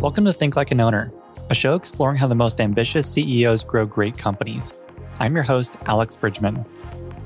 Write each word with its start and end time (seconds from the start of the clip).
Welcome 0.00 0.26
to 0.26 0.32
Think 0.32 0.54
Like 0.54 0.70
an 0.70 0.80
Owner, 0.80 1.12
a 1.50 1.56
show 1.56 1.74
exploring 1.74 2.18
how 2.18 2.28
the 2.28 2.34
most 2.36 2.60
ambitious 2.60 3.10
CEOs 3.10 3.64
grow 3.64 3.84
great 3.84 4.16
companies. 4.16 4.72
I'm 5.18 5.34
your 5.34 5.42
host, 5.42 5.76
Alex 5.86 6.14
Bridgeman. 6.14 6.64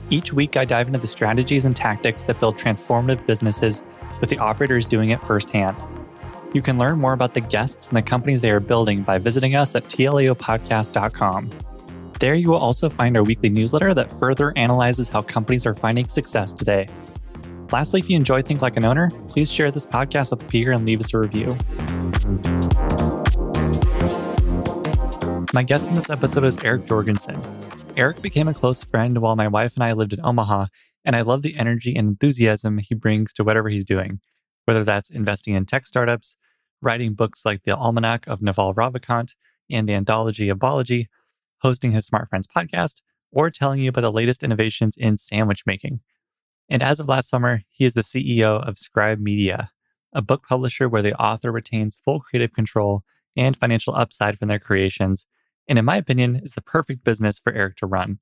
Each 0.09 0.33
week, 0.33 0.57
I 0.57 0.65
dive 0.65 0.87
into 0.87 0.99
the 0.99 1.07
strategies 1.07 1.67
and 1.67 1.77
tactics 1.77 2.23
that 2.23 2.41
build 2.41 2.57
transformative 2.57 3.27
businesses 3.27 3.83
with 4.23 4.31
the 4.31 4.39
operators 4.39 4.87
doing 4.87 5.11
it 5.11 5.23
firsthand. 5.23 5.77
You 6.55 6.63
can 6.63 6.79
learn 6.79 6.99
more 6.99 7.13
about 7.13 7.35
the 7.35 7.43
guests 7.43 7.89
and 7.89 7.97
the 7.99 8.03
companies 8.03 8.41
they 8.41 8.51
are 8.51 8.59
building 8.59 9.03
by 9.03 9.19
visiting 9.19 9.55
us 9.55 9.77
at 9.77 9.85
tlaopodcast.com. 9.85 11.51
There, 12.21 12.35
you 12.35 12.49
will 12.49 12.57
also 12.57 12.89
find 12.89 13.19
our 13.19 13.23
weekly 13.23 13.51
newsletter 13.51 13.93
that 13.93 14.11
further 14.19 14.57
analyzes 14.57 15.11
how 15.11 15.21
companies 15.21 15.67
are 15.67 15.75
finding 15.75 16.09
success 16.09 16.55
today. 16.55 16.87
Lastly, 17.73 18.01
if 18.01 18.11
you 18.11 18.17
enjoy 18.17 18.43
Think 18.43 18.61
Like 18.61 18.77
an 18.77 18.85
Owner, 18.85 19.09
please 19.29 19.51
share 19.51 19.71
this 19.71 19.87
podcast 19.87 20.31
with 20.31 20.43
a 20.43 20.47
peer 20.47 20.73
and 20.73 20.85
leave 20.85 21.01
us 21.01 21.15
a 21.15 21.19
review. 21.19 21.57
My 25.55 25.63
guest 25.63 25.87
in 25.87 25.95
this 25.95 26.11
episode 26.11 26.45
is 26.45 26.63
Eric 26.63 26.87
Jorgenson. 26.87 27.41
Eric 27.97 28.21
became 28.21 28.47
a 28.47 28.53
close 28.53 28.85
friend 28.85 29.17
while 29.19 29.37
my 29.37 29.49
wife 29.49 29.75
and 29.75 29.85
I 29.85 29.93
lived 29.93 30.13
in 30.13 30.21
Omaha, 30.23 30.67
and 31.07 31.17
I 31.17 31.23
love 31.23 31.41
the 31.41 31.57
energy 31.57 31.97
and 31.97 32.09
enthusiasm 32.09 32.77
he 32.77 32.95
brings 32.95 33.33
to 33.35 33.45
whatever 33.45 33.71
he's 33.71 33.87
doing, 33.87 34.21
whether 34.67 34.85
that's 34.85 35.09
investing 35.09 35.55
in 35.55 35.65
tech 35.65 35.87
startups, 35.87 36.37
writing 36.83 37.15
books 37.15 37.47
like 37.47 37.63
The 37.63 37.75
Almanack 37.75 38.29
of 38.29 38.43
Naval 38.43 38.75
Ravikant 38.75 39.31
and 39.71 39.89
the 39.89 39.95
Anthology 39.95 40.51
of 40.51 40.59
Balaji, 40.59 41.07
hosting 41.63 41.93
his 41.93 42.05
Smart 42.05 42.29
Friends 42.29 42.47
podcast, 42.47 43.01
or 43.31 43.51
telling 43.51 43.81
you 43.81 43.89
about 43.89 44.03
the 44.03 44.13
latest 44.13 44.43
innovations 44.43 44.95
in 44.99 45.17
sandwich 45.17 45.63
making. 45.65 46.01
And 46.73 46.83
as 46.83 46.99
of 46.99 47.07
last 47.07 47.29
summer, 47.29 47.65
he 47.69 47.85
is 47.85 47.93
the 47.93 48.01
CEO 48.01 48.67
of 48.67 48.79
Scribe 48.79 49.21
Media, 49.21 49.71
a 50.15 50.23
book 50.23 50.47
publisher 50.49 50.89
where 50.89 51.03
the 51.03 51.15
author 51.21 51.53
retains 51.53 51.99
full 52.03 52.19
creative 52.19 52.55
control 52.55 53.03
and 53.37 53.55
financial 53.55 53.95
upside 53.95 54.39
from 54.39 54.49
their 54.49 54.59
creations, 54.59 55.27
and 55.69 55.79
in 55.79 55.85
my 55.85 55.99
opinion, 55.99 56.41
is 56.43 56.55
the 56.55 56.63
perfect 56.63 57.05
business 57.05 57.39
for 57.39 57.53
Eric 57.53 57.77
to 57.77 57.87
run. 57.87 58.21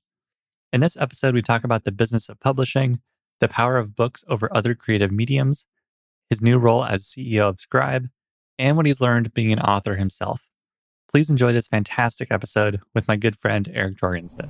In 0.73 0.81
this 0.81 0.97
episode, 0.97 1.33
we 1.33 1.41
talk 1.41 1.63
about 1.63 1.85
the 1.85 1.93
business 1.93 2.27
of 2.27 2.41
publishing, 2.41 2.99
the 3.39 3.47
power 3.47 3.77
of 3.77 3.95
books 3.95 4.25
over 4.27 4.53
other 4.53 4.75
creative 4.75 5.13
mediums, 5.13 5.65
his 6.29 6.41
new 6.41 6.57
role 6.57 6.83
as 6.83 7.05
CEO 7.05 7.47
of 7.47 7.61
Scribe, 7.61 8.09
and 8.59 8.75
what 8.75 8.85
he's 8.85 8.99
learned 8.99 9.33
being 9.33 9.53
an 9.53 9.61
author 9.61 9.95
himself. 9.95 10.49
Please 11.09 11.29
enjoy 11.29 11.53
this 11.53 11.69
fantastic 11.69 12.27
episode 12.29 12.81
with 12.93 13.07
my 13.07 13.15
good 13.15 13.37
friend 13.37 13.71
Eric 13.73 13.95
Jorgenson. 13.95 14.49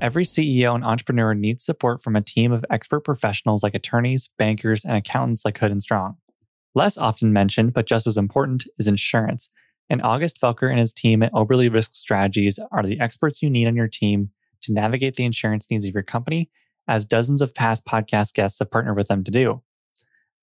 Every 0.00 0.24
CEO 0.24 0.74
and 0.74 0.84
entrepreneur 0.84 1.34
needs 1.34 1.64
support 1.64 2.02
from 2.02 2.16
a 2.16 2.20
team 2.20 2.52
of 2.52 2.64
expert 2.68 3.00
professionals 3.00 3.62
like 3.62 3.74
attorneys, 3.74 4.28
bankers, 4.38 4.84
and 4.84 4.96
accountants 4.96 5.44
like 5.44 5.58
Hood 5.58 5.70
and 5.70 5.80
Strong. 5.80 6.16
Less 6.74 6.98
often 6.98 7.32
mentioned, 7.32 7.72
but 7.72 7.86
just 7.86 8.06
as 8.06 8.16
important, 8.16 8.64
is 8.78 8.88
insurance. 8.88 9.48
And 9.88 10.02
August 10.02 10.40
Felker 10.40 10.68
and 10.68 10.78
his 10.78 10.92
team 10.92 11.22
at 11.22 11.32
Oberle 11.32 11.72
Risk 11.72 11.94
Strategies 11.94 12.58
are 12.72 12.82
the 12.82 13.00
experts 13.00 13.42
you 13.42 13.48
need 13.48 13.66
on 13.66 13.76
your 13.76 13.88
team 13.88 14.30
to 14.62 14.72
navigate 14.72 15.14
the 15.14 15.24
insurance 15.24 15.70
needs 15.70 15.86
of 15.86 15.94
your 15.94 16.02
company, 16.02 16.50
as 16.88 17.06
dozens 17.06 17.40
of 17.40 17.54
past 17.54 17.86
podcast 17.86 18.34
guests 18.34 18.58
have 18.58 18.70
partnered 18.70 18.96
with 18.96 19.08
them 19.08 19.22
to 19.24 19.30
do. 19.30 19.62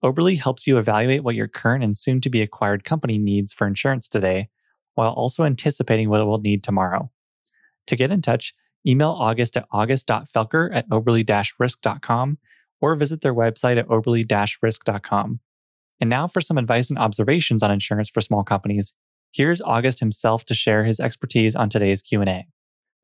Oberle 0.04 0.40
helps 0.40 0.66
you 0.66 0.78
evaluate 0.78 1.24
what 1.24 1.36
your 1.36 1.48
current 1.48 1.84
and 1.84 1.96
soon 1.96 2.22
to 2.22 2.30
be 2.30 2.42
acquired 2.42 2.84
company 2.84 3.18
needs 3.18 3.54
for 3.54 3.68
insurance 3.68 4.08
today, 4.08 4.50
while 4.96 5.12
also 5.12 5.44
anticipating 5.44 6.10
what 6.10 6.22
it 6.22 6.26
will 6.26 6.40
need 6.40 6.64
tomorrow. 6.64 7.12
To 7.88 7.96
get 7.96 8.12
in 8.12 8.22
touch, 8.22 8.54
Email 8.86 9.12
August 9.12 9.58
at 9.58 9.68
august.felker 9.72 10.70
at 10.74 10.90
oberle-risk.com 10.90 12.38
or 12.82 12.96
visit 12.96 13.22
their 13.22 13.34
website 13.34 13.78
at 13.78 13.88
oberle-risk.com. 13.88 15.40
And 16.00 16.10
now 16.10 16.28
for 16.28 16.42
some 16.42 16.58
advice 16.58 16.90
and 16.90 16.98
observations 16.98 17.62
on 17.62 17.72
insurance 17.72 18.10
for 18.10 18.22
small 18.22 18.44
companies. 18.44 18.94
Here's 19.32 19.62
August 19.62 20.00
himself 20.00 20.44
to 20.46 20.54
share 20.54 20.84
his 20.84 21.00
expertise 21.00 21.56
on 21.56 21.70
today's 21.70 22.02
Q&A. 22.02 22.48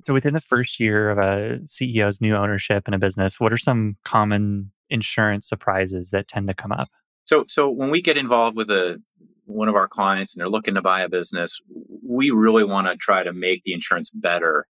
So 0.02 0.14
within 0.14 0.34
the 0.34 0.42
first 0.42 0.80
year 0.80 1.10
of 1.10 1.18
a 1.18 1.60
CEO's 1.66 2.22
new 2.22 2.36
ownership 2.36 2.88
in 2.88 2.94
a 2.94 3.00
business, 3.00 3.40
what 3.40 3.54
are 3.54 3.58
some 3.58 3.98
common 4.04 4.72
insurance 4.90 5.48
surprises 5.48 6.10
that 6.12 6.28
tend 6.28 6.48
to 6.48 6.54
come 6.54 6.72
up? 6.72 6.90
So 7.26 7.46
so 7.48 7.70
when 7.70 7.90
we 7.90 8.02
get 8.02 8.18
involved 8.18 8.56
with 8.56 8.70
a 8.70 9.02
one 9.46 9.70
of 9.70 9.76
our 9.76 9.88
clients 9.88 10.36
and 10.36 10.42
they're 10.42 10.50
looking 10.50 10.76
to 10.76 10.82
buy 10.82 11.02
a 11.02 11.10
business, 11.10 11.60
we 12.06 12.30
really 12.30 12.64
want 12.64 12.88
to 12.88 12.96
try 12.96 13.24
to 13.24 13.34
make 13.34 13.64
the 13.64 13.74
insurance 13.74 14.10
better 14.10 14.68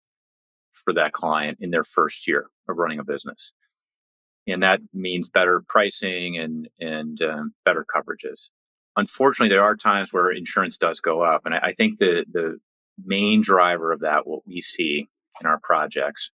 for 0.86 0.92
that 0.94 1.12
client 1.12 1.58
in 1.60 1.72
their 1.72 1.84
first 1.84 2.28
year 2.28 2.46
of 2.68 2.76
running 2.78 3.00
a 3.00 3.04
business. 3.04 3.52
And 4.46 4.62
that 4.62 4.80
means 4.94 5.28
better 5.28 5.64
pricing 5.68 6.38
and, 6.38 6.68
and 6.80 7.20
um, 7.20 7.54
better 7.64 7.84
coverages. 7.84 8.50
Unfortunately, 8.96 9.48
there 9.48 9.64
are 9.64 9.76
times 9.76 10.12
where 10.12 10.30
insurance 10.30 10.76
does 10.76 11.00
go 11.00 11.22
up. 11.22 11.42
And 11.44 11.56
I, 11.56 11.58
I 11.58 11.72
think 11.72 11.98
the, 11.98 12.24
the 12.32 12.58
main 13.04 13.42
driver 13.42 13.90
of 13.90 14.00
that, 14.00 14.28
what 14.28 14.46
we 14.46 14.60
see 14.60 15.08
in 15.40 15.46
our 15.46 15.58
projects, 15.60 16.30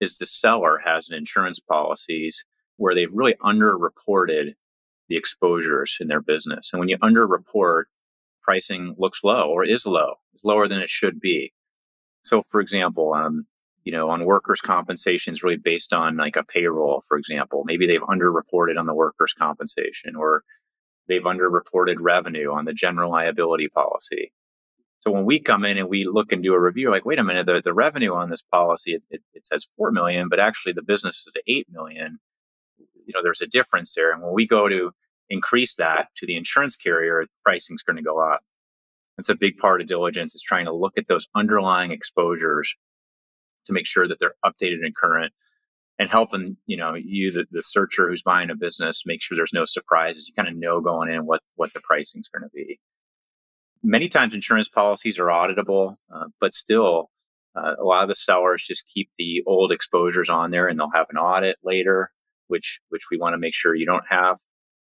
is 0.00 0.18
the 0.18 0.26
seller 0.26 0.80
has 0.84 1.08
an 1.08 1.14
insurance 1.14 1.60
policies 1.60 2.44
where 2.76 2.94
they've 2.94 3.12
really 3.12 3.34
underreported 3.34 4.54
the 5.08 5.16
exposures 5.16 5.98
in 6.00 6.08
their 6.08 6.20
business. 6.20 6.72
And 6.72 6.80
when 6.80 6.88
you 6.88 6.98
underreport, 6.98 7.84
pricing 8.42 8.96
looks 8.98 9.22
low 9.22 9.48
or 9.48 9.64
is 9.64 9.86
low, 9.86 10.14
it's 10.34 10.44
lower 10.44 10.66
than 10.66 10.80
it 10.80 10.90
should 10.90 11.20
be. 11.20 11.52
So, 12.22 12.42
for 12.42 12.60
example, 12.60 13.14
um, 13.14 13.46
you 13.84 13.92
know, 13.92 14.10
on 14.10 14.24
workers' 14.24 14.60
compensation 14.60 15.34
is 15.34 15.42
really 15.42 15.56
based 15.56 15.92
on 15.92 16.16
like 16.16 16.36
a 16.36 16.44
payroll, 16.44 17.02
for 17.08 17.16
example. 17.16 17.62
Maybe 17.64 17.86
they've 17.86 18.00
underreported 18.00 18.78
on 18.78 18.86
the 18.86 18.94
workers' 18.94 19.32
compensation 19.32 20.16
or 20.16 20.44
they've 21.08 21.22
underreported 21.22 21.96
revenue 21.98 22.52
on 22.52 22.66
the 22.66 22.74
general 22.74 23.10
liability 23.10 23.68
policy. 23.68 24.32
So 25.00 25.10
when 25.10 25.24
we 25.24 25.40
come 25.40 25.64
in 25.64 25.78
and 25.78 25.88
we 25.88 26.04
look 26.04 26.30
and 26.30 26.42
do 26.42 26.52
a 26.52 26.60
review, 26.60 26.90
like, 26.90 27.06
wait 27.06 27.18
a 27.18 27.24
minute, 27.24 27.46
the, 27.46 27.62
the 27.64 27.72
revenue 27.72 28.14
on 28.14 28.28
this 28.28 28.42
policy, 28.42 28.92
it, 28.92 29.02
it, 29.10 29.22
it 29.32 29.46
says 29.46 29.66
4 29.78 29.90
million, 29.92 30.28
but 30.28 30.38
actually 30.38 30.74
the 30.74 30.82
business 30.82 31.20
is 31.20 31.32
at 31.34 31.42
8 31.46 31.68
million. 31.70 32.18
You 33.06 33.14
know, 33.14 33.22
there's 33.22 33.40
a 33.40 33.46
difference 33.46 33.94
there. 33.94 34.12
And 34.12 34.22
when 34.22 34.34
we 34.34 34.46
go 34.46 34.68
to 34.68 34.92
increase 35.30 35.74
that 35.76 36.10
to 36.16 36.26
the 36.26 36.36
insurance 36.36 36.76
carrier, 36.76 37.26
pricing 37.42 37.76
is 37.76 37.82
going 37.82 37.96
to 37.96 38.02
go 38.02 38.20
up. 38.20 38.42
It's 39.20 39.28
a 39.28 39.34
big 39.34 39.58
part 39.58 39.82
of 39.82 39.86
diligence 39.86 40.34
is 40.34 40.42
trying 40.42 40.64
to 40.64 40.72
look 40.72 40.96
at 40.96 41.06
those 41.06 41.28
underlying 41.34 41.90
exposures 41.90 42.74
to 43.66 43.72
make 43.74 43.86
sure 43.86 44.08
that 44.08 44.18
they're 44.18 44.34
updated 44.44 44.82
and 44.82 44.96
current 44.96 45.34
and 45.98 46.08
helping, 46.08 46.56
you 46.64 46.78
know, 46.78 46.94
you, 46.94 47.30
the, 47.30 47.44
the 47.50 47.62
searcher 47.62 48.08
who's 48.08 48.22
buying 48.22 48.48
a 48.48 48.54
business, 48.54 49.02
make 49.04 49.22
sure 49.22 49.36
there's 49.36 49.52
no 49.52 49.66
surprises. 49.66 50.26
You 50.26 50.34
kind 50.34 50.48
of 50.48 50.56
know 50.56 50.80
going 50.80 51.10
in 51.10 51.26
what, 51.26 51.42
what 51.56 51.74
the 51.74 51.80
pricing 51.80 52.22
is 52.22 52.30
going 52.34 52.48
to 52.48 52.54
be. 52.54 52.80
Many 53.82 54.08
times 54.08 54.32
insurance 54.32 54.70
policies 54.70 55.18
are 55.18 55.26
auditable, 55.26 55.96
uh, 56.14 56.28
but 56.40 56.54
still, 56.54 57.10
uh, 57.54 57.74
a 57.78 57.84
lot 57.84 58.02
of 58.02 58.08
the 58.08 58.14
sellers 58.14 58.64
just 58.66 58.86
keep 58.86 59.10
the 59.18 59.42
old 59.46 59.70
exposures 59.70 60.30
on 60.30 60.50
there 60.50 60.66
and 60.66 60.78
they'll 60.78 60.90
have 60.90 61.08
an 61.10 61.18
audit 61.18 61.56
later, 61.62 62.10
which, 62.48 62.80
which 62.88 63.02
we 63.10 63.18
want 63.18 63.34
to 63.34 63.38
make 63.38 63.54
sure 63.54 63.74
you 63.74 63.84
don't 63.84 64.08
have. 64.08 64.38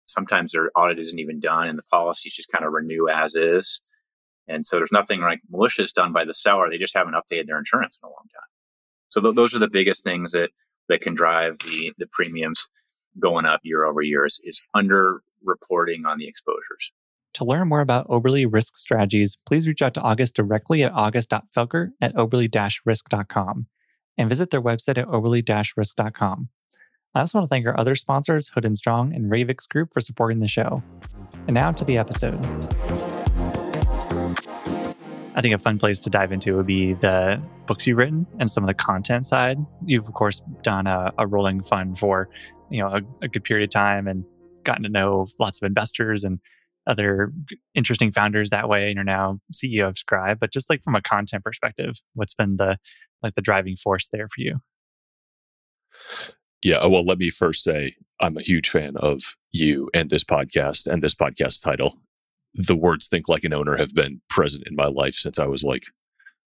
Sometimes 0.06 0.50
their 0.50 0.72
audit 0.74 0.98
isn't 0.98 1.20
even 1.20 1.38
done 1.38 1.68
and 1.68 1.78
the 1.78 1.84
policies 1.84 2.34
just 2.34 2.48
kind 2.48 2.64
of 2.64 2.72
renew 2.72 3.08
as 3.08 3.36
is. 3.36 3.80
And 4.48 4.66
so 4.66 4.76
there's 4.76 4.92
nothing 4.92 5.20
like 5.20 5.40
malicious 5.50 5.92
done 5.92 6.12
by 6.12 6.24
the 6.24 6.34
seller. 6.34 6.68
They 6.68 6.78
just 6.78 6.96
haven't 6.96 7.14
updated 7.14 7.46
their 7.46 7.58
insurance 7.58 7.98
in 8.02 8.06
a 8.06 8.10
long 8.10 8.26
time. 8.32 8.48
So 9.08 9.20
th- 9.20 9.34
those 9.34 9.54
are 9.54 9.58
the 9.58 9.70
biggest 9.70 10.02
things 10.02 10.32
that, 10.32 10.50
that 10.88 11.00
can 11.00 11.14
drive 11.14 11.58
the, 11.60 11.92
the 11.98 12.06
premiums 12.12 12.68
going 13.18 13.46
up 13.46 13.60
year 13.62 13.84
over 13.84 14.02
year 14.02 14.26
is, 14.26 14.40
is 14.44 14.60
under 14.74 15.22
reporting 15.42 16.04
on 16.06 16.18
the 16.18 16.26
exposures. 16.26 16.92
To 17.34 17.44
learn 17.44 17.68
more 17.68 17.80
about 17.80 18.08
Oberle 18.08 18.46
Risk 18.50 18.76
Strategies, 18.76 19.38
please 19.44 19.66
reach 19.66 19.82
out 19.82 19.94
to 19.94 20.00
August 20.00 20.36
directly 20.36 20.82
at 20.82 20.92
august.felker 20.92 21.90
at 22.00 22.14
oberle-risk.com 22.14 23.66
and 24.16 24.28
visit 24.28 24.50
their 24.50 24.62
website 24.62 24.98
at 24.98 25.08
oberle-risk.com. 25.08 26.48
I 27.14 27.20
also 27.20 27.38
want 27.38 27.48
to 27.48 27.48
thank 27.48 27.66
our 27.66 27.78
other 27.78 27.94
sponsors, 27.94 28.48
Hood 28.48 28.64
and 28.64 28.76
Strong 28.76 29.14
and 29.14 29.30
Ravix 29.30 29.68
Group, 29.68 29.92
for 29.92 30.00
supporting 30.00 30.40
the 30.40 30.48
show. 30.48 30.82
And 31.46 31.54
now 31.54 31.72
to 31.72 31.84
the 31.84 31.96
episode. 31.96 32.40
I 35.34 35.40
think 35.40 35.54
a 35.54 35.58
fun 35.58 35.78
place 35.78 35.98
to 36.00 36.10
dive 36.10 36.30
into 36.30 36.56
would 36.56 36.66
be 36.66 36.92
the 36.94 37.42
books 37.66 37.86
you've 37.86 37.98
written 37.98 38.26
and 38.38 38.48
some 38.48 38.62
of 38.62 38.68
the 38.68 38.74
content 38.74 39.26
side. 39.26 39.58
You've 39.84 40.06
of 40.06 40.14
course 40.14 40.42
done 40.62 40.86
a, 40.86 41.12
a 41.18 41.26
rolling 41.26 41.62
fund 41.62 41.98
for 41.98 42.28
you 42.70 42.80
know 42.80 42.88
a, 42.88 43.00
a, 43.22 43.28
good 43.28 43.44
period 43.44 43.68
of 43.68 43.70
time 43.70 44.06
and 44.06 44.24
gotten 44.62 44.84
to 44.84 44.88
know 44.88 45.26
lots 45.40 45.60
of 45.60 45.66
investors 45.66 46.24
and 46.24 46.38
other 46.86 47.32
interesting 47.74 48.12
founders 48.12 48.50
that 48.50 48.68
way. 48.68 48.88
And 48.88 48.96
you're 48.96 49.04
now 49.04 49.40
CEO 49.52 49.88
of 49.88 49.98
Scribe. 49.98 50.38
But 50.38 50.52
just 50.52 50.70
like 50.70 50.82
from 50.82 50.94
a 50.94 51.02
content 51.02 51.42
perspective, 51.42 51.94
what's 52.14 52.34
been 52.34 52.56
the 52.56 52.78
like 53.22 53.34
the 53.34 53.42
driving 53.42 53.76
force 53.76 54.08
there 54.12 54.28
for 54.28 54.40
you? 54.40 54.60
Yeah, 56.62 56.76
uh, 56.76 56.88
well, 56.88 57.04
let 57.04 57.18
me 57.18 57.30
first 57.30 57.62
say 57.62 57.96
I'm 58.20 58.36
a 58.36 58.42
huge 58.42 58.70
fan 58.70 58.96
of 58.96 59.36
you 59.52 59.90
and 59.92 60.10
this 60.10 60.24
podcast 60.24 60.86
and 60.86 61.02
this 61.02 61.14
podcast 61.14 61.62
title 61.62 61.98
the 62.54 62.76
words 62.76 63.08
think 63.08 63.28
like 63.28 63.44
an 63.44 63.52
owner 63.52 63.76
have 63.76 63.94
been 63.94 64.20
present 64.28 64.66
in 64.66 64.76
my 64.76 64.86
life 64.86 65.14
since 65.14 65.38
I 65.38 65.46
was 65.46 65.64
like 65.64 65.84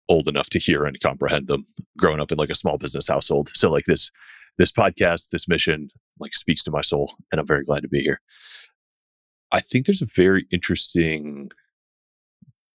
old 0.09 0.27
enough 0.27 0.49
to 0.51 0.59
hear 0.59 0.85
and 0.85 0.99
comprehend 0.99 1.47
them 1.47 1.65
growing 1.97 2.19
up 2.19 2.31
in 2.31 2.38
like 2.38 2.49
a 2.49 2.55
small 2.55 2.77
business 2.77 3.07
household. 3.07 3.49
So 3.53 3.71
like 3.71 3.85
this, 3.85 4.11
this 4.57 4.71
podcast, 4.71 5.29
this 5.29 5.47
mission 5.47 5.89
like 6.19 6.33
speaks 6.33 6.63
to 6.63 6.71
my 6.71 6.81
soul 6.81 7.15
and 7.31 7.39
I'm 7.41 7.47
very 7.47 7.63
glad 7.63 7.81
to 7.81 7.89
be 7.89 8.01
here. 8.01 8.21
I 9.51 9.59
think 9.59 9.85
there's 9.85 10.01
a 10.01 10.07
very 10.15 10.45
interesting 10.51 11.49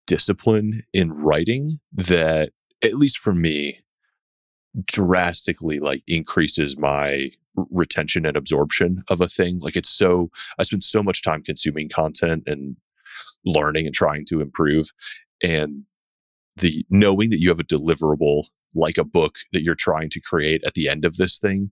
discipline 0.07 0.83
in 0.93 1.13
writing 1.13 1.79
that, 1.93 2.51
at 2.85 2.95
least 2.95 3.19
for 3.19 3.35
me, 3.35 3.79
drastically 4.87 5.79
like 5.79 6.03
increases 6.07 6.77
my 6.77 7.31
retention 7.71 8.25
and 8.27 8.37
absorption 8.37 9.03
of 9.09 9.21
a 9.21 9.29
thing. 9.29 9.59
Like 9.61 9.77
it's 9.77 9.91
so, 9.91 10.31
I 10.59 10.63
spend 10.63 10.83
so 10.83 11.03
much 11.03 11.23
time 11.23 11.43
consuming 11.43 11.89
content 11.89 12.45
and 12.47 12.77
learning 13.45 13.87
and 13.87 13.95
trying 13.95 14.25
to 14.27 14.41
improve. 14.41 14.91
And 15.43 15.85
the 16.57 16.85
knowing 16.91 17.31
that 17.31 17.41
you 17.41 17.49
have 17.49 17.61
a 17.61 17.65
deliverable 17.65 18.45
like 18.75 18.99
a 18.99 19.05
book 19.05 19.37
that 19.53 19.63
you're 19.63 19.75
trying 19.75 20.09
to 20.11 20.21
create 20.21 20.63
at 20.67 20.75
the 20.75 20.89
end 20.89 21.05
of 21.05 21.17
this 21.17 21.39
thing 21.39 21.71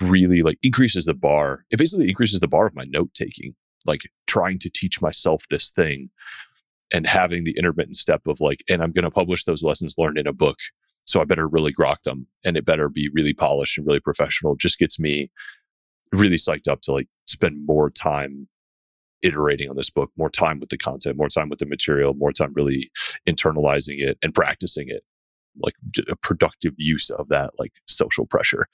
really 0.00 0.42
like 0.42 0.58
increases 0.62 1.04
the 1.04 1.14
bar. 1.14 1.64
It 1.70 1.78
basically 1.78 2.08
increases 2.08 2.40
the 2.40 2.48
bar 2.48 2.66
of 2.66 2.74
my 2.74 2.84
note 2.84 3.14
taking, 3.14 3.54
like 3.86 4.02
trying 4.26 4.58
to 4.60 4.70
teach 4.70 5.00
myself 5.00 5.46
this 5.48 5.70
thing 5.70 6.10
and 6.92 7.06
having 7.06 7.44
the 7.44 7.56
intermittent 7.56 7.96
step 7.96 8.26
of 8.26 8.40
like, 8.40 8.62
and 8.68 8.82
I'm 8.82 8.92
going 8.92 9.04
to 9.04 9.10
publish 9.10 9.44
those 9.44 9.62
lessons 9.62 9.94
learned 9.96 10.18
in 10.18 10.26
a 10.26 10.32
book. 10.32 10.58
So 11.06 11.20
I 11.20 11.24
better 11.24 11.48
really 11.48 11.72
grok 11.72 12.02
them 12.04 12.26
and 12.44 12.56
it 12.56 12.64
better 12.64 12.88
be 12.88 13.10
really 13.12 13.34
polished 13.34 13.78
and 13.78 13.86
really 13.86 14.00
professional. 14.00 14.56
Just 14.56 14.78
gets 14.78 14.98
me 14.98 15.30
really 16.12 16.36
psyched 16.36 16.68
up 16.68 16.80
to 16.82 16.92
like 16.92 17.08
spend 17.26 17.66
more 17.66 17.90
time 17.90 18.48
iterating 19.24 19.68
on 19.70 19.76
this 19.76 19.90
book, 19.90 20.10
more 20.16 20.30
time 20.30 20.60
with 20.60 20.68
the 20.68 20.78
content, 20.78 21.16
more 21.16 21.28
time 21.28 21.48
with 21.48 21.58
the 21.58 21.66
material, 21.66 22.14
more 22.14 22.32
time 22.32 22.52
really 22.54 22.90
internalizing 23.26 23.98
it 23.98 24.18
and 24.22 24.34
practicing 24.34 24.88
it, 24.88 25.02
like 25.56 25.74
a 26.08 26.16
productive 26.16 26.74
use 26.76 27.10
of 27.10 27.28
that, 27.28 27.50
like 27.58 27.72
social 27.88 28.26
pressure. 28.26 28.66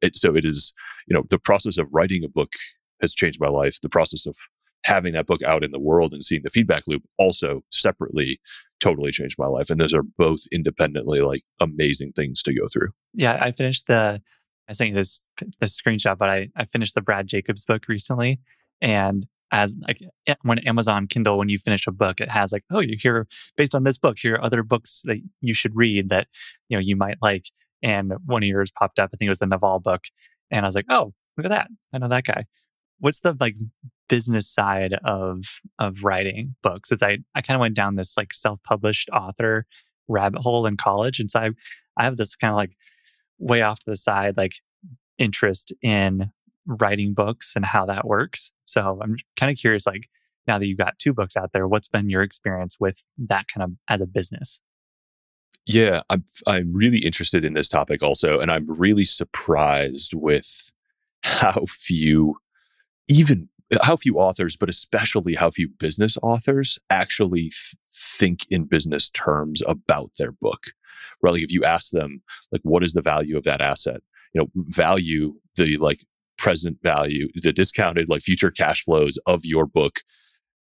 It, 0.00 0.16
so 0.16 0.34
it 0.34 0.44
is, 0.44 0.72
you 1.06 1.14
know, 1.14 1.22
the 1.30 1.38
process 1.38 1.78
of 1.78 1.92
writing 1.92 2.24
a 2.24 2.28
book 2.28 2.54
has 3.00 3.14
changed 3.14 3.40
my 3.40 3.48
life. 3.48 3.78
The 3.80 3.88
process 3.88 4.26
of 4.26 4.36
having 4.84 5.12
that 5.12 5.26
book 5.26 5.42
out 5.42 5.62
in 5.62 5.70
the 5.70 5.78
world 5.78 6.12
and 6.12 6.24
seeing 6.24 6.42
the 6.42 6.50
feedback 6.50 6.84
loop 6.88 7.02
also 7.18 7.62
separately 7.70 8.40
totally 8.80 9.12
changed 9.12 9.36
my 9.38 9.46
life. 9.46 9.70
And 9.70 9.80
those 9.80 9.94
are 9.94 10.02
both 10.02 10.40
independently 10.50 11.20
like 11.20 11.42
amazing 11.60 12.12
things 12.12 12.42
to 12.42 12.54
go 12.54 12.66
through. 12.72 12.88
Yeah, 13.14 13.38
I 13.40 13.52
finished 13.52 13.86
the 13.86 14.20
I 14.68 14.72
sent 14.72 14.90
you 14.90 14.96
this 14.96 15.20
this 15.60 15.80
screenshot, 15.80 16.18
but 16.18 16.30
I, 16.30 16.48
I 16.56 16.64
finished 16.64 16.94
the 16.94 17.00
Brad 17.00 17.26
Jacobs 17.26 17.64
book 17.64 17.88
recently. 17.88 18.40
And 18.80 19.26
as 19.52 19.74
like 19.86 19.98
when 20.42 20.58
Amazon 20.60 21.06
Kindle, 21.06 21.38
when 21.38 21.50
you 21.50 21.58
finish 21.58 21.86
a 21.86 21.92
book, 21.92 22.20
it 22.20 22.30
has 22.30 22.52
like, 22.52 22.64
oh, 22.70 22.80
you 22.80 22.96
hear 22.98 23.28
based 23.56 23.74
on 23.74 23.84
this 23.84 23.98
book, 23.98 24.16
here 24.18 24.34
are 24.34 24.44
other 24.44 24.62
books 24.62 25.02
that 25.04 25.18
you 25.40 25.54
should 25.54 25.76
read 25.76 26.08
that 26.08 26.26
you 26.68 26.76
know 26.76 26.80
you 26.80 26.96
might 26.96 27.18
like. 27.22 27.44
And 27.82 28.12
one 28.26 28.42
of 28.42 28.48
yours 28.48 28.70
popped 28.70 28.98
up. 28.98 29.10
I 29.12 29.16
think 29.16 29.26
it 29.26 29.30
was 29.30 29.40
the 29.40 29.46
Naval 29.46 29.80
book, 29.80 30.04
and 30.50 30.64
I 30.64 30.68
was 30.68 30.74
like, 30.74 30.86
oh, 30.88 31.12
look 31.36 31.44
at 31.44 31.50
that, 31.50 31.68
I 31.92 31.98
know 31.98 32.08
that 32.08 32.24
guy. 32.24 32.46
What's 32.98 33.20
the 33.20 33.36
like 33.38 33.56
business 34.08 34.48
side 34.48 34.94
of 35.04 35.60
of 35.78 36.02
writing 36.02 36.56
books? 36.62 36.90
It's 36.90 37.02
I 37.02 37.18
I 37.34 37.42
kind 37.42 37.56
of 37.56 37.60
went 37.60 37.76
down 37.76 37.96
this 37.96 38.16
like 38.16 38.32
self 38.32 38.62
published 38.62 39.10
author 39.10 39.66
rabbit 40.08 40.40
hole 40.40 40.66
in 40.66 40.76
college, 40.76 41.20
and 41.20 41.30
so 41.30 41.40
I 41.40 41.50
I 41.98 42.04
have 42.04 42.16
this 42.16 42.34
kind 42.34 42.52
of 42.52 42.56
like 42.56 42.72
way 43.38 43.60
off 43.60 43.80
to 43.80 43.90
the 43.90 43.96
side 43.96 44.36
like 44.36 44.54
interest 45.18 45.72
in 45.82 46.30
writing 46.66 47.14
books 47.14 47.56
and 47.56 47.64
how 47.64 47.86
that 47.86 48.06
works. 48.06 48.52
So 48.64 49.00
I'm 49.02 49.16
kind 49.36 49.50
of 49.50 49.58
curious, 49.58 49.86
like 49.86 50.08
now 50.46 50.58
that 50.58 50.66
you've 50.66 50.78
got 50.78 50.98
two 50.98 51.12
books 51.12 51.36
out 51.36 51.52
there, 51.52 51.68
what's 51.68 51.88
been 51.88 52.10
your 52.10 52.22
experience 52.22 52.76
with 52.80 53.04
that 53.18 53.48
kind 53.48 53.64
of 53.64 53.72
as 53.88 54.00
a 54.00 54.06
business? 54.06 54.62
Yeah, 55.66 56.02
I'm 56.10 56.24
I'm 56.46 56.72
really 56.72 56.98
interested 56.98 57.44
in 57.44 57.54
this 57.54 57.68
topic 57.68 58.02
also, 58.02 58.40
and 58.40 58.50
I'm 58.50 58.66
really 58.66 59.04
surprised 59.04 60.12
with 60.12 60.72
how 61.22 61.66
few, 61.68 62.36
even 63.08 63.48
how 63.80 63.96
few 63.96 64.18
authors, 64.18 64.56
but 64.56 64.68
especially 64.68 65.34
how 65.34 65.50
few 65.50 65.68
business 65.68 66.18
authors 66.22 66.78
actually 66.90 67.42
th- 67.42 67.76
think 67.88 68.40
in 68.50 68.64
business 68.64 69.08
terms 69.10 69.62
about 69.66 70.10
their 70.18 70.32
book. 70.32 70.64
Right? 71.22 71.32
Like 71.32 71.42
if 71.42 71.52
you 71.52 71.62
ask 71.62 71.92
them, 71.92 72.22
like, 72.50 72.62
what 72.64 72.82
is 72.82 72.94
the 72.94 73.02
value 73.02 73.36
of 73.36 73.44
that 73.44 73.60
asset? 73.60 74.00
You 74.34 74.42
know, 74.42 74.48
value 74.68 75.34
the 75.56 75.76
like 75.76 76.04
present 76.42 76.76
value, 76.82 77.28
the 77.36 77.52
discounted 77.52 78.08
like 78.08 78.20
future 78.20 78.50
cash 78.50 78.82
flows 78.82 79.16
of 79.26 79.44
your 79.44 79.64
book. 79.64 80.00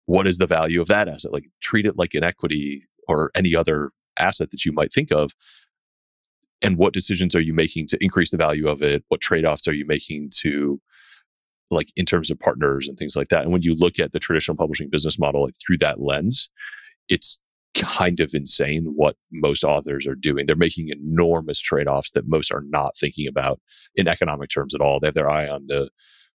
What 0.05 0.27
is 0.27 0.37
the 0.37 0.45
value 0.45 0.79
of 0.79 0.87
that 0.87 1.09
asset? 1.09 1.33
Like 1.33 1.49
treat 1.59 1.87
it 1.87 1.97
like 1.97 2.13
an 2.13 2.23
equity 2.23 2.83
or 3.07 3.31
any 3.35 3.55
other 3.55 3.89
asset 4.19 4.51
that 4.51 4.63
you 4.63 4.71
might 4.71 4.93
think 4.93 5.11
of. 5.11 5.31
And 6.61 6.77
what 6.77 6.93
decisions 6.93 7.35
are 7.35 7.41
you 7.41 7.55
making 7.55 7.87
to 7.87 7.97
increase 7.99 8.29
the 8.29 8.37
value 8.37 8.67
of 8.67 8.83
it? 8.83 9.03
What 9.07 9.21
trade 9.21 9.43
offs 9.43 9.67
are 9.67 9.73
you 9.73 9.85
making 9.87 10.29
to 10.41 10.79
like 11.71 11.87
in 11.95 12.05
terms 12.05 12.29
of 12.29 12.39
partners 12.39 12.87
and 12.87 12.95
things 12.95 13.15
like 13.15 13.29
that? 13.29 13.41
And 13.41 13.51
when 13.51 13.63
you 13.63 13.73
look 13.73 13.99
at 13.99 14.11
the 14.11 14.19
traditional 14.19 14.55
publishing 14.55 14.89
business 14.91 15.17
model 15.17 15.45
like, 15.45 15.55
through 15.65 15.79
that 15.79 15.99
lens, 15.99 16.51
it's 17.09 17.41
kind 17.73 18.19
of 18.19 18.31
insane 18.33 18.83
what 18.95 19.15
most 19.31 19.63
authors 19.63 20.05
are 20.05 20.15
doing. 20.15 20.45
They're 20.45 20.55
making 20.55 20.89
enormous 20.89 21.59
trade 21.59 21.87
offs 21.87 22.11
that 22.11 22.27
most 22.27 22.51
are 22.51 22.63
not 22.67 22.95
thinking 22.97 23.27
about 23.27 23.59
in 23.95 24.07
economic 24.07 24.49
terms 24.49 24.75
at 24.75 24.81
all. 24.81 24.99
They 24.99 25.07
have 25.07 25.13
their 25.13 25.29
eye 25.29 25.47
on 25.47 25.67
the 25.67 25.89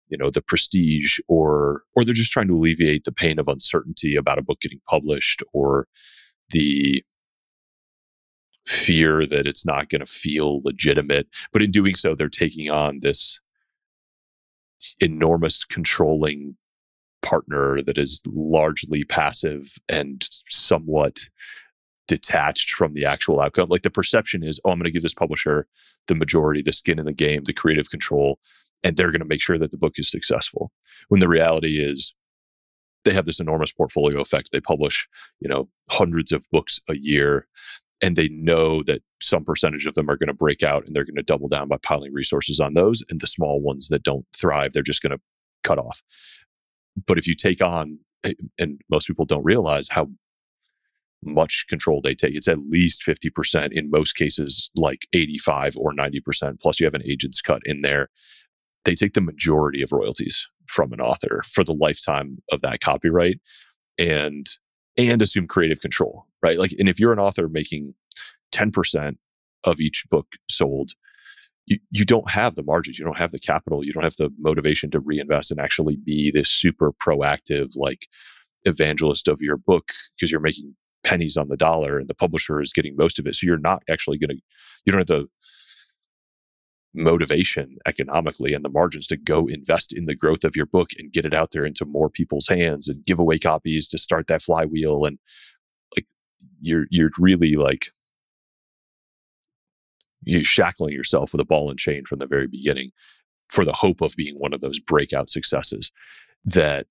you 0.09 0.17
know 0.17 0.31
the 0.31 0.43
prestige 0.43 1.19
or 1.29 1.83
or 1.95 2.05
they're 2.05 2.15
just 2.15 2.33
trying 2.33 2.49
to 2.49 2.57
alleviate 2.57 3.05
the 3.05 3.13
pain 3.13 3.39
of 3.39 3.49
uncertainty 3.49 4.17
about 4.17 4.39
a 4.39 4.43
book 4.43 4.61
getting 4.61 4.81
published 4.89 5.43
or 5.53 5.87
the 6.51 7.03
fear 8.67 9.27
that 9.27 9.47
it's 9.47 9.65
not 9.65 9.89
going 9.89 10.01
to 10.01 10.07
feel 10.07 10.61
legitimate 10.65 11.29
but 11.53 11.63
in 11.63 11.71
doing 11.71 11.95
so 11.95 12.15
they're 12.15 12.29
taking 12.29 12.71
on 12.71 13.01
this 13.01 13.41
enormous 15.01 15.65
controlling 15.65 16.57
partner 17.27 17.83
that 17.83 17.99
is 17.99 18.23
largely 18.29 19.05
passive 19.05 19.75
and 19.89 20.27
somewhat 20.31 21.29
detached 22.07 22.71
from 22.71 22.95
the 22.95 23.05
actual 23.05 23.41
outcome. 23.41 23.69
Like 23.69 23.83
the 23.83 23.91
perception 23.91 24.45
is, 24.45 24.61
oh, 24.65 24.71
I'm 24.71 24.79
going 24.79 24.85
to 24.85 24.93
give 24.93 25.03
this 25.03 25.15
publisher 25.15 25.67
the 26.07 26.15
majority, 26.15 26.63
the 26.63 26.73
skin 26.73 27.01
in 27.01 27.07
the 27.07 27.13
game, 27.13 27.43
the 27.45 27.53
creative 27.53 27.91
control, 27.91 28.39
and 28.85 28.97
they're 28.97 29.11
going 29.11 29.21
to 29.21 29.27
make 29.27 29.41
sure 29.41 29.59
that 29.59 29.73
the 29.73 29.77
book 29.77 29.95
is 29.97 30.09
successful. 30.09 30.71
When 31.09 31.21
the 31.21 31.29
reality 31.29 31.83
is, 31.83 32.15
they 33.05 33.13
have 33.13 33.27
this 33.27 33.41
enormous 33.41 33.73
portfolio 33.73 34.21
effect. 34.21 34.51
They 34.53 34.61
publish, 34.61 35.09
you 35.41 35.49
know, 35.49 35.67
hundreds 35.89 36.33
of 36.33 36.47
books 36.53 36.81
a 36.89 36.97
year, 36.97 37.47
and 38.03 38.17
they 38.17 38.29
know 38.29 38.83
that 38.85 39.03
some 39.21 39.45
percentage 39.45 39.87
of 39.87 39.95
them 39.95 40.11
are 40.11 40.17
going 40.17 40.29
to 40.29 40.35
break 40.35 40.63
out, 40.63 40.87
and 40.87 40.95
they're 40.95 41.05
going 41.05 41.17
to 41.17 41.23
double 41.23 41.49
down 41.49 41.69
by 41.69 41.79
piling 41.79 42.13
resources 42.13 42.61
on 42.61 42.75
those. 42.75 43.03
And 43.09 43.21
the 43.21 43.27
small 43.27 43.61
ones 43.61 43.89
that 43.89 44.03
don't 44.03 44.27
thrive, 44.37 44.73
they're 44.73 44.83
just 44.83 45.03
going 45.03 45.17
to 45.17 45.21
cut 45.63 45.79
off. 45.79 46.03
But 47.07 47.19
if 47.19 47.27
you 47.27 47.35
take 47.35 47.63
on, 47.63 47.99
eh, 48.25 48.35
and 48.59 48.81
most 48.91 49.07
people 49.07 49.25
don't 49.25 49.45
realize 49.45 49.89
how 49.89 50.09
much 51.23 51.67
control 51.69 52.01
they 52.01 52.15
take, 52.15 52.35
it's 52.35 52.49
at 52.49 52.59
least 52.71 53.03
50%, 53.07 53.73
in 53.73 53.91
most 53.91 54.13
cases, 54.13 54.71
like 54.77 55.07
85 55.13 55.77
or 55.77 55.93
90%. 55.93 56.61
Plus, 56.61 56.81
you 56.81 56.87
have 56.87 56.95
an 56.95 57.03
agent's 57.05 57.41
cut 57.41 57.63
in 57.65 57.83
there. 57.83 58.09
They 58.85 58.95
take 58.95 59.15
the 59.15 59.21
majority 59.21 59.83
of 59.83 59.93
royalties 59.93 60.49
from 60.67 60.93
an 60.93 61.01
author 61.01 61.43
for 61.45 61.65
the 61.65 61.75
lifetime 61.75 62.39
of 62.53 62.61
that 62.63 62.81
copyright 62.81 63.41
and 63.99 64.47
and 64.99 65.21
assume 65.21 65.47
creative 65.47 65.81
control, 65.81 66.27
right? 66.43 66.59
Like, 66.59 66.73
and 66.79 66.89
if 66.89 66.99
you're 66.99 67.13
an 67.13 67.19
author 67.19 67.49
making 67.49 67.95
10% 68.53 69.17
of 69.65 69.79
each 69.79 70.05
book 70.11 70.37
sold, 70.49 70.93
you, 71.67 71.79
you 71.91 72.05
don't 72.05 72.31
have 72.31 72.55
the 72.55 72.63
margins, 72.63 72.99
you 72.99 73.05
don't 73.05 73.19
have 73.19 73.33
the 73.33 73.39
capital, 73.39 73.85
you 73.85 73.93
don't 73.93 74.05
have 74.05 74.17
the 74.17 74.31
motivation 74.39 74.91
to 74.93 75.01
reinvest 75.01 75.51
and 75.51 75.61
actually 75.61 75.97
be 75.97 76.31
this 76.31 76.49
super 76.49 76.93
proactive, 76.93 77.77
like 77.77 78.07
evangelist 78.65 79.29
of 79.29 79.41
your 79.41 79.57
book 79.57 79.91
because 80.17 80.31
you're 80.31 80.41
making 80.41 80.75
pennies 81.05 81.37
on 81.37 81.49
the 81.49 81.57
dollar 81.57 81.99
and 81.99 82.09
the 82.09 82.15
publisher 82.15 82.61
is 82.61 82.73
getting 82.73 82.97
most 82.97 83.19
of 83.19 83.27
it. 83.27 83.35
So 83.35 83.47
you're 83.47 83.59
not 83.59 83.83
actually 83.89 84.19
going 84.19 84.31
to, 84.31 84.43
you 84.85 84.93
don't 84.93 85.01
have 85.01 85.07
the 85.07 85.29
motivation 86.95 87.77
economically 87.87 88.55
and 88.55 88.65
the 88.65 88.71
margins 88.71 89.07
to 89.09 89.17
go 89.17 89.47
invest 89.47 89.93
in 89.93 90.07
the 90.07 90.17
growth 90.17 90.45
of 90.45 90.57
your 90.57 90.67
book 90.67 90.91
and 90.99 91.13
get 91.13 91.25
it 91.25 91.35
out 91.35 91.51
there 91.53 91.67
into 91.67 91.85
more 91.85 92.09
people's 92.09 92.49
hands 92.49 92.89
and 92.89 93.05
give 93.05 93.19
away 93.19 93.39
copies 93.39 93.87
to 93.89 93.99
start 93.99 94.27
that 94.29 94.43
flywheel. 94.43 95.05
And 95.05 95.19
like, 95.95 96.07
you're, 96.61 96.87
you're 96.91 97.11
really 97.19 97.55
like 97.55 97.91
you 100.27 100.45
shackling 100.45 100.93
yourself 100.93 101.33
with 101.33 101.41
a 101.41 101.47
ball 101.47 101.71
and 101.71 101.79
chain 101.79 102.05
from 102.05 102.19
the 102.19 102.27
very 102.27 102.47
beginning 102.47 102.91
for 103.49 103.65
the 103.65 103.73
hope 103.73 104.03
of 104.03 104.15
being 104.17 104.35
one 104.35 104.53
of 104.53 104.61
those 104.61 104.79
breakout 104.79 105.31
successes 105.31 105.91
that 106.45 106.87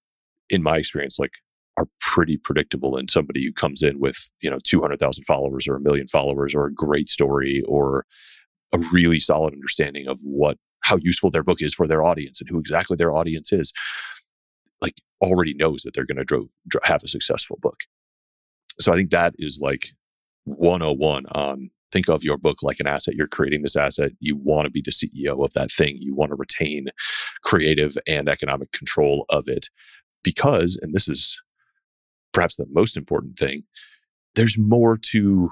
in 0.49 0.63
my 0.63 0.77
experience 0.77 1.19
like 1.19 1.33
are 1.77 1.87
pretty 1.99 2.37
predictable 2.37 2.95
in 2.97 3.07
somebody 3.09 3.43
who 3.43 3.51
comes 3.51 3.83
in 3.83 3.99
with 3.99 4.29
you 4.41 4.49
know 4.49 4.57
200,000 4.63 5.23
followers 5.25 5.67
or 5.67 5.75
a 5.75 5.81
million 5.81 6.07
followers 6.07 6.55
or 6.55 6.65
a 6.65 6.73
great 6.73 7.09
story 7.09 7.61
or 7.67 8.05
a 8.73 8.77
really 8.91 9.19
solid 9.19 9.53
understanding 9.53 10.07
of 10.07 10.19
what 10.23 10.57
how 10.81 10.97
useful 11.01 11.29
their 11.29 11.43
book 11.43 11.61
is 11.61 11.73
for 11.73 11.87
their 11.87 12.03
audience 12.03 12.39
and 12.39 12.49
who 12.49 12.59
exactly 12.59 12.95
their 12.95 13.11
audience 13.11 13.51
is 13.51 13.73
like 14.81 14.95
already 15.21 15.53
knows 15.53 15.81
that 15.81 15.93
they're 15.93 16.05
going 16.05 16.25
to 16.25 16.47
have 16.83 17.01
a 17.03 17.07
successful 17.07 17.57
book. 17.61 17.81
So 18.79 18.93
i 18.93 18.95
think 18.95 19.09
that 19.11 19.33
is 19.37 19.59
like 19.61 19.87
101 20.45 21.25
on 21.27 21.69
think 21.95 22.09
of 22.09 22.25
your 22.25 22.37
book 22.37 22.61
like 22.61 22.81
an 22.81 22.87
asset. 22.87 23.15
You're 23.15 23.27
creating 23.27 23.61
this 23.61 23.77
asset. 23.77 24.11
You 24.19 24.35
want 24.35 24.65
to 24.65 24.69
be 24.69 24.81
the 24.83 24.91
CEO 24.91 25.45
of 25.45 25.53
that 25.53 25.71
thing. 25.71 25.97
You 26.01 26.13
want 26.13 26.31
to 26.31 26.35
retain 26.35 26.87
creative 27.41 27.97
and 28.05 28.27
economic 28.27 28.73
control 28.73 29.25
of 29.29 29.47
it 29.47 29.67
because, 30.21 30.77
and 30.81 30.93
this 30.93 31.07
is 31.07 31.41
perhaps 32.33 32.57
the 32.57 32.65
most 32.69 32.97
important 32.97 33.37
thing, 33.39 33.63
there's 34.35 34.57
more 34.57 34.97
to 35.11 35.49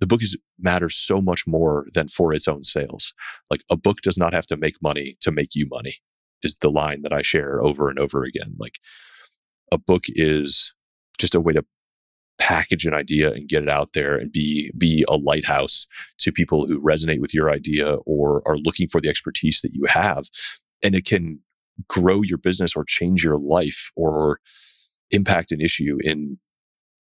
the 0.00 0.08
book 0.08 0.20
is 0.20 0.36
matters 0.58 0.96
so 0.96 1.20
much 1.20 1.46
more 1.46 1.86
than 1.94 2.08
for 2.08 2.32
its 2.32 2.48
own 2.48 2.64
sales. 2.64 3.14
Like 3.48 3.62
a 3.70 3.76
book 3.76 4.00
does 4.00 4.18
not 4.18 4.34
have 4.34 4.46
to 4.46 4.56
make 4.56 4.82
money 4.82 5.16
to 5.20 5.30
make 5.30 5.54
you 5.54 5.68
money 5.70 5.94
is 6.42 6.58
the 6.58 6.70
line 6.70 7.02
that 7.02 7.12
I 7.12 7.22
share 7.22 7.62
over 7.62 7.88
and 7.88 8.00
over 8.00 8.24
again. 8.24 8.56
Like 8.58 8.80
a 9.70 9.78
book 9.78 10.02
is 10.08 10.74
just 11.18 11.36
a 11.36 11.40
way 11.40 11.52
to 11.52 11.64
package 12.44 12.84
an 12.84 12.92
idea 12.92 13.32
and 13.32 13.48
get 13.48 13.62
it 13.62 13.70
out 13.70 13.94
there 13.94 14.16
and 14.16 14.30
be 14.30 14.70
be 14.76 15.02
a 15.08 15.16
lighthouse 15.16 15.86
to 16.18 16.30
people 16.30 16.66
who 16.66 16.78
resonate 16.78 17.18
with 17.18 17.32
your 17.32 17.50
idea 17.50 17.94
or 18.04 18.42
are 18.46 18.58
looking 18.58 18.86
for 18.86 19.00
the 19.00 19.08
expertise 19.08 19.62
that 19.62 19.72
you 19.72 19.86
have. 19.86 20.28
And 20.82 20.94
it 20.94 21.06
can 21.06 21.40
grow 21.88 22.20
your 22.20 22.36
business 22.36 22.76
or 22.76 22.84
change 22.84 23.24
your 23.24 23.38
life 23.38 23.90
or 23.96 24.40
impact 25.10 25.52
an 25.52 25.62
issue 25.62 25.96
in 26.02 26.38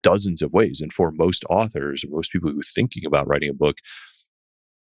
dozens 0.04 0.42
of 0.42 0.52
ways. 0.52 0.80
And 0.80 0.92
for 0.92 1.11
most 1.11 1.44
authors 1.50 2.04
most 2.08 2.30
people 2.30 2.50
who 2.52 2.61
are 2.61 2.75
thinking 2.75 3.04
about 3.04 3.26
writing 3.26 3.50
a 3.50 3.54
book 3.54 3.78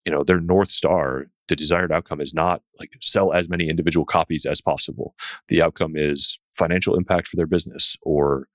you 0.05 0.13
know 0.13 0.23
their 0.23 0.41
north 0.41 0.71
star 0.71 1.25
the 1.49 1.57
desired 1.57 1.93
outcome 1.93 2.21
is 2.21 2.35
not 2.35 2.61
like 2.79 2.93
sell 3.01 3.33
as 3.33 3.49
many 3.49 3.69
individual 3.69 4.07
copies 4.07 4.47
as 4.47 4.61
possible. 4.63 5.15
The 5.49 5.61
outcome 5.61 5.93
is 5.95 6.39
financial 6.53 6.97
impact 6.97 7.29
for 7.29 7.37
their 7.37 7.47
business 7.47 7.97
or 8.03 8.49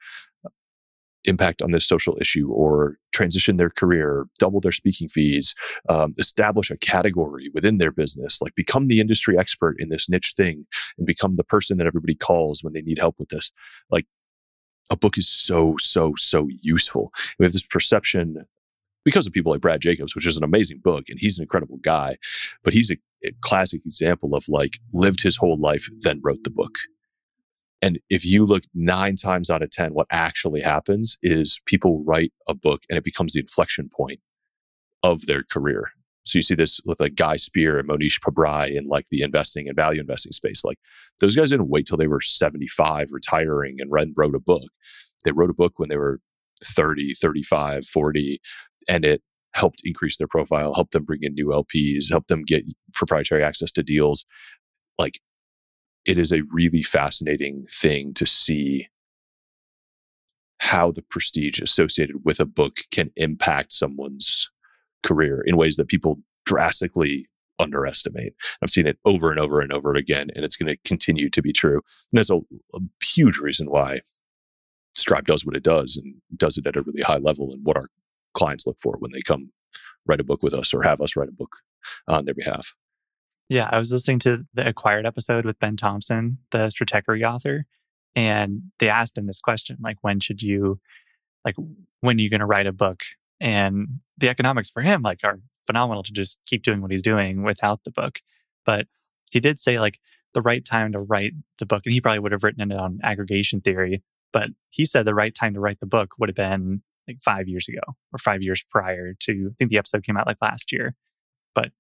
impact 1.26 1.62
on 1.62 1.72
this 1.72 1.88
social 1.88 2.18
issue 2.20 2.50
or 2.52 2.98
transition 3.12 3.58
their 3.58 3.70
career, 3.70 4.26
double 4.40 4.60
their 4.60 4.72
speaking 4.72 5.10
fees, 5.10 5.54
um, 5.90 6.14
establish 6.18 6.72
a 6.72 6.78
category 6.78 7.50
within 7.54 7.78
their 7.78 7.92
business, 7.92 8.42
like 8.42 8.56
become 8.56 8.88
the 8.88 9.00
industry 9.00 9.38
expert 9.38 9.76
in 9.80 9.90
this 9.90 10.10
niche 10.10 10.34
thing 10.36 10.66
and 10.98 11.06
become 11.06 11.36
the 11.36 11.44
person 11.44 11.78
that 11.78 11.88
everybody 11.88 12.16
calls 12.16 12.64
when 12.64 12.74
they 12.74 12.82
need 12.82 13.00
help 13.00 13.16
with 13.20 13.30
this. 13.30 13.52
Like 13.90 14.06
a 14.90 14.96
book 14.96 15.18
is 15.18 15.28
so, 15.28 15.76
so, 15.78 16.14
so 16.18 16.48
useful. 16.62 17.12
We 17.38 17.46
have 17.46 17.54
this 17.54 17.66
perception 17.66 18.38
because 19.06 19.28
of 19.28 19.34
people 19.34 19.52
like 19.52 19.62
Brad 19.62 19.82
Jacobs, 19.82 20.16
which 20.16 20.28
is 20.28 20.38
an 20.38 20.44
amazing 20.44 20.80
book 20.84 21.06
and 21.10 21.20
he's 21.20 21.38
an 21.38 21.44
incredible 21.44 21.78
guy, 21.78 22.18
but 22.64 22.74
he's 22.74 22.92
a, 22.92 22.98
a 23.26 23.32
classic 23.42 23.82
example 23.86 24.36
of 24.36 24.48
like 24.48 24.78
lived 24.94 25.22
his 25.22 25.38
whole 25.38 25.60
life, 25.60 25.90
then 26.00 26.22
wrote 26.24 26.44
the 26.44 26.52
book. 26.52 26.78
And 27.82 28.00
if 28.10 28.26
you 28.26 28.46
look 28.46 28.64
nine 28.74 29.16
times 29.16 29.50
out 29.50 29.62
of 29.62 29.70
10, 29.70 29.94
what 29.94 30.08
actually 30.12 30.62
happens 30.62 31.18
is 31.22 31.62
people 31.66 32.04
write 32.06 32.34
a 32.48 32.54
book 32.54 32.82
and 32.90 32.98
it 32.98 33.04
becomes 33.04 33.34
the 33.34 33.40
inflection 33.40 33.90
point 33.94 34.20
of 35.04 35.26
their 35.26 35.44
career. 35.50 35.92
So 36.26 36.38
you 36.38 36.44
see 36.44 36.56
this 36.56 36.80
with 36.86 37.00
like 37.00 37.16
Guy 37.16 37.38
Spier 37.38 37.80
and 37.80 37.90
Mohnish 37.90 38.20
Pabrai 38.20 38.76
in 38.76 38.86
like 38.88 39.06
the 39.10 39.22
investing 39.22 39.68
and 39.68 39.76
value 39.76 40.02
investing 40.02 40.32
space. 40.32 40.64
Like 40.64 40.78
those 41.22 41.36
guys 41.36 41.50
didn't 41.50 41.70
wait 41.70 41.86
till 41.88 41.98
they 41.98 42.08
were 42.08 42.22
75 42.22 43.08
retiring 43.12 43.78
and 43.80 43.92
read, 43.92 44.10
wrote 44.16 44.36
a 44.36 44.40
book. 44.40 44.70
They 45.24 45.32
wrote 45.32 45.50
a 45.50 45.56
book 45.56 45.74
when 45.78 45.90
they 45.90 45.98
were 45.98 46.20
30, 46.64 47.14
35, 47.14 47.86
40, 47.86 48.42
and 48.88 49.06
it 49.06 49.22
helped 49.56 49.82
increase 49.84 50.18
their 50.18 50.28
profile, 50.28 50.74
helped 50.74 50.92
them 50.92 51.04
bring 51.04 51.24
in 51.24 51.34
new 51.34 51.48
LPs, 51.48 52.06
helped 52.12 52.28
them 52.28 52.44
get 52.44 52.64
proprietary 52.94 53.44
access 53.44 53.72
to 53.72 53.84
deals. 53.84 54.26
Like 54.98 55.20
it 56.06 56.18
is 56.18 56.32
a 56.32 56.44
really 56.52 56.84
fascinating 56.84 57.66
thing 57.70 58.14
to 58.16 58.26
see 58.26 58.88
how 60.60 60.92
the 60.92 61.02
prestige 61.02 61.62
associated 61.62 62.18
with 62.26 62.40
a 62.40 62.46
book 62.46 62.78
can 62.92 63.12
impact 63.16 63.72
someone's 63.72 64.50
career 65.04 65.44
in 65.46 65.58
ways 65.58 65.78
that 65.78 65.88
people 65.88 66.20
drastically 66.46 67.28
underestimate. 67.60 68.34
I've 68.62 68.70
seen 68.70 68.88
it 68.88 68.98
over 69.06 69.32
and 69.32 69.40
over 69.40 69.60
and 69.60 69.72
over 69.72 69.94
again, 69.96 70.30
and 70.36 70.44
it's 70.44 70.56
going 70.56 70.68
to 70.68 70.78
continue 70.84 71.30
to 71.30 71.42
be 71.42 71.54
true. 71.54 71.82
And 72.12 72.18
that's 72.18 72.30
a, 72.30 72.38
a, 72.74 72.80
huge 73.04 73.38
reason 73.38 73.70
why 73.70 74.02
Scribe 74.96 75.26
does 75.26 75.46
what 75.46 75.56
it 75.56 75.64
does 75.64 75.98
and 75.98 76.16
does 76.36 76.58
it 76.58 76.68
at 76.68 76.76
a 76.76 76.82
really 76.82 77.02
high 77.02 77.18
level 77.18 77.52
and 77.52 77.66
what 77.66 77.78
our 77.78 77.90
clients 78.34 78.66
look 78.66 78.80
for 78.82 78.96
when 79.00 79.12
they 79.12 79.22
come 79.22 79.52
write 80.06 80.20
a 80.20 80.24
book 80.24 80.42
with 80.42 80.54
us 80.54 80.74
or 80.74 80.82
have 80.82 81.02
us 81.02 81.16
write 81.16 81.30
a 81.30 81.34
book 81.34 81.58
on 82.08 82.26
their 82.26 82.34
behalf. 82.34 82.76
Yeah, 83.50 83.68
I 83.72 83.80
was 83.80 83.92
listening 83.92 84.20
to 84.20 84.46
the 84.54 84.68
Acquired 84.68 85.08
episode 85.08 85.44
with 85.44 85.60
Ben 85.60 85.76
Thompson, 85.76 86.38
the 86.52 86.68
Stratechery 86.68 87.28
author, 87.28 87.66
and 88.16 88.62
they 88.80 88.90
asked 88.90 89.18
him 89.18 89.26
this 89.26 89.40
question 89.40 89.78
like, 89.82 89.98
when 90.02 90.20
should 90.20 90.44
you, 90.44 90.80
like, 91.44 91.56
when 92.02 92.18
are 92.18 92.22
you 92.22 92.30
going 92.30 92.42
to 92.42 92.46
write 92.46 92.68
a 92.68 92.72
book? 92.72 93.02
And 93.40 94.02
the 94.18 94.30
economics 94.30 94.70
for 94.70 94.82
him, 94.82 95.02
like, 95.02 95.22
are 95.24 95.40
phenomenal 95.66 96.04
to 96.04 96.12
just 96.12 96.40
keep 96.46 96.62
doing 96.62 96.82
what 96.82 96.92
he's 96.92 97.02
doing 97.02 97.42
without 97.44 97.84
the 97.86 97.92
book. 97.92 98.20
But 98.66 98.88
he 99.32 99.40
did 99.40 99.58
say, 99.58 99.80
like, 99.80 100.00
the 100.36 100.42
right 100.44 100.64
time 100.64 100.92
to 100.92 101.00
write 101.00 101.34
the 101.58 101.66
book, 101.66 101.84
and 101.86 101.94
he 101.94 102.02
probably 102.02 102.20
would 102.20 102.32
have 102.32 102.44
written 102.44 102.72
it 102.72 102.78
on 102.78 103.00
aggregation 103.04 103.62
theory, 103.62 104.04
but 104.32 104.50
he 104.70 104.86
said 104.86 105.06
the 105.06 105.16
right 105.16 105.34
time 105.34 105.56
to 105.56 105.60
write 105.60 105.80
the 105.80 105.88
book 105.88 106.12
would 106.20 106.30
have 106.30 106.36
been 106.36 106.84
like 107.08 107.20
five 107.20 107.48
years 107.48 107.68
ago 107.68 107.82
or 108.14 108.20
five 108.20 108.44
years 108.44 108.64
prior 108.70 109.16
to, 109.22 109.50
I 109.52 109.56
think 109.58 109.72
the 109.72 109.80
episode 109.80 110.04
came 110.04 110.18
out 110.18 110.28
like 110.28 110.38
last 110.40 110.72
year. 110.72 110.94
But 111.56 111.72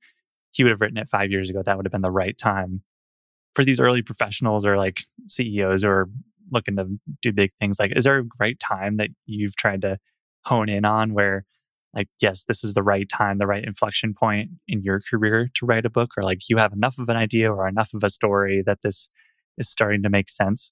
he 0.51 0.63
would 0.63 0.71
have 0.71 0.81
written 0.81 0.97
it 0.97 1.07
five 1.09 1.31
years 1.31 1.49
ago, 1.49 1.61
that 1.63 1.77
would 1.77 1.85
have 1.85 1.91
been 1.91 2.01
the 2.01 2.11
right 2.11 2.37
time 2.37 2.81
for 3.55 3.63
these 3.63 3.79
early 3.79 4.01
professionals 4.01 4.65
or 4.65 4.77
like 4.77 5.01
CEOs 5.27 5.83
or 5.83 6.09
looking 6.51 6.75
to 6.77 6.99
do 7.21 7.31
big 7.31 7.51
things. 7.59 7.79
Like, 7.79 7.95
is 7.95 8.03
there 8.05 8.19
a 8.19 8.23
right 8.39 8.59
time 8.59 8.97
that 8.97 9.09
you've 9.25 9.55
tried 9.55 9.81
to 9.81 9.97
hone 10.45 10.69
in 10.69 10.85
on 10.85 11.13
where, 11.13 11.45
like, 11.93 12.07
yes, 12.21 12.45
this 12.45 12.63
is 12.63 12.73
the 12.73 12.83
right 12.83 13.07
time, 13.09 13.37
the 13.37 13.47
right 13.47 13.63
inflection 13.63 14.13
point 14.13 14.51
in 14.67 14.81
your 14.83 14.99
career 15.09 15.49
to 15.55 15.65
write 15.65 15.85
a 15.85 15.89
book, 15.89 16.11
or 16.17 16.23
like 16.23 16.39
you 16.49 16.57
have 16.57 16.73
enough 16.73 16.97
of 16.97 17.09
an 17.09 17.17
idea 17.17 17.51
or 17.53 17.67
enough 17.67 17.93
of 17.93 18.03
a 18.03 18.09
story 18.09 18.63
that 18.65 18.79
this 18.83 19.09
is 19.57 19.69
starting 19.69 20.03
to 20.03 20.09
make 20.09 20.29
sense? 20.29 20.71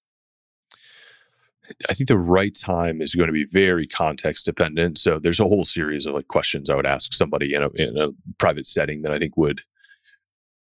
I 1.90 1.94
think 1.94 2.08
the 2.08 2.18
right 2.18 2.56
time 2.56 3.02
is 3.02 3.16
going 3.16 3.28
to 3.28 3.34
be 3.34 3.46
very 3.46 3.88
context 3.88 4.46
dependent. 4.46 4.98
So 4.98 5.20
there's 5.20 5.40
a 5.40 5.48
whole 5.48 5.66
series 5.66 6.06
of 6.06 6.14
like 6.14 6.28
questions 6.28 6.70
I 6.70 6.76
would 6.76 6.86
ask 6.86 7.14
somebody 7.14 7.54
in 7.54 7.64
a, 7.64 7.70
in 7.76 7.98
a 7.98 8.10
private 8.38 8.66
setting 8.66 9.02
that 9.02 9.12
I 9.12 9.20
think 9.20 9.36
would 9.38 9.62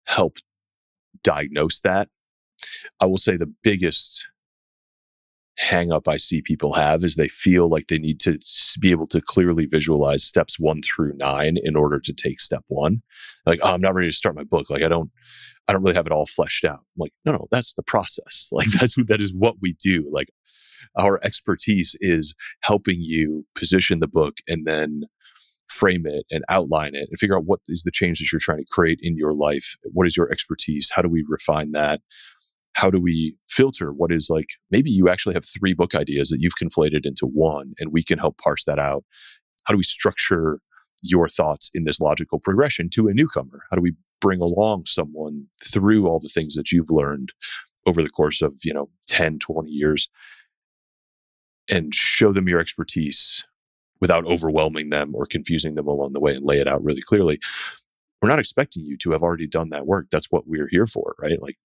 help 0.05 0.37
diagnose 1.23 1.79
that. 1.81 2.09
I 2.99 3.05
will 3.05 3.17
say 3.17 3.37
the 3.37 3.53
biggest 3.63 4.29
hang 5.57 5.91
up 5.91 6.07
I 6.07 6.17
see 6.17 6.41
people 6.41 6.73
have 6.73 7.03
is 7.03 7.15
they 7.15 7.27
feel 7.27 7.69
like 7.69 7.87
they 7.87 7.97
need 7.97 8.19
to 8.21 8.37
be 8.79 8.91
able 8.91 9.07
to 9.07 9.21
clearly 9.21 9.65
visualize 9.65 10.23
steps 10.23 10.59
one 10.59 10.81
through 10.81 11.13
nine 11.15 11.57
in 11.63 11.75
order 11.75 11.99
to 11.99 12.13
take 12.13 12.39
step 12.39 12.63
one. 12.67 13.01
Like, 13.45 13.59
oh, 13.63 13.73
I'm 13.73 13.81
not 13.81 13.95
ready 13.95 14.09
to 14.09 14.15
start 14.15 14.35
my 14.35 14.43
book. 14.43 14.69
Like, 14.69 14.83
I 14.83 14.89
don't, 14.89 15.09
I 15.67 15.73
don't 15.73 15.81
really 15.81 15.95
have 15.95 16.07
it 16.07 16.11
all 16.11 16.25
fleshed 16.25 16.65
out. 16.65 16.79
I'm 16.79 16.99
like, 16.99 17.13
no, 17.25 17.31
no, 17.31 17.47
that's 17.51 17.73
the 17.73 17.83
process. 17.83 18.49
Like, 18.51 18.67
that's 18.67 18.95
that 19.07 19.21
is 19.21 19.33
what 19.33 19.55
we 19.61 19.73
do. 19.73 20.09
Like, 20.11 20.29
our 20.98 21.20
expertise 21.24 21.96
is 22.00 22.36
helping 22.62 22.98
you 23.00 23.46
position 23.56 24.00
the 24.00 24.08
book 24.08 24.38
and 24.48 24.65
then 24.65 25.04
frame 25.68 26.06
it 26.06 26.25
and 26.32 26.44
outline 26.50 26.96
it 26.96 27.08
and 27.10 27.20
figure 27.20 27.38
out 27.38 27.46
what 27.46 27.60
is 27.68 27.84
the 27.84 27.92
change 27.92 28.20
that 28.20 28.32
you're 28.32 28.39
trying 28.39 28.60
to 28.60 28.65
create 28.72 29.00
in 29.01 29.18
your 29.18 29.34
life. 29.34 29.75
What 29.92 30.08
is 30.08 30.15
your 30.15 30.32
expertise? 30.32 30.89
How 30.94 31.01
do 31.01 31.10
we 31.10 31.25
refine 31.27 31.72
that? 31.72 32.01
How 32.74 32.89
do 32.89 33.00
we 33.00 33.36
filter 33.50 33.92
what 33.92 34.12
is 34.12 34.30
like, 34.30 34.50
maybe 34.70 34.89
you 34.89 35.10
actually 35.10 35.34
have 35.34 35.46
three 35.46 35.74
book 35.74 35.96
ideas 35.96 36.30
that 36.30 36.42
you've 36.42 36.58
conflated 36.62 37.06
into 37.06 37.25
one 37.25 37.74
and 37.80 37.92
we 37.94 38.04
can 38.04 38.20
help 38.20 38.38
parse 38.38 38.65
that 38.65 38.80
out. 38.80 39.04
How 39.63 39.74
do 39.74 39.77
we 39.77 39.84
structure 39.84 40.60
your 41.01 41.30
thoughts 41.30 41.70
in 41.74 41.86
this 41.86 42.00
logical 42.00 42.39
progression 42.39 42.89
to 42.92 43.08
a 43.08 43.13
newcomer? 43.13 43.63
How 43.70 43.75
do 43.75 43.82
we 43.82 43.94
bring 44.22 44.42
along 44.42 44.86
someone 44.88 45.46
through 45.63 46.08
all 46.08 46.20
the 46.20 46.30
things 46.30 46.56
that 46.56 46.72
you've 46.72 46.89
learned 46.89 47.32
over 47.86 48.01
the 48.01 48.10
course 48.10 48.42
of, 48.42 48.54
you 48.63 48.74
know, 48.74 48.89
10, 49.08 49.39
20 49.39 49.70
years 49.70 50.10
and 51.69 51.93
show 51.93 52.31
them 52.31 52.48
your 52.48 52.60
expertise 52.60 53.45
without 54.01 54.25
overwhelming 54.25 54.89
them 54.89 55.15
or 55.15 55.25
confusing 55.25 55.75
them 55.75 55.88
along 55.88 56.13
the 56.13 56.19
way 56.19 56.36
and 56.36 56.45
lay 56.45 56.60
it 56.60 56.67
out 56.67 56.84
really 56.84 57.01
clearly. 57.01 57.39
We're 58.22 58.29
not 58.29 58.39
expecting 58.39 58.84
you 58.84 58.98
to 58.98 59.12
have 59.12 59.22
already 59.22 59.48
done 59.48 59.69
that 59.69 59.86
work. 59.86 60.07
That's 60.12 60.31
what 60.31 60.48
we're 60.48 60.67
here 60.69 60.88
for, 60.88 61.15
right? 61.19 61.41
Like 61.41 61.55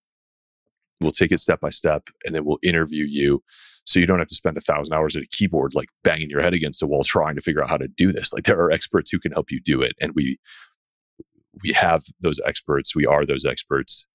we'll 1.01 1.11
take 1.11 1.33
it 1.33 1.41
step 1.41 1.61
by 1.61 1.71
step 1.71 2.09
and 2.25 2.35
then 2.35 2.45
we'll 2.45 2.59
interview 2.63 3.05
you 3.05 3.43
so 3.85 3.99
you 3.99 4.07
don't 4.07 4.19
have 4.19 4.29
to 4.29 4.35
spend 4.35 4.57
a 4.57 4.61
thousand 4.61 4.93
hours 4.93 5.17
at 5.17 5.23
a 5.23 5.29
keyboard 5.31 5.75
like 5.75 5.89
banging 6.05 6.31
your 6.31 6.43
head 6.43 6.55
against 6.55 6.81
the 6.81 6.87
wall 6.87 7.03
trying 7.03 7.35
to 7.35 7.41
figure 7.41 7.63
out 7.63 7.71
how 7.71 7.77
to 7.77 7.89
do 7.89 8.13
this 8.13 8.33
like 8.33 8.45
there 8.45 8.61
are 8.61 8.71
experts 8.71 9.11
who 9.11 9.19
can 9.19 9.33
help 9.33 9.51
you 9.51 9.61
do 9.61 9.81
it 9.81 9.93
and 10.01 10.13
we 10.15 10.39
we 11.63 11.73
have 11.73 12.05
those 12.21 12.39
experts 12.45 12.95
we 12.95 13.07
are 13.07 13.25
those 13.25 13.45
experts 13.45 14.07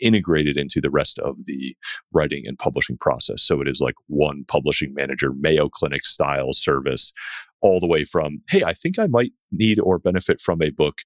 integrated 0.00 0.56
into 0.56 0.80
the 0.80 0.90
rest 0.90 1.18
of 1.18 1.44
the 1.44 1.76
writing 2.12 2.44
and 2.46 2.58
publishing 2.58 2.96
process. 2.96 3.42
So 3.42 3.60
it 3.60 3.68
is 3.68 3.80
like 3.80 3.94
one 4.06 4.44
publishing 4.46 4.94
manager, 4.94 5.32
Mayo 5.32 5.68
Clinic 5.68 6.02
style 6.02 6.52
service, 6.52 7.12
all 7.60 7.80
the 7.80 7.86
way 7.86 8.04
from, 8.04 8.42
hey, 8.48 8.62
I 8.64 8.72
think 8.72 8.98
I 8.98 9.06
might 9.06 9.32
need 9.52 9.80
or 9.80 9.98
benefit 9.98 10.40
from 10.40 10.62
a 10.62 10.70
book, 10.70 10.98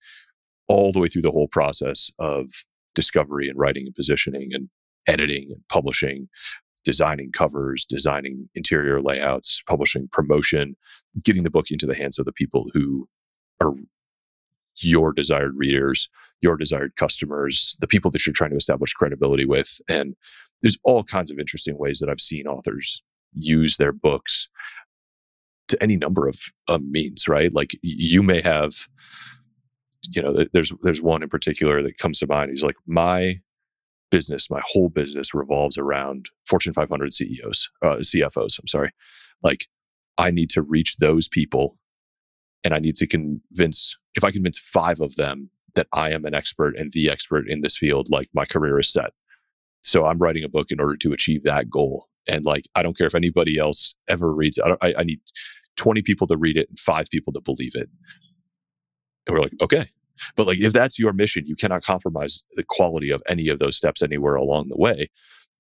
all 0.69 0.93
the 0.93 1.01
way 1.01 1.09
through 1.09 1.23
the 1.23 1.31
whole 1.31 1.49
process 1.49 2.11
of 2.19 2.49
discovery 2.95 3.49
and 3.49 3.59
writing 3.59 3.87
and 3.87 3.95
positioning 3.95 4.51
and 4.53 4.69
editing 5.07 5.49
and 5.51 5.61
publishing, 5.69 6.29
designing 6.85 7.33
covers, 7.33 7.85
designing 7.85 8.49
interior 8.55 9.03
layouts, 9.03 9.63
publishing 9.67 10.09
promotion, 10.13 10.77
getting 11.23 11.43
the 11.43 11.51
book 11.51 11.71
into 11.71 11.87
the 11.87 11.95
hands 11.95 12.19
of 12.19 12.25
the 12.25 12.33
people 12.33 12.67
who 12.73 13.09
are 13.61 13.75
your 14.81 15.13
desired 15.13 15.55
readers, 15.57 16.09
your 16.41 16.57
desired 16.57 16.97
customers, 16.97 17.77
the 17.81 17.87
people 17.87 18.11
that 18.11 18.27
you're 18.27 18.35
trying 18.35 18.51
to 18.51 18.57
establish 18.57 18.93
credibility 18.93 19.45
with. 19.45 19.81
And 19.89 20.15
there's 20.63 20.79
all 20.85 21.05
kinds 21.05 21.31
of 21.31 21.39
interesting 21.39 21.79
ways 21.79 21.99
that 22.01 22.09
I've 22.09 22.21
seen 22.21 22.47
authors 22.47 23.03
use 23.33 23.77
their 23.77 23.93
books. 23.93 24.49
to 25.69 25.83
any 25.83 25.97
number 25.97 26.29
of 26.29 26.41
um, 26.69 26.91
means, 26.93 27.27
right? 27.29 27.53
Like 27.55 27.73
you 27.83 28.23
may 28.23 28.41
have, 28.43 28.87
you 30.15 30.21
know, 30.23 30.45
there's 30.53 30.73
there's 30.83 31.03
one 31.03 31.23
in 31.23 31.29
particular 31.31 31.83
that 31.83 31.99
comes 31.99 32.19
to 32.19 32.27
mind. 32.27 32.51
He's 32.51 32.63
like, 32.63 32.77
my 32.87 33.37
business, 34.11 34.51
my 34.51 34.63
whole 34.65 34.89
business 34.91 35.35
revolves 35.35 35.79
around 35.79 36.27
Fortune 36.47 36.73
500 36.73 37.13
CEOs, 37.13 37.71
uh, 37.83 37.97
CFOs. 37.97 38.59
I'm 38.61 38.67
sorry. 38.67 38.93
Like, 39.43 39.67
I 40.19 40.31
need 40.31 40.51
to 40.51 40.63
reach 40.63 40.97
those 40.99 41.29
people, 41.29 41.79
and 42.63 42.75
I 42.75 42.79
need 42.79 42.97
to 42.97 43.07
convince. 43.07 43.99
If 44.15 44.25
I 44.25 44.31
convince 44.31 44.59
five 44.59 45.01
of 45.01 45.17
them 45.17 45.51
that 45.75 45.89
I 45.93 46.11
am 46.11 46.25
an 46.25 46.35
expert 46.35 46.77
and 46.77 46.93
the 46.93 47.11
expert 47.11 47.49
in 47.49 47.61
this 47.61 47.77
field, 47.77 48.09
like 48.11 48.29
my 48.33 48.45
career 48.45 48.79
is 48.79 48.93
set. 48.93 49.13
So 49.83 50.07
I'm 50.07 50.19
writing 50.19 50.45
a 50.45 50.49
book 50.49 50.71
in 50.71 50.81
order 50.81 50.97
to 50.97 51.13
achieve 51.13 51.43
that 51.43 51.69
goal. 51.69 52.07
And 52.27 52.45
like, 52.45 52.65
I 52.75 52.83
don't 52.83 52.97
care 52.97 53.07
if 53.07 53.15
anybody 53.15 53.59
else 53.59 53.95
ever 54.09 54.33
reads 54.33 54.59
it. 54.59 54.65
I, 54.65 54.89
I, 54.89 54.95
I 54.99 55.03
need 55.03 55.21
20 55.77 56.03
people 56.03 56.27
to 56.29 56.37
read 56.37 56.57
it 56.57 56.69
and 56.69 56.79
five 56.79 57.11
people 57.11 57.33
to 57.35 57.41
believe 57.41 57.73
it. 57.75 57.89
And 59.27 59.35
we're 59.35 59.43
like, 59.43 59.53
okay. 59.61 59.87
But 60.37 60.47
like, 60.47 60.59
if 60.59 60.73
that's 60.73 60.99
your 60.99 61.13
mission, 61.13 61.45
you 61.47 61.57
cannot 61.57 61.83
compromise 61.83 62.45
the 62.55 62.65
quality 62.65 63.11
of 63.11 63.23
any 63.29 63.49
of 63.49 63.59
those 63.59 63.77
steps 63.77 64.03
anywhere 64.03 64.37
along 64.37 64.69
the 64.69 64.77
way. 64.77 65.09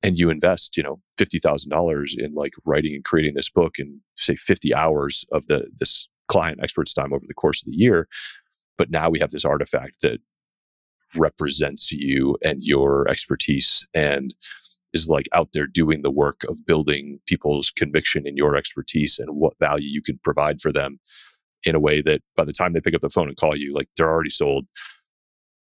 And 0.03 0.17
you 0.17 0.31
invest, 0.31 0.77
you 0.77 0.83
know, 0.83 1.01
$50,000 1.19 2.19
in 2.19 2.35
like 2.35 2.53
writing 2.65 2.95
and 2.95 3.05
creating 3.05 3.35
this 3.35 3.51
book 3.51 3.79
and 3.79 4.01
say 4.17 4.37
50 4.37 4.75
hours 4.75 5.25
of 5.33 5.47
the, 5.47 5.69
this 5.79 6.09
client 6.29 6.61
expert's 6.63 6.95
time 6.95 7.13
over 7.13 7.25
the 7.27 7.35
course 7.35 7.63
of 7.63 7.67
the 7.67 7.77
year. 7.77 8.07
But 8.77 8.91
now 8.91 9.11
we 9.11 9.21
have 9.21 9.31
this 9.31 9.45
artifact 9.45 10.01
that 10.03 10.21
represents 11.17 11.93
you 11.93 12.37
and 12.45 12.63
your 12.63 13.09
expertise 13.09 13.87
and 13.95 14.35
is 14.93 15.09
like 15.09 15.29
out 15.33 15.51
there 15.53 15.67
doing 15.67 16.03
the 16.03 16.11
work 16.11 16.43
of 16.49 16.65
building 16.67 17.21
people's 17.27 17.71
conviction 17.71 18.27
in 18.27 18.37
your 18.37 18.57
expertise 18.57 19.19
and 19.19 19.37
what 19.37 19.59
value 19.59 19.89
you 19.89 20.03
can 20.03 20.19
provide 20.23 20.61
for 20.61 20.73
them 20.73 20.99
in 21.65 21.75
a 21.75 21.81
way 21.81 22.01
that 22.03 22.23
by 22.37 22.45
the 22.45 22.53
time 22.53 22.73
they 22.73 22.81
pick 22.81 22.95
up 22.95 23.01
the 23.01 23.09
phone 23.09 23.29
and 23.29 23.37
call 23.37 23.57
you, 23.57 23.75
like 23.75 23.89
they're 23.97 24.11
already 24.11 24.31
sold. 24.31 24.67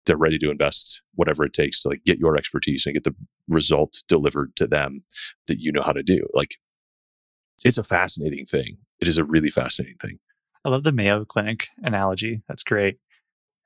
They're 0.07 0.17
ready 0.17 0.39
to 0.39 0.51
invest 0.51 1.03
whatever 1.15 1.45
it 1.45 1.53
takes 1.53 1.83
to 1.83 1.91
like 1.91 2.05
get 2.05 2.19
your 2.19 2.37
expertise 2.37 2.87
and 2.87 2.95
get 2.95 3.05
the 3.05 3.15
result 3.49 4.03
delivered 4.09 4.57
to 4.57 4.67
them 4.67 5.05
that 5.47 5.59
you 5.59 5.71
know 5.71 5.83
how 5.83 5.93
to 5.93 6.03
do. 6.03 6.27
Like 6.33 6.57
it's 7.65 7.79
a 7.79 7.85
fascinating 7.85 8.47
thing. 8.47 8.79
It 9.01 9.09
is 9.09 9.19
a 9.19 9.25
really 9.25 9.51
fascinating 9.51 9.99
thing. 10.01 10.19
I 10.65 10.69
love 10.69 10.85
the 10.85 10.93
Mayo 10.93 11.25
Clinic 11.25 11.69
analogy. 11.83 12.43
That's 12.49 12.63
great 12.63 12.99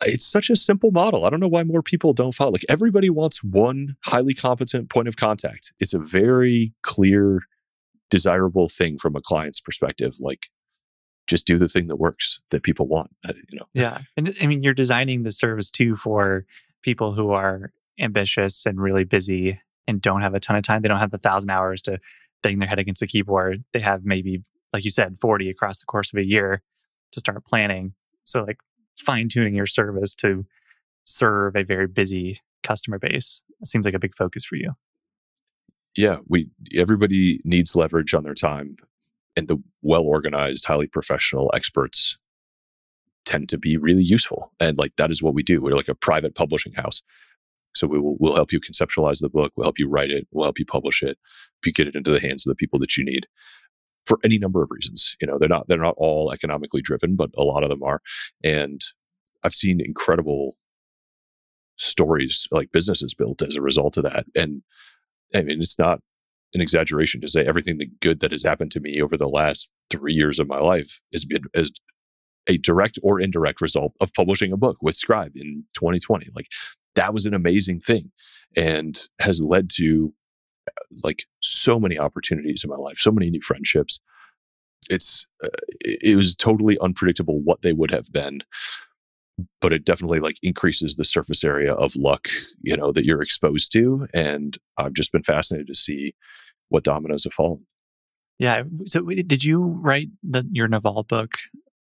it's 0.03 0.27
such 0.27 0.51
a 0.51 0.57
simple 0.57 0.91
model. 0.91 1.25
I 1.25 1.31
don't 1.31 1.41
know 1.41 1.49
why 1.49 1.63
more 1.63 1.83
people 1.83 2.13
don't 2.13 2.35
follow. 2.35 2.53
Like 2.53 2.65
everybody 2.69 3.11
wants 3.11 3.43
one 3.43 3.97
highly 4.05 4.35
competent 4.35 4.91
point 4.91 5.09
of 5.09 5.17
contact. 5.17 5.73
It's 5.79 5.95
a 5.95 5.99
very 5.99 6.73
clear, 6.83 7.41
desirable 8.11 8.69
thing 8.69 8.99
from 8.99 9.17
a 9.17 9.21
client's 9.21 9.61
perspective. 9.61 10.17
Like 10.21 10.49
just 11.27 11.47
do 11.47 11.59
the 11.59 11.69
thing 11.69 11.87
that 11.89 11.97
works 11.97 12.41
that 12.51 12.63
people 12.63 12.87
want. 12.87 13.11
Uh, 13.27 13.33
you 13.51 13.59
know. 13.59 13.67
Yeah, 13.73 13.99
and 14.17 14.35
I 14.41 14.47
mean 14.47 14.63
you're 14.63 14.75
designing 14.75 15.23
the 15.23 15.33
service 15.33 15.71
too 15.71 15.97
for 15.97 16.45
people 16.83 17.13
who 17.13 17.31
are 17.31 17.73
ambitious 17.99 18.67
and 18.67 18.81
really 18.81 19.05
busy 19.05 19.61
and 19.87 20.01
don't 20.01 20.23
have 20.23 20.35
a 20.35 20.41
ton 20.41 20.57
of 20.57 20.65
time. 20.65 20.83
They 20.83 20.89
don't 20.89 20.99
have 20.99 21.13
the 21.13 21.19
thousand 21.19 21.51
hours 21.51 21.83
to 21.83 21.99
bang 22.43 22.59
their 22.59 22.69
head 22.69 22.79
against 22.79 23.01
the 23.01 23.07
keyboard. 23.07 23.65
They 23.73 23.81
have 23.81 24.05
maybe, 24.05 24.43
like 24.73 24.85
you 24.85 24.91
said, 24.91 25.19
40 25.19 25.49
across 25.49 25.79
the 25.79 25.87
course 25.87 26.13
of 26.13 26.19
a 26.19 26.27
year 26.27 26.63
to 27.15 27.21
start 27.21 27.45
planning. 27.47 27.95
So 28.25 28.45
like 28.45 28.59
fine 28.99 29.29
tuning 29.29 29.55
your 29.55 29.67
service 29.67 30.15
to 30.17 30.47
serve 31.05 31.57
a 31.57 31.65
very 31.65 31.87
busy 31.87 32.41
customer 32.63 32.99
base 32.99 33.45
seems 33.65 33.85
like 33.85 33.95
a 33.95 33.99
big 33.99 34.15
focus 34.15 34.45
for 34.45 34.57
you. 34.57 34.73
Yeah, 35.97 36.19
we 36.29 36.51
everybody 36.75 37.41
needs 37.45 37.77
leverage 37.77 38.15
on 38.15 38.25
their 38.25 38.35
time 38.35 38.77
and 39.37 39.49
the 39.49 39.59
well 39.83 40.03
organized, 40.03 40.65
highly 40.65 40.87
professional 40.87 41.51
experts 41.55 42.19
tend 43.25 43.49
to 43.49 43.59
be 43.59 43.77
really 43.77 44.03
useful. 44.03 44.53
And 44.61 44.77
like 44.79 44.97
that 44.97 45.11
is 45.11 45.23
what 45.23 45.35
we 45.35 45.43
do. 45.43 45.63
We're 45.63 45.75
like 45.75 45.89
a 45.89 45.95
private 45.95 46.35
publishing 46.35 46.75
house. 46.75 47.03
So 47.75 47.87
we 47.87 47.99
will 47.99 48.17
we'll 48.21 48.37
help 48.37 48.53
you 48.53 48.61
conceptualize 48.61 49.21
the 49.21 49.29
book, 49.29 49.53
we'll 49.57 49.65
help 49.65 49.79
you 49.79 49.89
write 49.89 50.11
it, 50.11 50.27
we'll 50.31 50.45
help 50.45 50.59
you 50.59 50.67
publish 50.67 51.03
it, 51.03 51.19
you 51.65 51.73
get 51.73 51.89
it 51.89 51.97
into 51.97 52.11
the 52.11 52.21
hands 52.21 52.47
of 52.47 52.51
the 52.51 52.57
people 52.57 52.79
that 52.81 52.97
you 52.97 53.05
need 53.05 53.27
for 54.07 54.19
any 54.25 54.39
number 54.39 54.63
of 54.63 54.71
reasons. 54.71 55.17
You 55.21 55.27
know, 55.27 55.39
they're 55.39 55.49
not 55.49 55.69
they're 55.69 55.79
not 55.79 55.95
all 55.97 56.33
economically 56.33 56.83
driven, 56.83 57.17
but 57.17 57.31
a 57.37 57.43
lot 57.43 57.63
of 57.63 57.71
them 57.71 57.83
are. 57.83 58.01
And 58.43 58.81
I've 59.43 59.55
seen 59.55 59.81
incredible 59.81 60.57
stories 61.77 62.47
like 62.51 62.73
businesses 62.73 63.15
built 63.15 63.43
as 63.43 63.57
a 63.57 63.63
result 63.63 63.97
of 63.97 64.05
that. 64.05 64.27
And 64.35 64.63
I 65.35 65.43
mean, 65.43 65.61
it's 65.61 65.79
not 65.79 66.01
an 66.55 66.61
exaggeration 66.61 67.21
to 67.21 67.29
say 67.29 67.45
everything 67.45 67.79
the 67.79 67.91
good 68.01 68.21
that 68.21 68.31
has 68.31 68.45
happened 68.45 68.71
to 68.73 68.81
me 68.81 69.01
over 69.01 69.17
the 69.17 69.29
last 69.29 69.71
three 69.91 70.15
years 70.15 70.39
of 70.39 70.49
my 70.49 70.59
life 70.59 71.01
has 71.13 71.25
been 71.25 71.43
as 71.55 71.73
a 72.47 72.59
direct 72.59 72.99
or 73.03 73.21
indirect 73.21 73.61
result 73.61 73.95
of 74.01 74.13
publishing 74.15 74.53
a 74.53 74.57
book 74.57 74.77
with 74.81 74.97
Scribe 74.97 75.33
in 75.35 75.65
2020. 75.75 76.29
Like 76.35 76.47
that 76.95 77.13
was 77.13 77.27
an 77.27 77.35
amazing 77.35 77.81
thing 77.81 78.13
and 78.57 79.09
has 79.21 79.43
led 79.43 79.71
to 79.71 80.15
like 81.03 81.25
so 81.41 81.79
many 81.79 81.99
opportunities 81.99 82.65
in 82.65 82.71
my 82.71 82.77
life, 82.77 82.97
so 82.97 83.11
many 83.11 83.31
new 83.31 83.41
friendships. 83.41 84.01
It's 84.91 85.27
uh, 85.43 85.49
it 85.81 86.17
was 86.17 86.35
totally 86.35 86.79
unpredictable 86.81 87.41
what 87.41 87.63
they 87.63 87.73
would 87.73 87.91
have 87.91 88.13
been, 88.13 88.41
but 89.61 89.73
it 89.73 89.85
definitely 89.85 90.21
like 90.21 90.37
increases 90.43 90.97
the 90.97 91.05
surface 91.05 91.43
area 91.43 91.73
of 91.73 91.97
luck, 91.97 92.29
you 92.63 92.77
know, 92.77 92.93
that 92.93 93.05
you're 93.05 93.23
exposed 93.23 93.73
to. 93.73 94.07
And 94.13 94.57
I've 94.77 94.93
just 94.93 95.13
been 95.13 95.23
fascinated 95.23 95.69
to 95.69 95.75
see 95.75 96.15
what 96.69 96.85
dominoes 96.85 97.25
have 97.25 97.33
fallen. 97.33 97.67
Yeah. 98.39 98.65
So 98.87 99.03
did 99.03 99.45
you 99.45 99.63
write 99.63 100.09
the, 100.23 100.47
your 100.51 100.69
Naval 100.69 101.05
book 101.05 101.35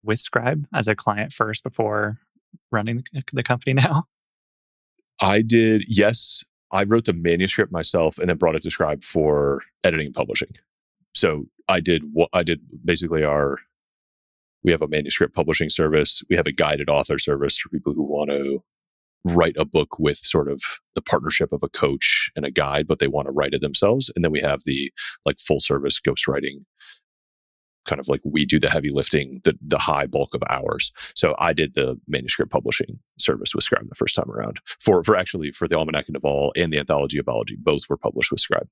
with 0.03 0.19
Scribe 0.19 0.65
as 0.73 0.87
a 0.87 0.95
client 0.95 1.33
first 1.33 1.63
before 1.63 2.17
running 2.71 3.03
the 3.31 3.43
company 3.43 3.73
now? 3.81 4.03
I 5.19 5.41
did. 5.41 5.85
Yes, 5.87 6.43
I 6.71 6.83
wrote 6.83 7.05
the 7.05 7.13
manuscript 7.13 7.71
myself 7.71 8.17
and 8.17 8.29
then 8.29 8.37
brought 8.37 8.55
it 8.55 8.63
to 8.63 8.71
Scribe 8.71 9.03
for 9.03 9.61
editing 9.83 10.07
and 10.07 10.15
publishing. 10.15 10.51
So 11.13 11.45
I 11.67 11.79
did 11.79 12.03
what 12.11 12.29
I 12.33 12.43
did 12.43 12.61
basically 12.83 13.23
our 13.23 13.59
we 14.63 14.71
have 14.71 14.81
a 14.81 14.87
manuscript 14.87 15.35
publishing 15.35 15.69
service. 15.69 16.23
We 16.27 16.35
have 16.35 16.47
a 16.47 16.51
guided 16.51 16.89
author 16.89 17.19
service 17.19 17.57
for 17.57 17.69
people 17.69 17.93
who 17.93 18.03
want 18.03 18.31
to 18.31 18.63
write 19.23 19.55
a 19.57 19.65
book 19.65 19.99
with 19.99 20.17
sort 20.17 20.49
of 20.49 20.61
the 20.95 21.01
partnership 21.01 21.51
of 21.51 21.61
a 21.63 21.69
coach 21.69 22.31
and 22.35 22.45
a 22.45 22.51
guide, 22.51 22.87
but 22.87 22.99
they 22.99 23.07
want 23.07 23.27
to 23.27 23.31
write 23.31 23.53
it 23.53 23.61
themselves. 23.61 24.11
And 24.15 24.25
then 24.25 24.31
we 24.31 24.41
have 24.41 24.61
the 24.65 24.91
like 25.23 25.39
full 25.39 25.59
service 25.59 25.99
ghostwriting 25.99 26.63
kind 27.85 27.99
of 27.99 28.07
like 28.07 28.21
we 28.23 28.45
do 28.45 28.59
the 28.59 28.69
heavy 28.69 28.89
lifting, 28.89 29.41
the, 29.43 29.57
the 29.61 29.77
high 29.77 30.05
bulk 30.07 30.33
of 30.33 30.43
hours. 30.49 30.91
So 31.15 31.35
I 31.39 31.53
did 31.53 31.75
the 31.75 31.99
manuscript 32.07 32.51
publishing 32.51 32.99
service 33.19 33.53
with 33.53 33.63
Scribe 33.63 33.87
the 33.87 33.95
first 33.95 34.15
time 34.15 34.29
around 34.29 34.59
for, 34.79 35.03
for 35.03 35.15
actually 35.15 35.51
for 35.51 35.67
the 35.67 35.75
Almanack 35.75 36.07
and 36.07 36.13
Naval 36.13 36.51
and 36.55 36.71
the 36.73 36.79
Anthology 36.79 37.17
of 37.17 37.25
Balaji. 37.25 37.57
Both 37.57 37.89
were 37.89 37.97
published 37.97 38.31
with 38.31 38.41
Scribe 38.41 38.67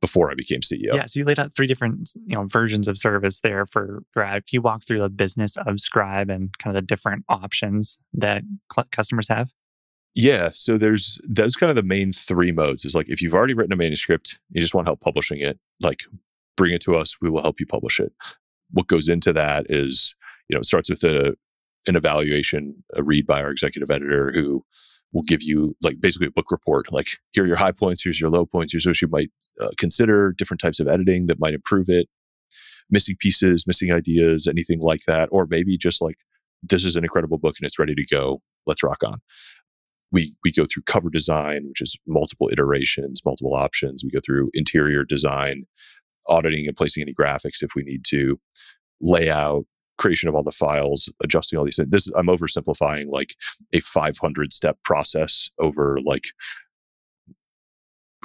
before 0.00 0.30
I 0.30 0.34
became 0.34 0.60
CEO. 0.60 0.92
Yeah. 0.92 1.06
So 1.06 1.20
you 1.20 1.24
laid 1.24 1.38
out 1.38 1.54
three 1.54 1.66
different, 1.66 2.10
you 2.26 2.36
know, 2.36 2.44
versions 2.46 2.88
of 2.88 2.98
service 2.98 3.40
there 3.40 3.64
for 3.64 4.02
Scribe. 4.10 4.44
Can 4.46 4.56
you 4.56 4.60
walk 4.60 4.84
through 4.84 5.00
the 5.00 5.08
business 5.08 5.56
of 5.56 5.80
Scribe 5.80 6.28
and 6.28 6.50
kind 6.58 6.76
of 6.76 6.82
the 6.82 6.86
different 6.86 7.24
options 7.28 7.98
that 8.12 8.42
cl- 8.72 8.88
customers 8.92 9.28
have? 9.28 9.52
Yeah. 10.14 10.50
So 10.52 10.78
there's 10.78 11.20
those 11.26 11.56
kind 11.56 11.70
of 11.70 11.76
the 11.76 11.82
main 11.82 12.12
three 12.12 12.52
modes 12.52 12.84
is 12.84 12.94
like 12.94 13.08
if 13.08 13.20
you've 13.20 13.34
already 13.34 13.54
written 13.54 13.72
a 13.72 13.76
manuscript, 13.76 14.38
you 14.50 14.60
just 14.60 14.74
want 14.74 14.86
help 14.86 15.00
publishing 15.00 15.40
it, 15.40 15.58
like 15.80 16.02
bring 16.56 16.74
it 16.74 16.82
to 16.82 16.96
us. 16.96 17.16
We 17.20 17.30
will 17.30 17.42
help 17.42 17.60
you 17.60 17.66
publish 17.66 18.00
it. 18.00 18.12
What 18.70 18.86
goes 18.88 19.08
into 19.08 19.32
that 19.32 19.66
is, 19.68 20.14
you 20.48 20.54
know, 20.54 20.60
it 20.60 20.66
starts 20.66 20.90
with 20.90 21.04
a, 21.04 21.34
an 21.86 21.96
evaluation, 21.96 22.82
a 22.94 23.02
read 23.02 23.26
by 23.26 23.42
our 23.42 23.50
executive 23.50 23.90
editor 23.90 24.32
who 24.32 24.64
will 25.12 25.22
give 25.22 25.42
you 25.42 25.76
like 25.82 26.00
basically 26.00 26.26
a 26.26 26.32
book 26.32 26.50
report. 26.50 26.90
Like, 26.92 27.08
here 27.32 27.44
are 27.44 27.46
your 27.46 27.56
high 27.56 27.72
points, 27.72 28.02
here's 28.02 28.20
your 28.20 28.30
low 28.30 28.46
points, 28.46 28.72
here's 28.72 28.86
what 28.86 29.00
you 29.00 29.08
might 29.08 29.30
uh, 29.60 29.68
consider, 29.78 30.34
different 30.36 30.60
types 30.60 30.80
of 30.80 30.88
editing 30.88 31.26
that 31.26 31.38
might 31.38 31.54
improve 31.54 31.88
it, 31.88 32.08
missing 32.90 33.16
pieces, 33.20 33.66
missing 33.66 33.92
ideas, 33.92 34.48
anything 34.48 34.80
like 34.80 35.02
that. 35.06 35.28
Or 35.30 35.46
maybe 35.48 35.78
just 35.78 36.02
like, 36.02 36.16
this 36.62 36.84
is 36.84 36.96
an 36.96 37.04
incredible 37.04 37.38
book 37.38 37.54
and 37.58 37.66
it's 37.66 37.78
ready 37.78 37.94
to 37.94 38.04
go. 38.10 38.40
Let's 38.66 38.82
rock 38.82 39.04
on. 39.04 39.20
We, 40.10 40.34
we 40.44 40.52
go 40.52 40.66
through 40.66 40.84
cover 40.84 41.10
design, 41.10 41.66
which 41.68 41.80
is 41.80 41.98
multiple 42.06 42.48
iterations, 42.52 43.22
multiple 43.24 43.54
options. 43.54 44.02
We 44.02 44.10
go 44.10 44.20
through 44.24 44.50
interior 44.54 45.04
design, 45.04 45.64
auditing 46.28 46.66
and 46.66 46.76
placing 46.76 47.02
any 47.02 47.14
graphics 47.14 47.62
if 47.62 47.74
we 47.74 47.82
need 47.82 48.04
to, 48.06 48.38
layout, 49.00 49.64
creation 49.98 50.28
of 50.28 50.34
all 50.34 50.42
the 50.42 50.50
files, 50.50 51.12
adjusting 51.22 51.58
all 51.58 51.64
these 51.64 51.76
things. 51.76 51.90
This 51.90 52.10
I'm 52.16 52.26
oversimplifying 52.26 53.06
like 53.08 53.34
a 53.72 53.80
500 53.80 54.52
step 54.52 54.78
process 54.84 55.50
over 55.58 55.98
like 56.04 56.24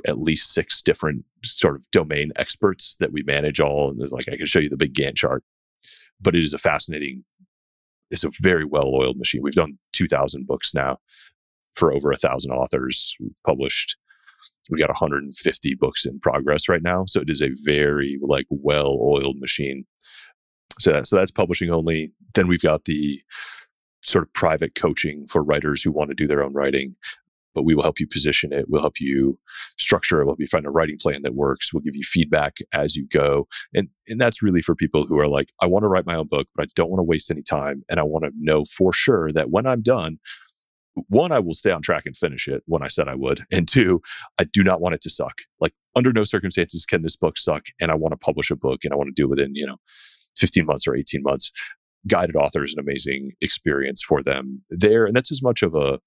at 0.07 0.19
least 0.19 0.53
six 0.53 0.81
different 0.81 1.25
sort 1.43 1.75
of 1.75 1.89
domain 1.91 2.31
experts 2.37 2.95
that 2.99 3.11
we 3.11 3.23
manage 3.23 3.59
all. 3.59 3.91
And 3.91 4.11
like 4.11 4.29
I 4.31 4.37
can 4.37 4.45
show 4.45 4.59
you 4.59 4.69
the 4.69 4.77
big 4.77 4.93
Gantt 4.93 5.15
chart, 5.15 5.43
but 6.21 6.35
it 6.35 6.43
is 6.43 6.53
a 6.53 6.57
fascinating. 6.57 7.23
It's 8.11 8.23
a 8.23 8.31
very 8.41 8.65
well 8.65 8.87
oiled 8.87 9.17
machine. 9.17 9.41
We've 9.43 9.53
done 9.53 9.77
2,000 9.93 10.47
books 10.47 10.73
now 10.73 10.97
for 11.75 11.93
over 11.93 12.11
a 12.11 12.17
thousand 12.17 12.51
authors. 12.51 13.15
We've 13.19 13.39
published 13.45 13.97
we 14.69 14.77
got 14.77 14.89
150 14.89 15.75
books 15.75 16.05
in 16.05 16.19
progress 16.19 16.69
right 16.69 16.83
now. 16.83 17.05
So 17.07 17.21
it 17.21 17.29
is 17.29 17.41
a 17.41 17.51
very 17.63 18.19
like 18.21 18.45
well 18.49 18.97
oiled 19.01 19.39
machine. 19.39 19.85
So, 20.79 20.93
that, 20.93 21.07
so 21.07 21.15
that's 21.17 21.31
publishing 21.31 21.71
only. 21.71 22.11
Then 22.35 22.47
we've 22.47 22.61
got 22.61 22.85
the 22.85 23.21
sort 24.01 24.23
of 24.23 24.33
private 24.33 24.75
coaching 24.75 25.27
for 25.27 25.43
writers 25.43 25.83
who 25.83 25.91
want 25.91 26.09
to 26.09 26.15
do 26.15 26.27
their 26.27 26.43
own 26.43 26.53
writing 26.53 26.95
but 27.59 27.63
we 27.63 27.75
will 27.75 27.83
help 27.83 27.99
you 27.99 28.07
position 28.07 28.53
it. 28.53 28.67
We'll 28.69 28.81
help 28.81 28.99
you 28.99 29.37
structure 29.77 30.21
it. 30.21 30.25
We'll 30.25 30.33
help 30.33 30.39
you 30.39 30.47
find 30.47 30.65
a 30.65 30.71
writing 30.71 30.97
plan 30.97 31.23
that 31.23 31.35
works. 31.35 31.73
We'll 31.73 31.81
give 31.81 31.95
you 31.95 32.03
feedback 32.03 32.57
as 32.73 32.95
you 32.95 33.07
go. 33.07 33.47
And, 33.73 33.89
and 34.07 34.19
that's 34.19 34.41
really 34.41 34.61
for 34.61 34.75
people 34.75 35.05
who 35.05 35.19
are 35.19 35.27
like, 35.27 35.49
I 35.61 35.65
want 35.65 35.83
to 35.83 35.89
write 35.89 36.05
my 36.05 36.15
own 36.15 36.27
book, 36.27 36.47
but 36.55 36.63
I 36.63 36.67
don't 36.75 36.89
want 36.89 36.99
to 36.99 37.03
waste 37.03 37.31
any 37.31 37.43
time. 37.43 37.83
And 37.89 37.99
I 37.99 38.03
want 38.03 38.25
to 38.25 38.31
know 38.37 38.63
for 38.65 38.93
sure 38.93 39.31
that 39.33 39.49
when 39.49 39.65
I'm 39.65 39.81
done, 39.81 40.19
one, 41.07 41.31
I 41.31 41.39
will 41.39 41.53
stay 41.53 41.71
on 41.71 41.81
track 41.81 42.05
and 42.05 42.15
finish 42.15 42.47
it 42.47 42.63
when 42.65 42.83
I 42.83 42.87
said 42.87 43.07
I 43.07 43.15
would. 43.15 43.45
And 43.51 43.67
two, 43.67 44.01
I 44.37 44.43
do 44.43 44.63
not 44.63 44.81
want 44.81 44.95
it 44.95 45.01
to 45.01 45.09
suck. 45.09 45.39
Like 45.59 45.73
under 45.95 46.11
no 46.11 46.23
circumstances 46.23 46.85
can 46.85 47.01
this 47.01 47.15
book 47.15 47.37
suck. 47.37 47.67
And 47.79 47.91
I 47.91 47.95
want 47.95 48.13
to 48.13 48.17
publish 48.17 48.51
a 48.51 48.55
book 48.55 48.83
and 48.83 48.93
I 48.93 48.95
want 48.95 49.07
to 49.07 49.13
do 49.21 49.25
it 49.25 49.29
within, 49.29 49.55
you 49.55 49.65
know, 49.65 49.77
15 50.37 50.65
months 50.65 50.87
or 50.87 50.95
18 50.95 51.23
months. 51.23 51.51
Guided 52.07 52.35
author 52.35 52.63
is 52.63 52.73
an 52.73 52.79
amazing 52.79 53.31
experience 53.41 54.01
for 54.01 54.23
them 54.23 54.63
there. 54.69 55.05
And 55.05 55.15
that's 55.15 55.31
as 55.31 55.41
much 55.41 55.63
of 55.63 55.75
a, 55.75 55.99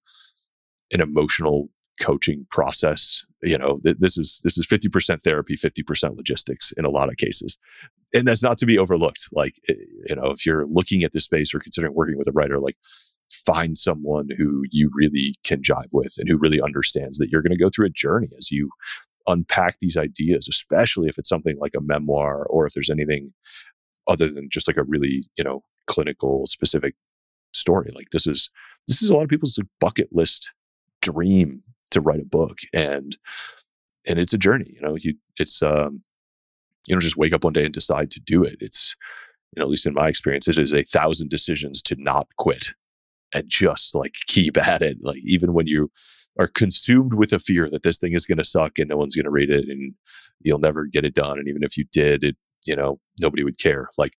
an 0.93 1.01
emotional 1.01 1.69
coaching 2.01 2.47
process 2.51 3.25
you 3.43 3.59
know 3.59 3.79
th- 3.83 3.99
this 3.99 4.17
is 4.17 4.41
this 4.45 4.57
is 4.57 4.67
50% 4.67 5.23
therapy 5.23 5.55
50% 5.55 6.17
logistics 6.17 6.73
in 6.73 6.85
a 6.85 6.91
lot 6.91 7.09
of 7.09 7.17
cases 7.17 7.59
and 8.15 8.27
that's 8.27 8.43
not 8.43 8.57
to 8.59 8.67
be 8.67 8.79
overlooked 8.79 9.29
like 9.33 9.61
eh, 9.69 9.75
you 10.07 10.17
know 10.17 10.31
if 10.31 10.47
you're 10.47 10.67
looking 10.67 11.03
at 11.03 11.13
this 11.13 11.25
space 11.25 11.55
or 11.55 11.59
considering 11.59 11.95
working 11.95 12.17
with 12.17 12.29
a 12.29 12.33
writer 12.33 12.59
like 12.59 12.77
find 13.33 13.79
someone 13.79 14.29
who 14.37 14.63
you 14.71 14.91
really 14.95 15.35
can 15.45 15.63
jive 15.63 15.89
with 15.93 16.15
and 16.19 16.29
who 16.29 16.37
really 16.37 16.61
understands 16.61 17.19
that 17.19 17.29
you're 17.31 17.43
going 17.43 17.57
to 17.57 17.63
go 17.63 17.71
through 17.71 17.87
a 17.87 17.91
journey 17.91 18.29
as 18.39 18.51
you 18.51 18.71
unpack 19.29 19.79
these 19.79 19.97
ideas 19.97 20.49
especially 20.49 21.09
if 21.09 21.17
it's 21.17 21.29
something 21.29 21.57
like 21.61 21.75
a 21.77 21.81
memoir 21.81 22.45
or 22.51 22.67
if 22.67 22.73
there's 22.75 22.91
anything 22.91 23.33
other 24.09 24.29
than 24.29 24.49
just 24.51 24.67
like 24.67 24.77
a 24.77 24.83
really 24.83 25.29
you 25.39 25.45
know 25.45 25.63
clinical 25.87 26.47
specific 26.47 26.95
story. 27.53 27.91
Like 27.95 28.11
this 28.11 28.27
is 28.27 28.51
this 28.89 29.03
is 29.03 29.11
a 29.11 29.15
lot 29.15 29.25
of 29.25 29.29
people's 29.29 29.59
bucket 29.81 30.09
list 30.13 30.53
dream 31.01 31.63
to 31.91 32.01
write 32.01 32.21
a 32.21 32.25
book 32.25 32.59
and 32.73 33.17
and 34.07 34.19
it's 34.19 34.33
a 34.33 34.39
journey 34.39 34.73
you 34.75 34.81
know? 34.81 34.97
You 34.99 35.15
it's 35.39 35.63
um 35.63 36.03
you 36.87 36.95
know 36.95 37.01
just 37.01 37.17
wake 37.17 37.33
up 37.33 37.45
one 37.45 37.53
day 37.53 37.65
and 37.65 37.75
decide 37.75 38.11
to 38.13 38.21
do 38.21 38.43
it. 38.43 38.57
It's 38.61 38.97
you 39.55 39.61
know 39.61 39.67
at 39.67 39.71
least 39.71 39.87
in 39.87 39.95
my 39.95 40.09
experience 40.09 40.49
it 40.49 40.59
is 40.59 40.73
a 40.73 40.83
thousand 40.83 41.31
decisions 41.31 41.83
to 41.83 41.97
not 41.99 42.29
quit 42.39 42.69
and 43.35 43.45
just 43.49 43.95
like 43.95 44.15
keep 44.27 44.57
at 44.57 44.83
it 44.83 44.99
like 45.03 45.21
even 45.25 45.53
when 45.53 45.67
you 45.67 45.91
are 46.39 46.47
consumed 46.47 47.15
with 47.15 47.33
a 47.33 47.39
fear 47.39 47.69
that 47.69 47.83
this 47.83 47.99
thing 47.99 48.15
is 48.15 48.25
going 48.25 48.39
to 48.39 48.45
suck 48.45 48.79
and 48.79 48.89
no 48.89 48.97
one's 48.97 49.15
going 49.15 49.25
to 49.25 49.31
read 49.31 49.51
it 49.51 49.69
and 49.69 49.95
you'll 50.41 50.59
never 50.59 50.87
get 50.87 51.05
it 51.05 51.15
done 51.15 51.39
and 51.39 51.49
even 51.49 51.63
if 51.63 51.77
you 51.77 51.85
did 51.93 52.25
it 52.25 52.37
you 52.67 52.75
know 52.75 52.99
nobody 53.21 53.45
would 53.45 53.59
care 53.59 53.89
like 53.99 54.13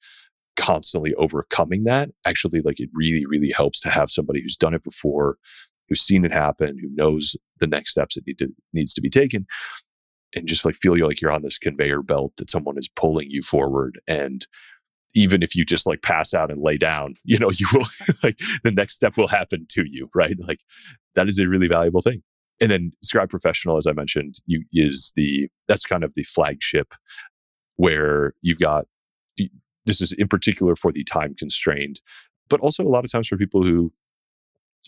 constantly 0.56 1.14
overcoming 1.16 1.84
that 1.84 2.10
actually 2.26 2.62
like 2.62 2.80
it 2.80 2.90
really 2.94 3.26
really 3.26 3.52
helps 3.52 3.80
to 3.80 3.90
have 3.90 4.10
somebody 4.10 4.42
who's 4.42 4.58
done 4.58 4.74
it 4.74 4.84
before 4.84 5.38
who's 5.94 6.02
seen 6.02 6.26
it 6.26 6.34
happen, 6.34 6.78
who 6.80 6.90
knows 6.94 7.36
the 7.60 7.68
next 7.68 7.92
steps 7.92 8.16
that 8.16 8.26
need 8.28 8.40
to 8.40 8.50
needs 8.74 8.94
to 8.94 9.02
be 9.02 9.10
taken, 9.10 9.46
and 10.36 10.48
just 10.48 10.66
like 10.66 10.76
feel 10.76 10.98
you 10.98 11.06
like 11.06 11.22
you're 11.22 11.32
on 11.32 11.44
this 11.44 11.58
conveyor 11.58 12.02
belt 12.02 12.34
that 12.38 12.50
someone 12.50 12.78
is 12.78 12.90
pulling 12.90 13.30
you 13.30 13.42
forward. 13.42 14.00
And 14.08 14.46
even 15.14 15.44
if 15.44 15.56
you 15.56 15.66
just 15.66 15.86
like 15.86 16.02
pass 16.02 16.34
out 16.34 16.52
and 16.52 16.62
lay 16.62 16.78
down, 16.78 17.14
you 17.24 17.38
know, 17.40 17.52
you 17.52 17.68
will 17.74 17.86
like 18.24 18.38
the 18.64 18.72
next 18.72 18.96
step 18.96 19.18
will 19.18 19.28
happen 19.28 19.66
to 19.70 19.86
you, 19.90 20.10
right? 20.14 20.36
Like 20.40 20.60
that 21.16 21.28
is 21.28 21.40
a 21.40 21.48
really 21.48 21.68
valuable 21.68 22.02
thing. 22.02 22.24
And 22.62 22.72
then 22.72 22.92
Scribe 23.02 23.30
Professional, 23.30 23.78
as 23.78 23.88
I 23.88 23.94
mentioned, 23.94 24.36
you 24.46 24.64
is 24.74 25.12
the 25.16 25.50
that's 25.68 25.86
kind 25.86 26.04
of 26.04 26.14
the 26.14 26.24
flagship 26.24 26.94
where 27.76 28.34
you've 28.42 28.60
got 28.60 28.86
this 29.86 30.00
is 30.00 30.12
in 30.14 30.28
particular 30.28 30.76
for 30.76 30.92
the 30.92 31.04
time 31.04 31.36
constrained, 31.36 32.00
but 32.50 32.60
also 32.62 32.84
a 32.84 32.90
lot 32.90 33.04
of 33.04 33.12
times 33.12 33.28
for 33.28 33.38
people 33.38 33.64
who 33.64 33.92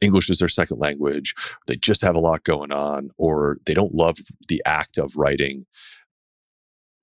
English 0.01 0.29
is 0.29 0.39
their 0.39 0.49
second 0.49 0.79
language, 0.79 1.33
they 1.67 1.75
just 1.75 2.01
have 2.01 2.15
a 2.15 2.19
lot 2.19 2.43
going 2.43 2.71
on, 2.71 3.09
or 3.17 3.57
they 3.65 3.73
don't 3.73 3.95
love 3.95 4.17
the 4.47 4.61
act 4.65 4.97
of 4.97 5.15
writing 5.15 5.65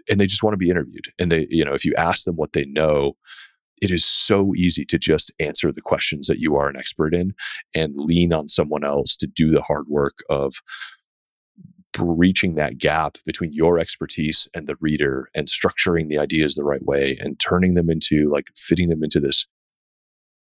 and 0.08 0.20
they 0.20 0.26
just 0.26 0.42
want 0.42 0.54
to 0.54 0.58
be 0.58 0.70
interviewed. 0.70 1.06
And 1.18 1.30
they, 1.30 1.46
you 1.50 1.64
know, 1.64 1.74
if 1.74 1.84
you 1.84 1.94
ask 1.96 2.24
them 2.24 2.36
what 2.36 2.52
they 2.52 2.64
know, 2.64 3.14
it 3.80 3.90
is 3.90 4.04
so 4.04 4.54
easy 4.54 4.84
to 4.84 4.98
just 4.98 5.32
answer 5.40 5.72
the 5.72 5.82
questions 5.82 6.28
that 6.28 6.38
you 6.38 6.54
are 6.56 6.68
an 6.68 6.76
expert 6.76 7.14
in 7.14 7.34
and 7.74 7.94
lean 7.96 8.32
on 8.32 8.48
someone 8.48 8.84
else 8.84 9.16
to 9.16 9.26
do 9.26 9.50
the 9.50 9.62
hard 9.62 9.86
work 9.88 10.18
of 10.30 10.62
breaching 11.92 12.54
that 12.54 12.78
gap 12.78 13.18
between 13.26 13.52
your 13.52 13.78
expertise 13.78 14.48
and 14.54 14.66
the 14.66 14.76
reader 14.80 15.28
and 15.34 15.48
structuring 15.48 16.08
the 16.08 16.18
ideas 16.18 16.54
the 16.54 16.64
right 16.64 16.84
way 16.84 17.18
and 17.20 17.38
turning 17.38 17.74
them 17.74 17.90
into 17.90 18.30
like 18.30 18.46
fitting 18.56 18.88
them 18.88 19.02
into 19.02 19.20
this 19.20 19.46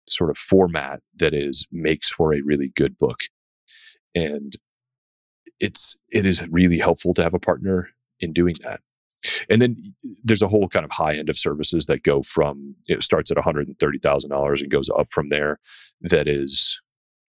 sort 0.08 0.30
of 0.30 0.38
format 0.38 1.02
that 1.16 1.34
is 1.34 1.66
makes 1.72 2.10
for 2.10 2.34
a 2.34 2.42
really 2.42 2.72
good 2.76 2.98
book. 2.98 3.22
And 4.14 4.54
it's 5.60 5.98
it 6.12 6.26
is 6.26 6.48
really 6.50 6.78
helpful 6.78 7.14
to 7.14 7.24
have 7.24 7.34
a 7.34 7.40
partner 7.40 7.90
in 8.20 8.34
doing 8.34 8.56
that. 8.64 8.82
And 9.50 9.62
then 9.62 9.78
there's 10.24 10.42
a 10.42 10.48
whole 10.48 10.68
kind 10.68 10.86
of 10.86 10.92
high 10.92 11.16
end 11.16 11.30
of 11.30 11.38
services 11.38 11.86
that 11.88 12.04
go 12.04 12.22
from 12.22 12.76
it 12.88 13.02
starts 13.04 13.32
at 13.32 13.38
$130,000 13.38 14.62
and 14.62 14.72
goes 14.72 14.90
up 14.90 15.08
from 15.12 15.30
there 15.30 15.60
that 16.02 16.28
is 16.28 16.82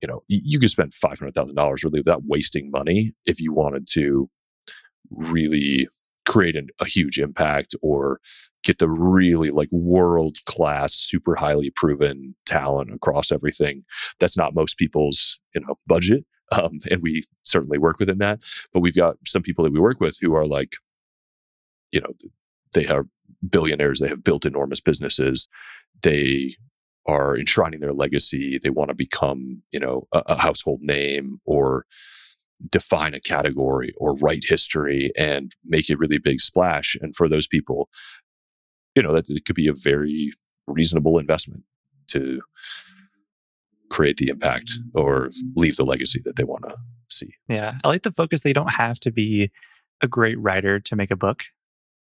you 0.03 0.09
know 0.09 0.23
you 0.29 0.59
could 0.59 0.71
spend 0.71 0.93
$500,000 0.93 1.85
really 1.85 2.01
without 2.01 2.23
wasting 2.27 2.71
money 2.71 3.13
if 3.27 3.41
you 3.41 3.53
wanted 3.53 3.87
to 3.93 4.29
really 5.11 5.89
create 6.27 6.57
an, 6.57 6.69
a 6.79 6.85
huge 6.85 7.19
impact 7.19 7.75
or 7.83 8.21
get 8.63 8.79
the 8.79 8.89
really 8.89 9.51
like 9.51 9.69
world 9.73 10.39
class, 10.47 10.95
super 10.95 11.35
highly 11.35 11.71
proven 11.71 12.35
talent 12.47 12.93
across 12.93 13.33
everything. 13.33 13.85
That's 14.19 14.37
not 14.37 14.55
most 14.55 14.79
people's, 14.79 15.41
you 15.55 15.63
know, 15.63 15.77
budget. 15.87 16.25
Um, 16.53 16.81
and 16.91 17.01
we 17.01 17.23
certainly 17.45 17.79
work 17.79 18.01
within 18.01 18.19
that. 18.19 18.41
But 18.75 18.81
we've 18.81 18.97
got 18.97 19.15
some 19.25 19.41
people 19.41 19.63
that 19.63 19.73
we 19.73 19.79
work 19.79 20.01
with 20.01 20.19
who 20.21 20.35
are 20.35 20.47
like, 20.47 20.75
you 21.93 22.01
know, 22.01 22.13
they 22.75 22.87
are 22.87 23.07
billionaires. 23.49 24.01
They 24.01 24.09
have 24.09 24.25
built 24.25 24.45
enormous 24.45 24.81
businesses. 24.81 25.49
They 26.03 26.55
are 27.07 27.37
enshrining 27.39 27.81
their 27.81 27.93
legacy. 27.93 28.59
They 28.59 28.71
want 28.71 28.89
to 28.89 28.95
become, 28.95 29.63
you 29.73 29.81
know, 29.81 30.07
a, 30.13 30.23
a 30.27 30.37
household 30.37 30.81
name 30.83 31.41
or 31.45 31.87
define 32.69 33.15
a 33.15 33.21
category 33.21 33.95
or 33.97 34.17
write 34.17 34.45
history 34.47 35.11
and 35.17 35.55
make 35.65 35.89
a 35.89 35.97
really 35.97 36.19
big 36.19 36.41
splash. 36.41 36.97
And 37.01 37.17
for 37.17 37.29
those 37.29 37.47
people, 37.47 37.89
you 38.95 39.03
know, 39.03 39.13
that 39.15 39.31
it 39.31 39.45
could 39.45 39.57
be 39.57 39.69
a 39.69 39.75
very 39.75 40.33
reasonable 40.67 41.19
investment 41.19 41.63
to 42.09 42.43
create 43.89 44.19
the 44.19 44.29
impact 44.29 44.71
or 44.95 45.31
leave 45.57 45.77
the 45.77 45.85
legacy 45.85 46.21
that 46.25 46.37
they 46.37 46.45
want 46.45 46.65
to 46.65 46.77
see. 47.09 47.35
Yeah. 47.49 47.79
I 47.83 47.89
like 47.89 48.03
the 48.03 48.13
focus 48.13 48.43
they 48.43 48.53
don't 48.53 48.73
have 48.73 49.01
to 49.01 49.11
be 49.11 49.51
a 50.01 50.09
great 50.09 50.39
writer 50.39 50.79
to 50.81 50.97
make 50.97 51.11
a 51.11 51.17
book. 51.17 51.45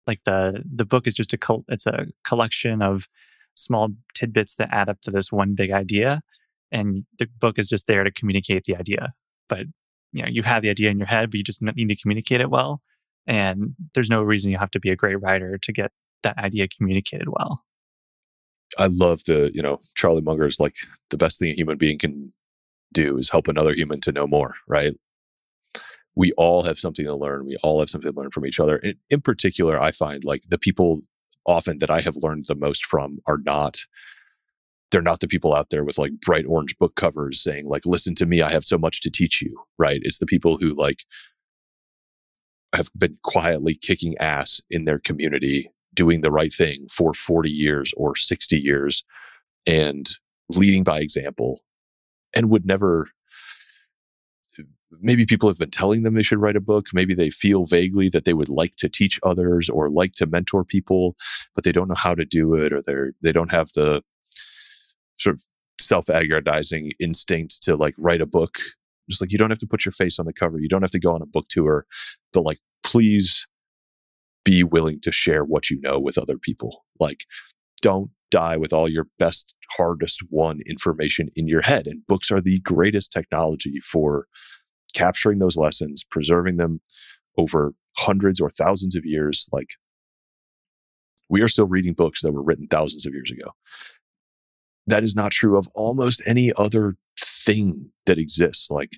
Like 0.08 0.24
the 0.24 0.64
the 0.64 0.86
book 0.86 1.06
is 1.06 1.14
just 1.14 1.32
a 1.32 1.38
col- 1.38 1.64
it's 1.68 1.86
a 1.86 2.06
collection 2.24 2.82
of 2.82 3.06
small 3.54 3.90
tidbits 4.14 4.54
that 4.56 4.70
add 4.72 4.88
up 4.88 5.00
to 5.02 5.10
this 5.10 5.30
one 5.30 5.54
big 5.54 5.70
idea 5.70 6.22
and 6.70 7.04
the 7.18 7.28
book 7.40 7.58
is 7.58 7.66
just 7.66 7.86
there 7.86 8.04
to 8.04 8.10
communicate 8.10 8.64
the 8.64 8.76
idea. 8.76 9.12
But 9.48 9.66
you 10.12 10.22
know, 10.22 10.28
you 10.28 10.42
have 10.42 10.62
the 10.62 10.70
idea 10.70 10.90
in 10.90 10.98
your 10.98 11.06
head, 11.06 11.30
but 11.30 11.38
you 11.38 11.44
just 11.44 11.62
need 11.62 11.88
to 11.88 11.96
communicate 12.00 12.40
it 12.40 12.50
well. 12.50 12.80
And 13.26 13.74
there's 13.94 14.10
no 14.10 14.22
reason 14.22 14.50
you 14.50 14.58
have 14.58 14.70
to 14.70 14.80
be 14.80 14.90
a 14.90 14.96
great 14.96 15.20
writer 15.20 15.58
to 15.58 15.72
get 15.72 15.92
that 16.22 16.38
idea 16.38 16.66
communicated 16.68 17.28
well. 17.28 17.62
I 18.78 18.86
love 18.86 19.24
the, 19.26 19.50
you 19.54 19.62
know, 19.62 19.78
Charlie 19.94 20.22
Munger 20.22 20.46
is 20.46 20.60
like 20.60 20.74
the 21.10 21.18
best 21.18 21.38
thing 21.38 21.50
a 21.50 21.54
human 21.54 21.78
being 21.78 21.98
can 21.98 22.32
do 22.92 23.18
is 23.18 23.30
help 23.30 23.48
another 23.48 23.72
human 23.74 24.00
to 24.02 24.12
know 24.12 24.26
more, 24.26 24.54
right? 24.66 24.94
We 26.18 26.32
all 26.32 26.64
have 26.64 26.76
something 26.76 27.04
to 27.04 27.14
learn. 27.14 27.46
We 27.46 27.56
all 27.62 27.78
have 27.78 27.88
something 27.88 28.12
to 28.12 28.20
learn 28.20 28.32
from 28.32 28.44
each 28.44 28.58
other. 28.58 28.76
And 28.78 28.96
in 29.08 29.20
particular, 29.20 29.80
I 29.80 29.92
find 29.92 30.24
like 30.24 30.42
the 30.48 30.58
people 30.58 31.02
often 31.46 31.78
that 31.78 31.92
I 31.92 32.00
have 32.00 32.16
learned 32.16 32.46
the 32.48 32.56
most 32.56 32.84
from 32.84 33.20
are 33.28 33.38
not 33.38 33.78
they're 34.90 35.02
not 35.02 35.20
the 35.20 35.28
people 35.28 35.54
out 35.54 35.70
there 35.70 35.84
with 35.84 35.98
like 35.98 36.12
bright 36.20 36.46
orange 36.46 36.76
book 36.78 36.96
covers 36.96 37.40
saying 37.42 37.68
like 37.68 37.84
listen 37.84 38.14
to 38.14 38.24
me 38.24 38.40
i 38.40 38.50
have 38.50 38.64
so 38.64 38.78
much 38.78 39.02
to 39.02 39.10
teach 39.10 39.42
you 39.42 39.54
right 39.78 40.00
it's 40.02 40.16
the 40.16 40.24
people 40.24 40.56
who 40.56 40.74
like 40.74 41.04
have 42.74 42.88
been 42.96 43.18
quietly 43.22 43.74
kicking 43.74 44.16
ass 44.18 44.62
in 44.70 44.86
their 44.86 44.98
community 44.98 45.70
doing 45.92 46.22
the 46.22 46.30
right 46.30 46.52
thing 46.52 46.86
for 46.90 47.12
40 47.12 47.50
years 47.50 47.92
or 47.98 48.16
60 48.16 48.56
years 48.56 49.04
and 49.66 50.08
leading 50.48 50.84
by 50.84 51.00
example 51.00 51.60
and 52.34 52.50
would 52.50 52.64
never 52.64 53.08
maybe 55.00 55.26
people 55.26 55.48
have 55.48 55.58
been 55.58 55.70
telling 55.70 56.02
them 56.02 56.14
they 56.14 56.22
should 56.22 56.40
write 56.40 56.56
a 56.56 56.60
book. 56.60 56.86
Maybe 56.92 57.14
they 57.14 57.30
feel 57.30 57.64
vaguely 57.64 58.08
that 58.10 58.24
they 58.24 58.34
would 58.34 58.48
like 58.48 58.76
to 58.76 58.88
teach 58.88 59.20
others 59.22 59.68
or 59.68 59.90
like 59.90 60.12
to 60.14 60.26
mentor 60.26 60.64
people 60.64 61.16
but 61.54 61.64
they 61.64 61.72
don't 61.72 61.88
know 61.88 61.94
how 61.94 62.14
to 62.14 62.24
do 62.24 62.54
it 62.54 62.72
or 62.72 62.80
they're 62.82 63.12
they 63.22 63.32
don't 63.32 63.52
have 63.52 63.68
the 63.74 64.02
sort 65.18 65.36
of 65.36 65.44
self-aggrandizing 65.80 66.92
instinct 67.00 67.62
to 67.62 67.76
like 67.76 67.94
write 67.98 68.20
a 68.20 68.26
book. 68.26 68.58
Just 69.08 69.20
like 69.20 69.32
you 69.32 69.38
don't 69.38 69.50
have 69.50 69.58
to 69.58 69.66
put 69.66 69.84
your 69.84 69.92
face 69.92 70.18
on 70.18 70.26
the 70.26 70.32
cover. 70.32 70.58
You 70.58 70.68
don't 70.68 70.82
have 70.82 70.90
to 70.90 70.98
go 70.98 71.14
on 71.14 71.22
a 71.22 71.26
book 71.26 71.48
tour 71.48 71.86
but 72.32 72.42
like 72.42 72.58
please 72.82 73.46
be 74.44 74.62
willing 74.62 75.00
to 75.00 75.12
share 75.12 75.44
what 75.44 75.70
you 75.70 75.80
know 75.80 75.98
with 75.98 76.18
other 76.18 76.38
people. 76.38 76.84
Like 76.98 77.24
don't 77.82 78.10
die 78.30 78.56
with 78.56 78.72
all 78.72 78.88
your 78.88 79.06
best, 79.18 79.54
hardest 79.76 80.22
won 80.30 80.60
information 80.66 81.30
in 81.34 81.48
your 81.48 81.62
head. 81.62 81.86
And 81.86 82.06
books 82.06 82.30
are 82.30 82.40
the 82.40 82.60
greatest 82.60 83.12
technology 83.12 83.80
for 83.80 84.26
capturing 84.94 85.38
those 85.38 85.56
lessons, 85.56 86.04
preserving 86.04 86.56
them 86.56 86.80
over 87.36 87.72
hundreds 87.96 88.40
or 88.40 88.50
thousands 88.50 88.96
of 88.96 89.04
years. 89.04 89.48
Like 89.52 89.70
we 91.28 91.42
are 91.42 91.48
still 91.48 91.66
reading 91.66 91.94
books 91.94 92.22
that 92.22 92.32
were 92.32 92.42
written 92.42 92.66
thousands 92.68 93.06
of 93.06 93.12
years 93.12 93.30
ago. 93.30 93.52
That 94.86 95.02
is 95.02 95.14
not 95.14 95.32
true 95.32 95.58
of 95.58 95.68
almost 95.74 96.22
any 96.24 96.52
other 96.56 96.96
thing 97.20 97.90
that 98.06 98.18
exists. 98.18 98.70
Like 98.70 98.92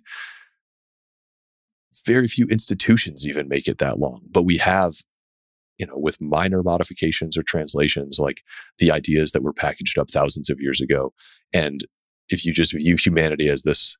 very 2.06 2.28
few 2.28 2.46
institutions 2.46 3.26
even 3.26 3.48
make 3.48 3.66
it 3.66 3.78
that 3.78 3.98
long, 3.98 4.22
but 4.30 4.44
we 4.44 4.58
have 4.58 5.02
you 5.80 5.86
know, 5.86 5.96
with 5.96 6.20
minor 6.20 6.62
modifications 6.62 7.38
or 7.38 7.42
translations, 7.42 8.18
like 8.18 8.42
the 8.78 8.92
ideas 8.92 9.32
that 9.32 9.42
were 9.42 9.54
packaged 9.54 9.96
up 9.98 10.10
thousands 10.10 10.50
of 10.50 10.60
years 10.60 10.78
ago. 10.78 11.10
And 11.54 11.86
if 12.28 12.44
you 12.44 12.52
just 12.52 12.74
view 12.74 12.96
humanity 12.96 13.48
as 13.48 13.62
this 13.62 13.96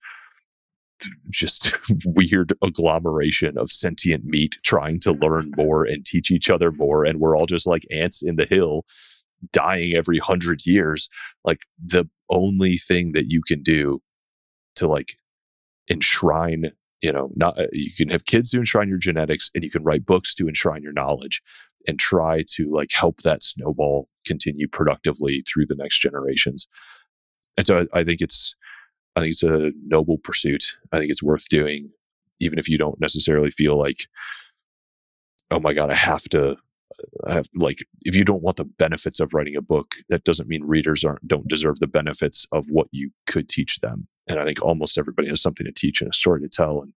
just 1.31 1.75
weird 2.05 2.53
agglomeration 2.63 3.57
of 3.59 3.71
sentient 3.71 4.25
meat 4.25 4.57
trying 4.65 5.01
to 5.01 5.13
learn 5.13 5.53
more 5.57 5.85
and 5.85 6.05
teach 6.05 6.31
each 6.31 6.51
other 6.51 6.71
more, 6.73 7.05
and 7.05 7.21
we're 7.21 7.37
all 7.37 7.47
just 7.47 7.67
like 7.67 7.87
ants 7.91 8.23
in 8.23 8.37
the 8.37 8.45
hill 8.47 8.85
dying 9.53 9.95
every 9.95 10.19
hundred 10.19 10.67
years, 10.67 11.09
like 11.45 11.61
the 11.83 12.09
only 12.29 12.77
thing 12.77 13.13
that 13.13 13.27
you 13.27 13.41
can 13.47 13.63
do 13.63 14.01
to 14.77 14.87
like 14.87 15.17
enshrine 15.89 16.71
you 17.03 17.11
know 17.11 17.31
not 17.35 17.59
uh, 17.59 17.67
you 17.73 17.91
can 17.97 18.09
have 18.09 18.27
kids 18.27 18.51
to 18.51 18.59
enshrine 18.59 18.89
your 18.89 18.99
genetics 18.99 19.51
and 19.55 19.65
you 19.65 19.71
can 19.71 19.83
write 19.83 20.07
books 20.07 20.35
to 20.35 20.47
enshrine 20.47 20.83
your 20.83 20.93
knowledge 20.93 21.43
and 21.87 21.99
try 21.99 22.45
to 22.47 22.71
like 22.73 22.91
help 22.93 23.23
that 23.23 23.43
snowball 23.43 24.09
continue 24.27 24.69
productively 24.69 25.43
through 25.43 25.67
the 25.67 25.77
next 25.77 25.99
generations. 26.01 26.67
And 27.57 27.67
so 27.67 27.87
I, 27.93 28.01
I 28.01 28.05
think 28.05 28.21
it's, 28.21 28.55
I 29.21 29.25
think 29.25 29.33
it's 29.33 29.43
a 29.43 29.73
noble 29.87 30.17
pursuit. 30.19 30.79
I 30.93 30.99
think 30.99 31.11
it's 31.11 31.23
worth 31.23 31.49
doing, 31.49 31.91
even 32.41 32.59
if 32.59 32.69
you 32.69 32.79
don't 32.79 33.01
necessarily 33.01 33.51
feel 33.51 33.79
like, 33.79 34.07
oh 35.51 35.61
my 35.61 35.75
God, 35.75 35.91
I 35.91 35.95
have 35.95 36.23
to, 36.31 36.57
I 37.27 37.33
have 37.35 37.47
like, 37.55 37.85
if 38.05 38.17
you 38.17 38.25
don't 38.25 38.43
want 38.43 38.57
the 38.57 38.65
benefits 38.65 39.21
of 39.21 39.35
writing 39.35 39.57
a 39.57 39.61
book, 39.61 39.95
that 40.09 40.25
doesn't 40.25 40.49
mean 40.49 40.65
readers 40.65 41.05
aren't, 41.05 41.29
don't 41.29 41.49
deserve 41.49 41.81
the 41.81 41.87
benefits 41.87 42.47
of 42.51 42.65
what 42.71 42.87
you 42.93 43.11
could 43.27 43.49
teach 43.49 43.81
them. 43.81 44.09
And 44.27 44.39
I 44.39 44.45
think 44.45 44.63
almost 44.63 44.97
everybody 44.97 45.29
has 45.29 45.43
something 45.43 45.67
to 45.67 45.73
teach 45.73 46.01
and 46.01 46.11
a 46.11 46.15
story 46.15 46.41
to 46.41 46.49
tell. 46.49 46.81
And 46.81 46.95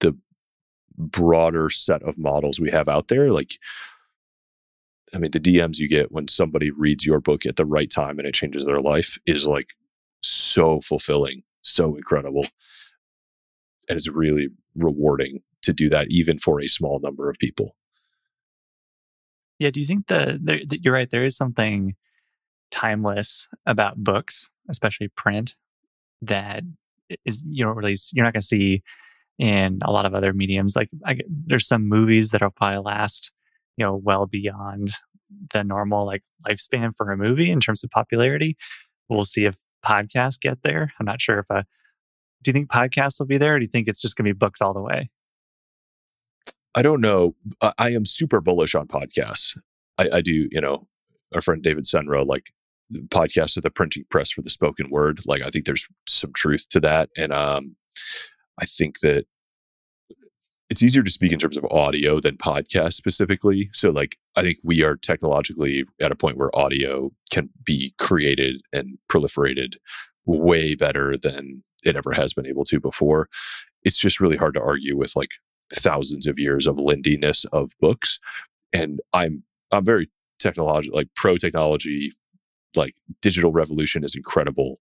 the 0.00 0.18
broader 0.98 1.70
set 1.70 2.02
of 2.02 2.18
models 2.18 2.60
we 2.60 2.70
have 2.70 2.88
out 2.88 3.08
there. 3.08 3.30
Like, 3.30 3.52
I 5.14 5.18
mean, 5.18 5.30
the 5.30 5.40
DMs 5.40 5.78
you 5.78 5.88
get 5.88 6.12
when 6.12 6.28
somebody 6.28 6.70
reads 6.70 7.06
your 7.06 7.20
book 7.20 7.46
at 7.46 7.56
the 7.56 7.64
right 7.64 7.90
time 7.90 8.18
and 8.18 8.28
it 8.28 8.34
changes 8.34 8.66
their 8.66 8.80
life 8.80 9.18
is 9.26 9.46
like 9.46 9.68
so 10.24 10.80
fulfilling, 10.80 11.42
so 11.62 11.94
incredible. 11.96 12.46
And 13.88 13.96
it's 13.96 14.08
really 14.08 14.48
rewarding 14.74 15.40
to 15.62 15.72
do 15.72 15.88
that, 15.90 16.06
even 16.10 16.38
for 16.38 16.60
a 16.60 16.66
small 16.66 17.00
number 17.02 17.28
of 17.28 17.38
people. 17.38 17.76
Yeah. 19.58 19.70
Do 19.70 19.80
you 19.80 19.86
think 19.86 20.08
that, 20.08 20.40
you're 20.82 20.94
right? 20.94 21.10
There 21.10 21.24
is 21.24 21.36
something 21.36 21.94
timeless 22.70 23.48
about 23.66 24.02
books, 24.02 24.50
especially 24.68 25.08
print, 25.08 25.54
that 26.22 26.62
is 27.24 27.44
you 27.46 27.64
don't 27.64 27.76
really 27.76 27.96
you're 28.12 28.24
not 28.24 28.32
going 28.32 28.40
to 28.40 28.46
see 28.46 28.82
in 29.38 29.78
a 29.82 29.92
lot 29.92 30.06
of 30.06 30.14
other 30.14 30.32
mediums. 30.32 30.74
Like 30.74 30.88
I, 31.04 31.18
there's 31.28 31.68
some 31.68 31.88
movies 31.88 32.30
that'll 32.30 32.50
probably 32.50 32.80
last, 32.80 33.32
you 33.76 33.84
know, 33.84 34.00
well 34.02 34.26
beyond 34.26 34.88
the 35.52 35.64
normal 35.64 36.06
like 36.06 36.22
lifespan 36.46 36.92
for 36.96 37.10
a 37.10 37.16
movie 37.16 37.50
in 37.50 37.60
terms 37.60 37.84
of 37.84 37.90
popularity. 37.90 38.56
We'll 39.08 39.24
see 39.24 39.44
if 39.44 39.58
podcasts 39.84 40.40
get 40.40 40.62
there. 40.62 40.92
I'm 40.98 41.06
not 41.06 41.20
sure 41.20 41.38
if 41.38 41.50
a. 41.50 41.64
Do 42.42 42.50
you 42.50 42.52
think 42.52 42.70
podcasts 42.70 43.18
will 43.18 43.26
be 43.26 43.38
there, 43.38 43.54
or 43.54 43.58
do 43.58 43.64
you 43.64 43.70
think 43.70 43.88
it's 43.88 44.00
just 44.00 44.16
going 44.16 44.26
to 44.26 44.34
be 44.34 44.38
books 44.38 44.60
all 44.60 44.74
the 44.74 44.82
way? 44.82 45.10
I 46.74 46.82
don't 46.82 47.00
know. 47.00 47.34
I 47.78 47.90
am 47.90 48.04
super 48.04 48.40
bullish 48.40 48.74
on 48.74 48.88
podcasts. 48.88 49.56
I, 49.96 50.08
I 50.14 50.20
do, 50.20 50.48
you 50.50 50.60
know, 50.60 50.82
our 51.34 51.40
friend 51.40 51.62
David 51.62 51.84
Senra, 51.84 52.26
like 52.26 52.52
podcasts 53.08 53.56
are 53.56 53.60
the 53.60 53.70
printing 53.70 54.04
press 54.10 54.30
for 54.30 54.42
the 54.42 54.50
spoken 54.50 54.90
word. 54.90 55.20
Like 55.26 55.42
I 55.42 55.50
think 55.50 55.64
there's 55.64 55.86
some 56.08 56.32
truth 56.32 56.68
to 56.70 56.80
that. 56.80 57.10
And 57.16 57.32
um 57.32 57.76
I 58.60 58.66
think 58.66 59.00
that 59.00 59.26
it's 60.70 60.82
easier 60.82 61.02
to 61.02 61.10
speak 61.10 61.32
in 61.32 61.38
terms 61.38 61.56
of 61.56 61.64
audio 61.66 62.20
than 62.20 62.36
podcast 62.36 62.94
specifically. 62.94 63.70
So, 63.72 63.90
like, 63.90 64.16
I 64.36 64.42
think 64.42 64.58
we 64.62 64.82
are 64.82 64.96
technologically 64.96 65.84
at 66.00 66.12
a 66.12 66.16
point 66.16 66.36
where 66.36 66.56
audio 66.56 67.10
can 67.30 67.50
be 67.64 67.94
created 67.98 68.62
and 68.72 68.98
proliferated 69.10 69.74
way 70.26 70.74
better 70.74 71.16
than 71.16 71.62
it 71.84 71.96
ever 71.96 72.12
has 72.12 72.32
been 72.32 72.46
able 72.46 72.64
to 72.64 72.80
before. 72.80 73.28
It's 73.82 73.98
just 73.98 74.20
really 74.20 74.36
hard 74.36 74.54
to 74.54 74.62
argue 74.62 74.96
with 74.96 75.14
like 75.14 75.32
thousands 75.72 76.26
of 76.26 76.38
years 76.38 76.66
of 76.66 76.78
lindiness 76.78 77.44
of 77.46 77.72
books. 77.80 78.18
And 78.72 79.00
I'm 79.12 79.44
I'm 79.70 79.84
very 79.84 80.10
technological, 80.38 80.96
like 80.96 81.08
pro 81.14 81.36
technology, 81.36 82.12
like 82.74 82.94
digital 83.20 83.52
revolution 83.52 84.04
is 84.04 84.14
incredible 84.14 84.80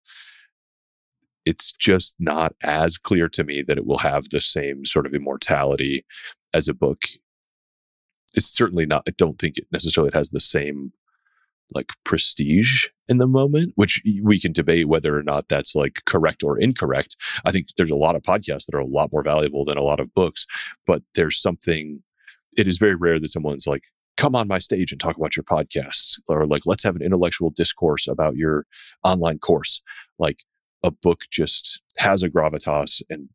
it's 1.46 1.74
just 1.74 2.16
not 2.20 2.54
as 2.62 2.98
clear 2.98 3.30
to 3.30 3.44
me 3.44 3.62
that 3.62 3.78
it 3.78 3.86
will 3.86 4.00
have 4.00 4.30
the 4.30 4.42
same 4.42 4.86
sort 4.86 5.06
of 5.06 5.14
immortality 5.14 6.06
as 6.54 6.68
a 6.68 6.74
book. 6.74 7.04
It's 8.36 8.48
certainly 8.48 8.86
not, 8.86 9.04
I 9.08 9.12
don't 9.18 9.40
think 9.40 9.58
it 9.58 9.68
necessarily 9.72 10.12
has 10.14 10.30
the 10.30 10.40
same 10.40 10.94
like 11.74 11.92
prestige 12.04 12.88
in 13.08 13.18
the 13.18 13.28
moment, 13.28 13.74
which 13.76 14.02
we 14.24 14.40
can 14.40 14.52
debate 14.52 14.88
whether 14.88 15.18
or 15.18 15.24
not 15.24 15.50
that's 15.50 15.76
like 15.76 16.02
correct 16.06 16.44
or 16.44 16.60
incorrect. 16.60 17.16
I 17.46 17.52
think 17.52 17.68
there's 17.76 17.90
a 17.90 17.96
lot 17.96 18.16
of 18.16 18.22
podcasts 18.22 18.66
that 18.66 18.76
are 18.76 18.80
a 18.80 18.86
lot 18.86 19.12
more 19.12 19.24
valuable 19.24 19.66
than 19.66 19.78
a 19.78 19.84
lot 19.84 20.00
of 20.00 20.14
books, 20.14 20.46
but 20.86 21.02
there's 21.16 21.42
something, 21.42 22.04
it 22.58 22.68
is 22.68 22.78
very 22.78 22.96
rare 22.96 23.20
that 23.20 23.30
someone's 23.30 23.66
like, 23.66 23.84
come 24.18 24.36
on 24.36 24.48
my 24.48 24.60
stage 24.60 24.92
and 24.92 25.02
talk 25.02 25.18
about 25.18 25.36
your 25.36 25.44
podcasts 25.44 26.20
or 26.28 26.46
like, 26.46 26.64
let's 26.66 26.84
have 26.84 26.96
an 26.96 27.02
intellectual 27.02 27.50
discourse 27.50 28.08
about 28.08 28.36
your 28.36 28.66
online 29.04 29.40
course. 29.40 29.82
Like, 30.20 30.44
a 30.84 30.92
book 30.92 31.24
just 31.32 31.82
has 31.98 32.24
a 32.24 32.30
gravitas 32.30 33.02
and 33.10 33.30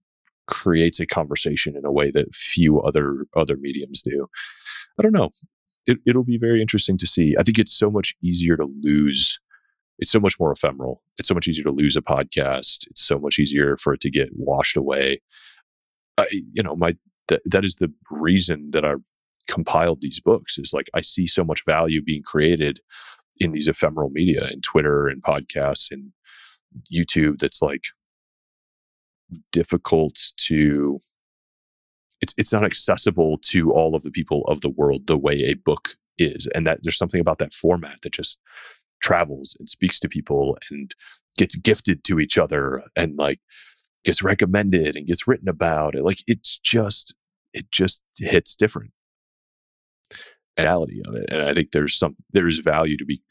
creates 0.46 0.98
a 0.98 1.06
conversation 1.06 1.76
in 1.76 1.84
a 1.84 1.92
way 1.92 2.11
that 2.11 2.34
few 2.34 2.80
other 2.80 3.26
other 3.37 3.56
mediums 3.56 4.02
do. 4.02 4.28
I 4.98 5.02
don't 5.02 5.12
know. 5.12 5.30
It, 5.87 5.98
it'll 6.06 6.24
be 6.24 6.38
very 6.38 6.61
interesting 6.61 6.98
to 6.98 7.06
see. 7.06 7.34
I 7.38 7.42
think 7.42 7.58
it's 7.58 7.72
so 7.72 7.90
much 7.90 8.14
easier 8.22 8.56
to 8.56 8.68
lose. 8.80 9.40
It's 9.98 10.11
so 10.11 10.20
much 10.20 10.38
more 10.38 10.52
ephemeral. 10.52 11.02
It's 11.18 11.28
so 11.28 11.34
much 11.34 11.48
easier 11.48 11.64
to 11.64 11.70
lose 11.70 11.96
a 11.96 12.02
podcast. 12.02 12.87
It's 12.88 13.02
so 13.02 13.18
much 13.18 13.38
easier 13.38 13.76
for 13.76 13.94
it 13.94 14.00
to 14.00 14.11
get 14.11 14.28
washed 14.32 14.76
away. 14.76 15.20
I, 16.16 16.26
you 16.50 16.62
know, 16.62 16.76
my 16.76 16.96
th- 17.28 17.40
that 17.46 17.64
is 17.64 17.76
the 17.76 17.92
reason 18.11 18.70
that 18.72 18.84
I've 18.84 19.04
compiled 19.48 20.00
these 20.00 20.20
books. 20.20 20.58
Is 20.58 20.72
like 20.72 20.90
I 20.94 21.00
see 21.00 21.26
so 21.26 21.44
much 21.44 21.64
value 21.64 22.02
being 22.02 22.22
created 22.22 22.80
in 23.40 23.52
these 23.52 23.68
ephemeral 23.68 24.11
media, 24.11 24.48
in 24.48 24.61
Twitter 24.61 25.08
and 25.08 25.22
podcasts 25.22 25.90
and 25.90 26.12
YouTube 26.92 27.38
that's 27.38 27.62
like 27.62 27.85
difficult 29.52 30.18
to 30.37 30.98
it's 32.20 32.35
it's 32.37 32.52
not 32.52 32.64
accessible 32.64 33.38
to 33.38 33.72
all 33.72 33.94
of 33.94 34.02
the 34.02 34.11
people 34.11 34.42
of 34.48 34.61
the 34.61 34.68
world 34.68 35.07
the 35.07 35.18
way 35.18 35.44
a 35.44 35.54
book 35.54 35.90
is 36.18 36.48
and 36.54 36.66
that 36.66 36.81
there's 36.83 36.96
something 36.96 37.20
about 37.20 37.38
that 37.38 37.52
format 37.52 38.00
that 38.02 38.12
just 38.12 38.40
travels 39.00 39.57
and 39.59 39.68
speaks 39.68 40.00
to 40.00 40.09
people 40.09 40.57
and 40.70 40.94
gets 41.37 41.57
gifted 41.57 42.02
to 42.04 42.18
each 42.18 42.37
other 42.37 42.83
and 42.96 43.16
like 43.16 43.38
gets 44.04 44.22
recommended 44.22 44.96
and 44.96 45.07
gets 45.07 45.28
written 45.28 45.48
about 45.48 45.94
it 45.94 46.02
like 46.02 46.18
it's 46.26 46.59
just 46.59 47.14
it 47.52 47.70
just 47.70 48.02
hits 48.18 48.57
different 48.57 48.92
reality 50.59 51.00
of 51.07 51.14
it 51.14 51.26
and 51.31 51.42
i 51.42 51.54
think 51.54 51.70
there's 51.70 51.96
some 51.96 52.16
there's 52.33 52.59
value 52.59 52.96
to 52.96 53.04
be 53.04 53.22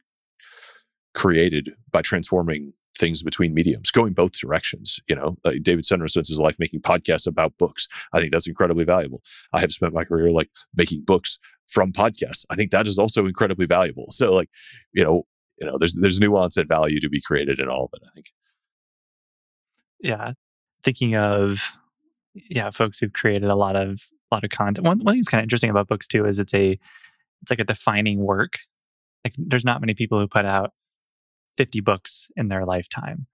created 1.14 1.74
by 1.92 2.02
transforming 2.02 2.74
things 2.98 3.24
between 3.24 3.54
mediums, 3.54 3.92
going 3.92 4.14
both 4.14 4.34
directions. 4.34 5.00
You 5.08 5.16
know, 5.16 5.38
uh, 5.46 5.52
David 5.62 5.86
Senra 5.86 6.10
spends 6.10 6.30
his 6.30 6.40
life 6.40 6.58
making 6.60 6.82
podcasts 6.82 7.28
about 7.28 7.58
books. 7.58 7.88
I 8.14 8.20
think 8.20 8.32
that's 8.32 8.48
incredibly 8.48 8.84
valuable. 8.84 9.22
I 9.54 9.60
have 9.62 9.72
spent 9.72 9.94
my 9.94 10.04
career 10.04 10.32
like 10.32 10.50
making 10.76 11.04
books 11.06 11.40
from 11.68 11.92
podcasts. 11.92 12.46
I 12.50 12.56
think 12.56 12.72
that 12.72 12.88
is 12.88 13.00
also 13.00 13.26
incredibly 13.26 13.66
valuable. 13.66 14.08
So, 14.12 14.34
like, 14.34 14.50
you 14.94 15.04
know, 15.04 15.26
you 15.60 15.68
know, 15.68 15.78
there's 15.78 15.96
there's 15.96 16.20
nuance 16.20 16.58
and 16.58 16.68
value 16.68 17.00
to 17.00 17.10
be 17.10 17.22
created 17.22 17.60
in 17.60 17.70
all 17.70 17.86
of 17.86 17.90
it. 17.94 18.06
I 18.06 18.12
think. 18.14 18.28
Yeah, 20.00 20.34
thinking 20.84 21.16
of 21.16 21.78
yeah, 22.50 22.70
folks 22.70 23.00
who've 23.00 23.14
created 23.14 23.50
a 23.50 23.56
lot 23.56 23.76
of 23.76 24.02
a 24.32 24.36
lot 24.36 24.44
of 24.44 24.50
content. 24.50 24.86
One, 24.86 25.00
one 25.00 25.14
thing 25.14 25.22
that's 25.22 25.30
kind 25.30 25.40
of 25.40 25.46
interesting 25.46 25.70
about 25.70 25.88
books 25.88 26.08
too 26.08 26.26
is 26.26 26.40
it's 26.40 26.54
a 26.54 26.78
it's 27.42 27.52
like 27.52 27.60
a 27.60 27.64
defining 27.64 28.20
work. 28.20 28.60
Like, 29.26 29.34
there's 29.38 29.66
not 29.66 29.82
many 29.82 29.94
people 29.94 30.20
who 30.20 30.28
put 30.28 30.46
out 30.46 30.74
50 31.58 31.82
books 31.82 32.30
in 32.36 32.48
their 32.48 32.66
lifetime. 32.66 33.28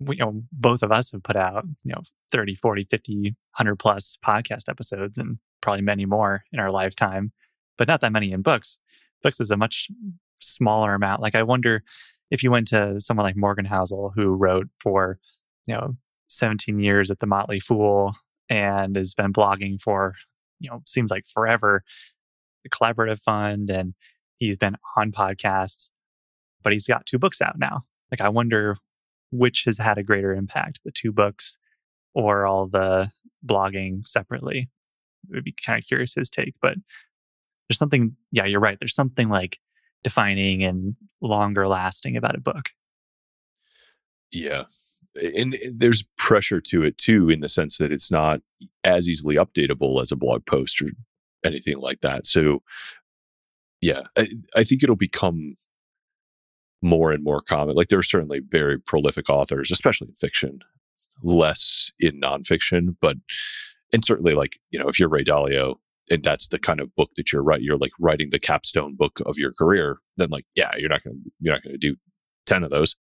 We, 0.00 0.16
you 0.16 0.24
know, 0.24 0.42
both 0.52 0.82
of 0.82 0.90
us 0.90 1.12
have 1.12 1.22
put 1.22 1.36
out, 1.36 1.64
you 1.84 1.92
know, 1.92 2.02
30, 2.32 2.54
40, 2.54 2.86
50, 2.90 3.14
100 3.56 3.76
plus 3.76 4.18
podcast 4.24 4.68
episodes 4.68 5.18
and 5.18 5.38
probably 5.60 5.82
many 5.82 6.04
more 6.04 6.44
in 6.52 6.58
our 6.58 6.70
lifetime, 6.70 7.32
but 7.78 7.88
not 7.88 8.00
that 8.00 8.12
many 8.12 8.32
in 8.32 8.42
books. 8.42 8.78
Books 9.22 9.40
is 9.40 9.50
a 9.50 9.56
much 9.56 9.88
smaller 10.36 10.94
amount. 10.94 11.22
Like 11.22 11.34
I 11.34 11.42
wonder 11.42 11.82
if 12.30 12.42
you 12.42 12.50
went 12.50 12.68
to 12.68 13.00
someone 13.00 13.24
like 13.24 13.36
Morgan 13.36 13.66
Housel 13.66 14.12
who 14.14 14.34
wrote 14.34 14.68
for, 14.80 15.18
you 15.66 15.74
know, 15.74 15.96
17 16.28 16.78
years 16.80 17.10
at 17.10 17.20
the 17.20 17.26
Motley 17.26 17.60
Fool 17.60 18.14
and 18.48 18.96
has 18.96 19.14
been 19.14 19.32
blogging 19.32 19.80
for, 19.80 20.14
you 20.58 20.70
know, 20.70 20.82
seems 20.86 21.10
like 21.10 21.26
forever, 21.26 21.82
the 22.62 22.70
Collaborative 22.70 23.20
Fund, 23.20 23.70
and 23.70 23.94
he's 24.38 24.56
been 24.56 24.76
on 24.96 25.12
podcasts, 25.12 25.90
but 26.64 26.72
he's 26.72 26.88
got 26.88 27.06
two 27.06 27.18
books 27.18 27.40
out 27.40 27.58
now. 27.58 27.80
Like 28.10 28.20
I 28.20 28.28
wonder 28.28 28.76
which 29.30 29.64
has 29.66 29.78
had 29.78 29.98
a 29.98 30.02
greater 30.02 30.32
impact, 30.32 30.80
the 30.84 30.90
two 30.90 31.12
books 31.12 31.58
or 32.14 32.46
all 32.46 32.66
the 32.66 33.10
blogging 33.44 34.06
separately. 34.06 34.68
It 35.30 35.34
would 35.34 35.44
be 35.44 35.54
kind 35.64 35.78
of 35.78 35.86
curious 35.86 36.14
his 36.14 36.30
take, 36.30 36.54
but 36.60 36.76
there's 37.68 37.78
something, 37.78 38.16
yeah, 38.30 38.44
you're 38.44 38.60
right. 38.60 38.78
There's 38.78 38.94
something 38.94 39.28
like 39.28 39.58
defining 40.02 40.62
and 40.62 40.96
longer 41.20 41.66
lasting 41.66 42.16
about 42.16 42.36
a 42.36 42.40
book. 42.40 42.70
Yeah. 44.30 44.64
And 45.36 45.56
there's 45.72 46.04
pressure 46.18 46.60
to 46.60 46.82
it 46.82 46.98
too, 46.98 47.30
in 47.30 47.40
the 47.40 47.48
sense 47.48 47.78
that 47.78 47.92
it's 47.92 48.10
not 48.10 48.40
as 48.82 49.08
easily 49.08 49.36
updatable 49.36 50.02
as 50.02 50.12
a 50.12 50.16
blog 50.16 50.44
post 50.44 50.82
or 50.82 50.90
anything 51.44 51.78
like 51.78 52.00
that. 52.00 52.26
So, 52.26 52.62
yeah, 53.80 54.02
I, 54.16 54.26
I 54.56 54.64
think 54.64 54.82
it'll 54.82 54.96
become 54.96 55.56
more 56.84 57.10
and 57.10 57.24
more 57.24 57.40
common. 57.40 57.74
Like 57.74 57.88
there 57.88 57.98
are 57.98 58.04
certainly 58.04 58.40
very 58.46 58.78
prolific 58.78 59.30
authors, 59.30 59.70
especially 59.70 60.08
in 60.08 60.14
fiction, 60.14 60.60
less 61.22 61.90
in 61.98 62.20
nonfiction, 62.20 62.96
but 63.00 63.16
and 63.92 64.04
certainly 64.04 64.34
like 64.34 64.58
you 64.70 64.78
know 64.78 64.88
if 64.88 65.00
you're 65.00 65.08
Ray 65.08 65.24
Dalio 65.24 65.76
and 66.10 66.22
that's 66.22 66.48
the 66.48 66.58
kind 66.58 66.80
of 66.80 66.94
book 66.94 67.10
that 67.16 67.32
you're 67.32 67.42
writing, 67.42 67.64
you're 67.64 67.78
like 67.78 67.92
writing 67.98 68.28
the 68.30 68.38
capstone 68.38 68.94
book 68.94 69.20
of 69.24 69.38
your 69.38 69.52
career. 69.52 69.98
Then 70.18 70.28
like 70.28 70.44
yeah, 70.54 70.72
you're 70.76 70.90
not 70.90 71.02
gonna 71.02 71.16
you're 71.40 71.54
not 71.54 71.64
gonna 71.64 71.78
do 71.78 71.96
ten 72.46 72.62
of 72.62 72.70
those. 72.70 72.94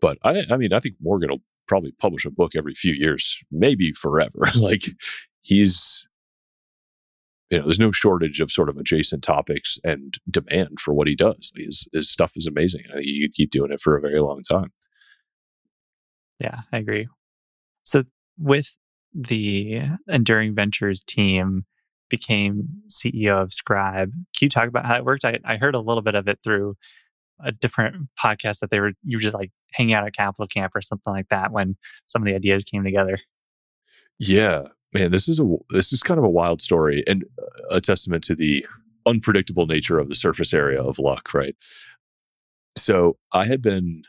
But 0.00 0.18
I 0.22 0.44
I 0.50 0.56
mean 0.56 0.72
I 0.72 0.80
think 0.80 0.94
Morgan 1.00 1.30
will 1.30 1.42
probably 1.66 1.92
publish 1.92 2.24
a 2.24 2.30
book 2.30 2.52
every 2.56 2.74
few 2.74 2.94
years, 2.94 3.42
maybe 3.50 3.90
forever. 3.92 4.38
like 4.60 4.84
he's 5.42 6.06
you 7.50 7.58
know, 7.58 7.64
there's 7.64 7.78
no 7.78 7.92
shortage 7.92 8.40
of 8.40 8.50
sort 8.50 8.68
of 8.68 8.76
adjacent 8.76 9.22
topics 9.22 9.78
and 9.84 10.14
demand 10.30 10.80
for 10.80 10.92
what 10.92 11.08
he 11.08 11.14
does. 11.14 11.52
His, 11.54 11.86
his 11.92 12.10
stuff 12.10 12.32
is 12.36 12.46
amazing. 12.46 12.82
I 12.90 12.94
think 12.94 13.06
you 13.06 13.26
could 13.26 13.34
keep 13.34 13.50
doing 13.50 13.70
it 13.70 13.80
for 13.80 13.96
a 13.96 14.00
very 14.00 14.20
long 14.20 14.42
time. 14.42 14.72
Yeah, 16.40 16.62
I 16.72 16.78
agree. 16.78 17.08
So 17.84 18.04
with 18.38 18.76
the 19.14 19.82
Enduring 20.08 20.54
Ventures 20.54 21.02
team 21.02 21.64
became 22.08 22.68
CEO 22.90 23.42
of 23.42 23.52
Scribe. 23.52 24.10
Can 24.36 24.46
you 24.46 24.48
talk 24.48 24.68
about 24.68 24.86
how 24.86 24.96
it 24.96 25.04
worked? 25.04 25.24
I, 25.24 25.38
I 25.44 25.56
heard 25.56 25.74
a 25.74 25.80
little 25.80 26.02
bit 26.02 26.14
of 26.14 26.28
it 26.28 26.38
through 26.44 26.76
a 27.44 27.52
different 27.52 28.08
podcast 28.18 28.60
that 28.60 28.70
they 28.70 28.80
were 28.80 28.92
you 29.02 29.18
were 29.18 29.22
just 29.22 29.34
like 29.34 29.50
hanging 29.72 29.94
out 29.94 30.06
at 30.06 30.14
Capital 30.14 30.46
Camp 30.46 30.72
or 30.74 30.80
something 30.80 31.12
like 31.12 31.28
that 31.28 31.52
when 31.52 31.76
some 32.06 32.22
of 32.22 32.26
the 32.26 32.34
ideas 32.34 32.64
came 32.64 32.84
together. 32.84 33.18
Yeah, 34.18 34.68
man, 34.96 35.10
this 35.10 35.28
is 35.28 35.38
a 35.40 35.56
this 35.70 35.92
is 35.92 36.02
kind 36.02 36.18
of 36.18 36.24
a 36.24 36.30
wild 36.30 36.62
story 36.62 37.04
and 37.06 37.24
a 37.70 37.80
testament 37.80 38.24
to 38.24 38.34
the 38.34 38.66
unpredictable 39.04 39.66
nature 39.66 39.98
of 39.98 40.08
the 40.08 40.14
surface 40.14 40.52
area 40.52 40.82
of 40.82 40.98
luck, 40.98 41.32
right? 41.34 41.54
So 42.76 43.16
I 43.32 43.46
had 43.46 43.62
been 43.62 44.02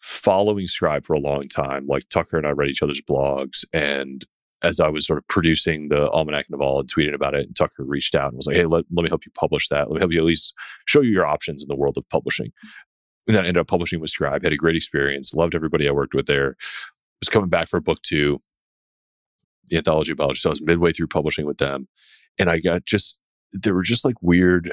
following 0.00 0.66
Scribe 0.66 1.04
for 1.04 1.14
a 1.14 1.20
long 1.20 1.44
time. 1.44 1.86
Like 1.86 2.08
Tucker 2.08 2.36
and 2.36 2.46
I 2.46 2.50
read 2.50 2.68
each 2.68 2.82
other's 2.82 3.00
blogs. 3.00 3.64
And 3.72 4.24
as 4.62 4.80
I 4.80 4.88
was 4.88 5.06
sort 5.06 5.18
of 5.18 5.26
producing 5.28 5.88
the 5.88 6.10
Almanack 6.10 6.44
Naval 6.50 6.80
and 6.80 6.92
tweeting 6.92 7.14
about 7.14 7.34
it, 7.34 7.46
and 7.46 7.56
Tucker 7.56 7.84
reached 7.84 8.14
out 8.14 8.28
and 8.28 8.36
was 8.36 8.46
like, 8.46 8.56
Hey, 8.56 8.66
let, 8.66 8.84
let 8.92 9.02
me 9.02 9.08
help 9.08 9.24
you 9.24 9.32
publish 9.38 9.68
that. 9.68 9.88
Let 9.88 9.94
me 9.94 10.00
help 10.00 10.12
you 10.12 10.18
at 10.18 10.24
least 10.24 10.54
show 10.86 11.00
you 11.00 11.10
your 11.10 11.26
options 11.26 11.62
in 11.62 11.68
the 11.68 11.76
world 11.76 11.96
of 11.96 12.08
publishing. 12.08 12.52
And 13.26 13.36
then 13.36 13.44
I 13.44 13.48
ended 13.48 13.60
up 13.60 13.68
publishing 13.68 14.00
with 14.00 14.10
Scribe, 14.10 14.42
had 14.42 14.52
a 14.52 14.56
great 14.56 14.76
experience, 14.76 15.32
loved 15.32 15.54
everybody 15.54 15.88
I 15.88 15.92
worked 15.92 16.14
with 16.14 16.26
there. 16.26 16.56
Was 17.20 17.30
coming 17.30 17.48
back 17.48 17.68
for 17.68 17.80
book 17.80 18.02
two, 18.02 18.42
the 19.68 19.78
anthology 19.78 20.12
of 20.12 20.18
Balaji. 20.18 20.36
So 20.38 20.50
I 20.50 20.52
was 20.52 20.62
midway 20.62 20.92
through 20.92 21.08
publishing 21.08 21.46
with 21.46 21.58
them. 21.58 21.88
And 22.38 22.50
I 22.50 22.58
got 22.60 22.84
just, 22.84 23.20
there 23.52 23.74
were 23.74 23.82
just 23.82 24.04
like 24.04 24.16
weird 24.20 24.72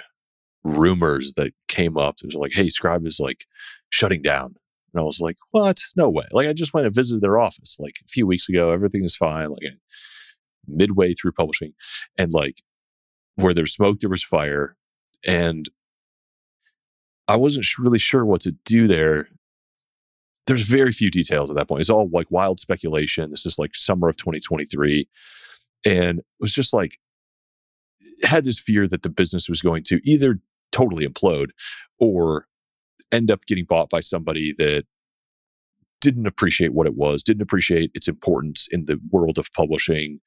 rumors 0.64 1.34
that 1.34 1.54
came 1.68 1.98
up. 1.98 2.16
It 2.24 2.28
was 2.28 2.36
like, 2.36 2.54
hey, 2.54 2.70
Scribe 2.70 3.06
is 3.06 3.20
like 3.20 3.46
shutting 3.90 4.22
down. 4.22 4.56
And 4.94 5.02
I 5.02 5.04
was 5.04 5.20
like, 5.20 5.38
what? 5.52 5.80
No 5.96 6.10
way. 6.10 6.26
Like, 6.32 6.48
I 6.48 6.54
just 6.54 6.74
went 6.74 6.86
and 6.86 6.94
visited 6.94 7.22
their 7.22 7.40
office 7.40 7.78
like 7.80 7.96
a 8.04 8.08
few 8.08 8.28
weeks 8.28 8.50
ago. 8.50 8.72
Everything 8.72 9.04
is 9.06 9.16
fine. 9.16 9.50
Like, 9.50 9.62
midway 10.68 11.14
through 11.14 11.32
publishing. 11.32 11.74
And 12.18 12.34
like, 12.34 12.62
where 13.36 13.54
there's 13.54 13.74
smoke, 13.74 14.00
there 14.00 14.10
was 14.10 14.24
fire. 14.24 14.76
And 15.26 15.70
I 17.28 17.38
wasn't 17.38 17.66
really 17.80 18.00
sure 18.00 18.26
what 18.26 18.42
to 18.42 18.52
do 18.66 18.88
there. 18.88 19.28
There's 20.48 20.64
very 20.64 20.92
few 20.92 21.12
details 21.12 21.50
at 21.50 21.56
that 21.56 21.68
point. 21.68 21.82
It's 21.82 21.90
all 21.90 22.10
like 22.12 22.32
wild 22.32 22.60
speculation. 22.60 23.30
This 23.30 23.46
is 23.46 23.60
like 23.60 23.76
summer 23.76 24.10
of 24.10 24.18
2023. 24.18 25.08
And 25.86 26.20
it 26.20 26.26
was 26.40 26.54
just 26.54 26.74
like, 26.74 26.98
had 28.24 28.46
this 28.46 28.60
fear 28.60 28.88
that 28.88 29.04
the 29.04 29.10
business 29.10 29.48
was 29.48 29.62
going 29.62 29.84
to 29.84 30.00
either 30.04 30.40
totally 30.72 31.08
implode 31.08 31.50
or 32.00 32.48
end 33.12 33.30
up 33.30 33.46
getting 33.46 33.66
bought 33.66 33.90
by 33.90 34.00
somebody 34.00 34.54
that 34.58 34.86
didn't 36.00 36.26
appreciate 36.26 36.74
what 36.74 36.88
it 36.88 36.96
was, 36.96 37.22
didn't 37.22 37.44
appreciate 37.44 37.92
its 37.94 38.08
importance 38.08 38.68
in 38.72 38.86
the 38.86 39.00
world 39.12 39.38
of 39.38 39.54
publishing, 39.54 40.20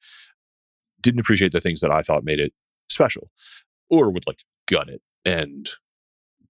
didn't 1.01 1.19
appreciate 1.19 1.51
the 1.51 1.59
things 1.59 1.81
that 1.81 1.91
I 1.91 2.01
thought 2.01 2.23
made 2.23 2.39
it 2.39 2.53
special, 2.89 3.29
or 3.89 4.09
would 4.09 4.25
like 4.25 4.37
gut 4.67 4.89
it 4.89 5.01
and 5.25 5.69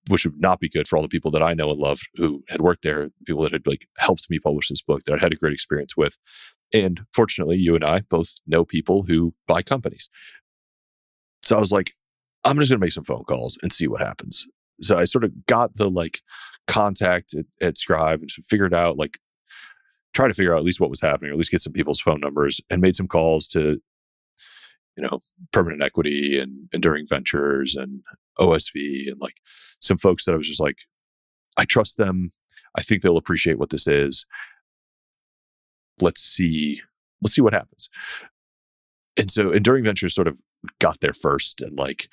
which 0.10 0.26
would 0.26 0.40
not 0.40 0.60
be 0.60 0.70
good 0.70 0.88
for 0.88 0.98
all 0.98 1.02
the 1.02 1.10
people 1.10 1.32
that 1.32 1.44
I 1.44 1.54
know 1.54 1.72
and 1.72 1.80
love 1.80 2.00
who 2.16 2.44
had 2.50 2.62
worked 2.62 2.84
there, 2.84 3.10
people 3.26 3.44
that 3.44 3.52
had 3.52 3.68
like 3.68 3.88
helped 3.98 4.30
me 4.30 4.40
publish 4.40 4.70
this 4.70 4.82
book 4.82 5.04
that 5.04 5.16
I 5.16 5.18
had 5.20 5.34
a 5.34 5.38
great 5.38 5.54
experience 5.54 5.98
with. 5.98 6.18
And 6.74 7.02
fortunately, 7.14 7.58
you 7.58 7.76
and 7.76 7.84
I 7.84 8.02
both 8.02 8.36
know 8.48 8.66
people 8.66 9.04
who 9.04 9.34
buy 9.48 9.62
companies. 9.62 10.10
So 11.44 11.56
I 11.56 11.60
was 11.60 11.72
like, 11.72 11.94
I'm 12.44 12.58
just 12.58 12.70
going 12.70 12.80
to 12.80 12.86
make 12.86 12.92
some 12.92 13.04
phone 13.04 13.24
calls 13.24 13.58
and 13.62 13.72
see 13.72 13.88
what 13.88 14.02
happens 14.02 14.48
so 14.82 14.98
I 14.98 15.06
sort 15.06 15.24
of 15.24 15.46
got 15.46 15.76
the 15.76 15.90
like 15.90 16.22
contact 16.68 17.34
at, 17.34 17.46
at 17.62 17.78
Scribe 17.78 18.22
and 18.22 18.32
figured 18.32 18.74
out 18.74 18.98
like 18.98 19.20
try 20.14 20.28
to 20.28 20.34
figure 20.34 20.54
out 20.54 20.60
at 20.60 20.66
least 20.66 20.80
what 20.80 20.90
was 20.90 21.02
happening, 21.02 21.30
or 21.30 21.34
at 21.34 21.38
least 21.38 21.52
get 21.52 21.62
some 21.62 21.74
people's 21.74 22.00
phone 22.00 22.22
numbers, 22.22 22.62
and 22.70 22.82
made 22.82 22.96
some 22.96 23.08
calls 23.08 23.48
to 23.50 23.80
you 24.98 25.04
know 25.04 25.20
permanent 25.52 25.84
equity 25.84 26.40
and 26.40 26.70
enduring 26.74 27.06
ventures 27.08 27.76
and 27.76 28.02
OSV 28.40 29.12
and 29.12 29.20
like 29.20 29.36
some 29.80 29.98
folks 29.98 30.26
that 30.26 30.34
I 30.34 30.38
was 30.38 30.48
just 30.48 30.60
like, 30.60 30.80
I 31.58 31.66
trust 31.66 31.98
them. 31.98 32.32
I 32.78 32.82
think 32.82 33.02
they'll 33.02 33.18
appreciate 33.18 33.60
what 33.60 33.70
this 33.70 33.88
is. 33.88 34.26
Let's 36.02 36.22
see. 36.22 36.82
Let's 37.22 37.36
see 37.36 37.42
what 37.42 37.54
happens. 37.54 37.90
And 39.18 39.32
so 39.32 39.52
Enduring 39.52 39.86
Ventures 39.86 40.14
sort 40.14 40.28
of 40.28 40.42
got 40.80 41.00
there 41.00 41.14
first 41.14 41.62
and 41.62 41.78
like 41.78 42.10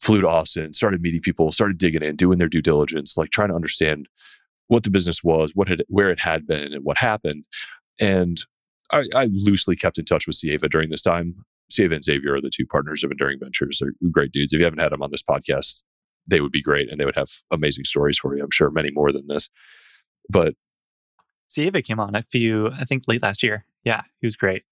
flew 0.00 0.20
to 0.20 0.28
Austin, 0.28 0.74
started 0.74 1.00
meeting 1.00 1.22
people, 1.22 1.50
started 1.52 1.78
digging 1.78 2.02
in, 2.02 2.16
doing 2.16 2.38
their 2.38 2.48
due 2.48 2.60
diligence, 2.60 3.16
like 3.16 3.30
trying 3.30 3.48
to 3.48 3.54
understand 3.54 4.08
what 4.68 4.82
the 4.82 4.90
business 4.90 5.24
was, 5.24 5.52
what 5.54 5.68
had, 5.68 5.82
where 5.88 6.10
it 6.10 6.20
had 6.20 6.46
been, 6.46 6.74
and 6.74 6.84
what 6.84 6.98
happened. 6.98 7.44
And 7.98 8.38
I, 8.92 9.04
I 9.14 9.28
loosely 9.32 9.76
kept 9.76 9.98
in 9.98 10.04
touch 10.04 10.26
with 10.26 10.36
Sieva 10.36 10.68
during 10.68 10.90
this 10.90 11.02
time. 11.02 11.44
Sieva 11.72 11.94
and 11.94 12.04
Xavier 12.04 12.34
are 12.34 12.40
the 12.40 12.50
two 12.50 12.66
partners 12.66 13.02
of 13.02 13.10
Enduring 13.10 13.38
Ventures. 13.40 13.80
They're 13.80 13.92
great 14.10 14.32
dudes. 14.32 14.52
If 14.52 14.58
you 14.58 14.64
haven't 14.64 14.80
had 14.80 14.92
them 14.92 15.02
on 15.02 15.10
this 15.10 15.22
podcast, 15.22 15.82
they 16.28 16.40
would 16.40 16.52
be 16.52 16.62
great 16.62 16.90
and 16.90 17.00
they 17.00 17.04
would 17.04 17.16
have 17.16 17.28
amazing 17.50 17.84
stories 17.84 18.18
for 18.18 18.36
you. 18.36 18.42
I'm 18.42 18.50
sure 18.50 18.70
many 18.70 18.90
more 18.90 19.12
than 19.12 19.26
this. 19.28 19.48
But 20.28 20.54
Sieva 21.50 21.84
came 21.84 22.00
on 22.00 22.14
a 22.14 22.22
few, 22.22 22.68
I 22.68 22.84
think 22.84 23.04
late 23.06 23.22
last 23.22 23.42
year. 23.42 23.66
Yeah, 23.84 24.02
he 24.20 24.26
was 24.26 24.36
great. 24.36 24.64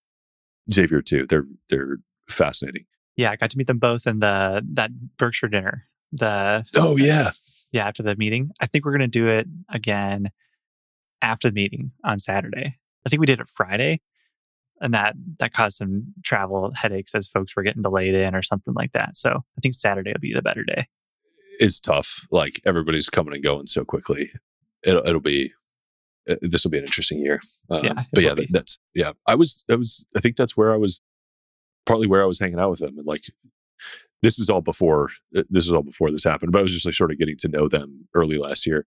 Xavier 0.71 1.03
too. 1.03 1.27
They're 1.29 1.47
they're 1.69 1.99
fascinating. 2.29 2.85
Yeah, 3.17 3.31
I 3.31 3.37
got 3.37 3.51
to 3.51 3.59
meet 3.59 3.67
them 3.67 3.79
both 3.79 4.07
in 4.07 4.21
the 4.21 4.65
that 4.73 4.91
Berkshire 5.19 5.49
dinner. 5.49 5.87
The 6.13 6.65
oh 6.77 6.97
yeah, 6.97 7.31
yeah. 7.73 7.87
After 7.87 8.03
the 8.03 8.17
meeting, 8.17 8.51
I 8.61 8.67
think 8.67 8.85
we're 8.85 8.93
gonna 8.93 9.09
do 9.09 9.29
it 9.29 9.47
again 9.69 10.31
after 11.21 11.49
the 11.49 11.55
meeting 11.55 11.93
on 12.05 12.19
Saturday. 12.19 12.79
I 13.05 13.09
think 13.09 13.21
we 13.21 13.27
did 13.27 13.41
it 13.41 13.49
Friday, 13.49 14.01
and 14.83 14.93
that 14.93 15.15
that 15.39 15.53
caused 15.53 15.79
some 15.79 16.13
travel 16.23 16.73
headaches 16.75 17.15
as 17.15 17.29
folks 17.29 17.57
were 17.57 17.63
getting 17.63 17.83
delayed 17.83 18.15
in 18.15 18.35
or 18.35 18.43
something 18.43 18.75
like 18.75 18.93
that. 18.93 19.17
So 19.17 19.31
I 19.31 19.61
think 19.63 19.75
Saturday 19.75 20.13
will 20.13 20.21
be 20.21 20.35
the 20.35 20.43
better 20.43 20.65
day. 20.65 20.89
It's 21.59 21.81
tough. 21.81 22.27
Like 22.31 22.61
everybody's 22.67 23.09
coming 23.09 23.35
and 23.35 23.43
going 23.43 23.67
so 23.67 23.85
quickly. 23.85 24.31
It'll 24.83 25.07
it'll 25.07 25.21
be 25.21 25.53
uh, 26.29 26.37
this 26.43 26.65
will 26.65 26.71
be 26.71 26.79
an 26.79 26.85
interesting 26.85 27.21
year. 27.21 27.41
Um, 27.71 27.81
yeah, 27.83 28.03
but 28.13 28.23
yeah, 28.23 28.35
that, 28.35 28.47
that's 28.51 28.79
yeah. 28.95 29.13
I 29.27 29.37
was 29.37 29.65
I 29.71 29.77
was 29.77 30.05
I 30.17 30.21
think 30.21 30.37
that's 30.37 30.57
where 30.57 30.75
I 30.75 30.77
was 30.77 31.01
partly 31.87 32.07
where 32.07 32.23
I 32.23 32.27
was 32.27 32.39
hanging 32.39 32.61
out 32.61 32.71
with 32.71 32.81
them 32.81 32.99
and 32.99 33.07
like 33.07 33.23
this 34.23 34.39
was 34.39 34.49
all 34.49 34.61
before 34.61 35.11
uh, 35.37 35.43
this 35.51 35.67
was 35.67 35.73
all 35.73 35.83
before 35.83 36.11
this 36.11 36.25
happened, 36.25 36.53
but 36.53 36.59
I 36.59 36.63
was 36.63 36.73
just 36.73 36.87
like 36.87 36.95
sort 36.95 37.13
of 37.13 37.19
getting 37.19 37.37
to 37.39 37.49
know 37.49 37.69
them 37.69 38.09
early 38.15 38.39
last 38.39 38.67
year. 38.67 38.87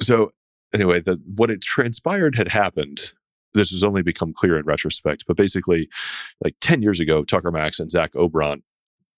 So 0.00 0.32
anyway, 0.72 1.00
the 1.00 1.20
what 1.34 1.50
it 1.50 1.62
transpired 1.62 2.36
had 2.36 2.48
happened. 2.48 3.12
This 3.54 3.70
has 3.70 3.84
only 3.84 4.02
become 4.02 4.32
clear 4.34 4.58
in 4.58 4.64
retrospect, 4.64 5.24
but 5.26 5.36
basically, 5.36 5.88
like 6.42 6.56
ten 6.60 6.82
years 6.82 7.00
ago, 7.00 7.24
Tucker 7.24 7.50
Max 7.50 7.78
and 7.78 7.90
Zach 7.90 8.12
Obront 8.12 8.62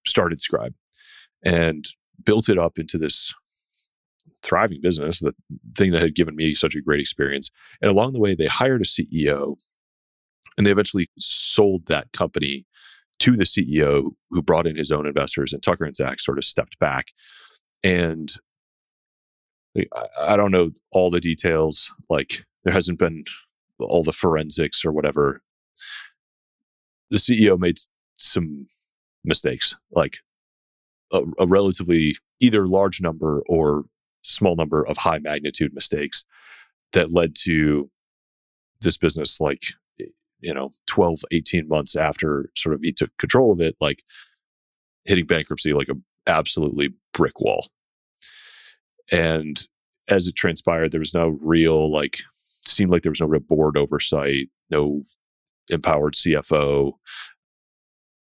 started 0.07 0.41
Scribe, 0.41 0.75
and 1.45 1.87
built 2.25 2.49
it 2.49 2.59
up 2.59 2.79
into 2.79 2.99
this 2.99 3.35
thriving 4.43 4.81
business, 4.81 5.21
the 5.21 5.35
thing 5.77 5.91
that 5.91 6.03
had 6.03 6.15
given 6.15 6.37
me 6.37 6.55
such 6.55 6.75
a 6.77 6.81
great 6.81 7.01
experience. 7.01 7.51
And 7.81 7.91
along 7.91 8.13
the 8.13 8.21
way, 8.21 8.35
they 8.35 8.47
hired 8.47 8.83
a 8.83 8.85
CEO 8.85 9.57
and 10.57 10.67
they 10.67 10.71
eventually 10.71 11.09
sold 11.19 11.87
that 11.87 12.13
company 12.13 12.65
to 13.19 13.37
the 13.37 13.45
CEO 13.45 14.11
who 14.31 14.43
brought 14.43 14.67
in 14.67 14.77
his 14.77 14.91
own 14.91 15.07
investors. 15.07 15.53
And 15.53 15.63
Tucker 15.63 15.85
and 15.85 15.97
Zach 15.97 16.21
sort 16.21 16.39
of 16.39 16.45
stepped 16.45 16.79
back. 16.79 17.09
And 17.83 18.33
I 20.19 20.37
don't 20.37 20.53
know 20.53 20.71
all 20.93 21.11
the 21.11 21.21
details. 21.21 21.93
Like 22.09 22.45
there 22.65 22.75
hasn't 22.75 22.99
been 22.99 23.25
all 23.81 24.03
the 24.03 24.13
forensics 24.13 24.85
or 24.85 24.93
whatever. 24.93 25.43
The 27.11 27.19
CEO 27.19 27.59
made 27.59 27.79
some 28.17 28.67
mistakes, 29.25 29.77
like 29.91 30.19
a, 31.13 31.23
a 31.39 31.47
relatively 31.47 32.17
either 32.41 32.67
large 32.67 33.01
number 33.01 33.43
or 33.49 33.85
small 34.23 34.57
number 34.57 34.85
of 34.87 34.97
high 34.97 35.19
magnitude 35.19 35.73
mistakes 35.73 36.25
that 36.93 37.13
led 37.13 37.35
to 37.35 37.91
this 38.81 38.97
business 38.97 39.41
like 39.41 39.63
you 40.41 40.53
know 40.53 40.71
12 40.87 41.25
18 41.31 41.69
months 41.69 41.97
after 41.97 42.51
sort 42.57 42.75
of 42.75 42.81
he 42.83 42.93
took 42.93 43.17
control 43.19 43.53
of 43.53 43.61
it 43.61 43.77
like 43.81 44.03
hitting 45.05 45.27
bankruptcy 45.27 45.73
like 45.73 45.89
a 45.89 45.97
absolutely 46.27 46.93
brick 47.15 47.41
wall 47.41 47.69
and 49.13 49.69
as 50.09 50.27
it 50.27 50.35
transpired 50.35 50.91
there 50.91 51.01
was 51.01 51.15
no 51.15 51.39
real 51.41 51.91
like 51.91 52.19
seemed 52.69 52.91
like 52.91 53.03
there 53.03 53.11
was 53.11 53.21
no 53.21 53.27
real 53.27 53.41
board 53.41 53.77
oversight 53.77 54.49
no 54.71 55.03
empowered 55.69 56.15
cfo 56.15 56.93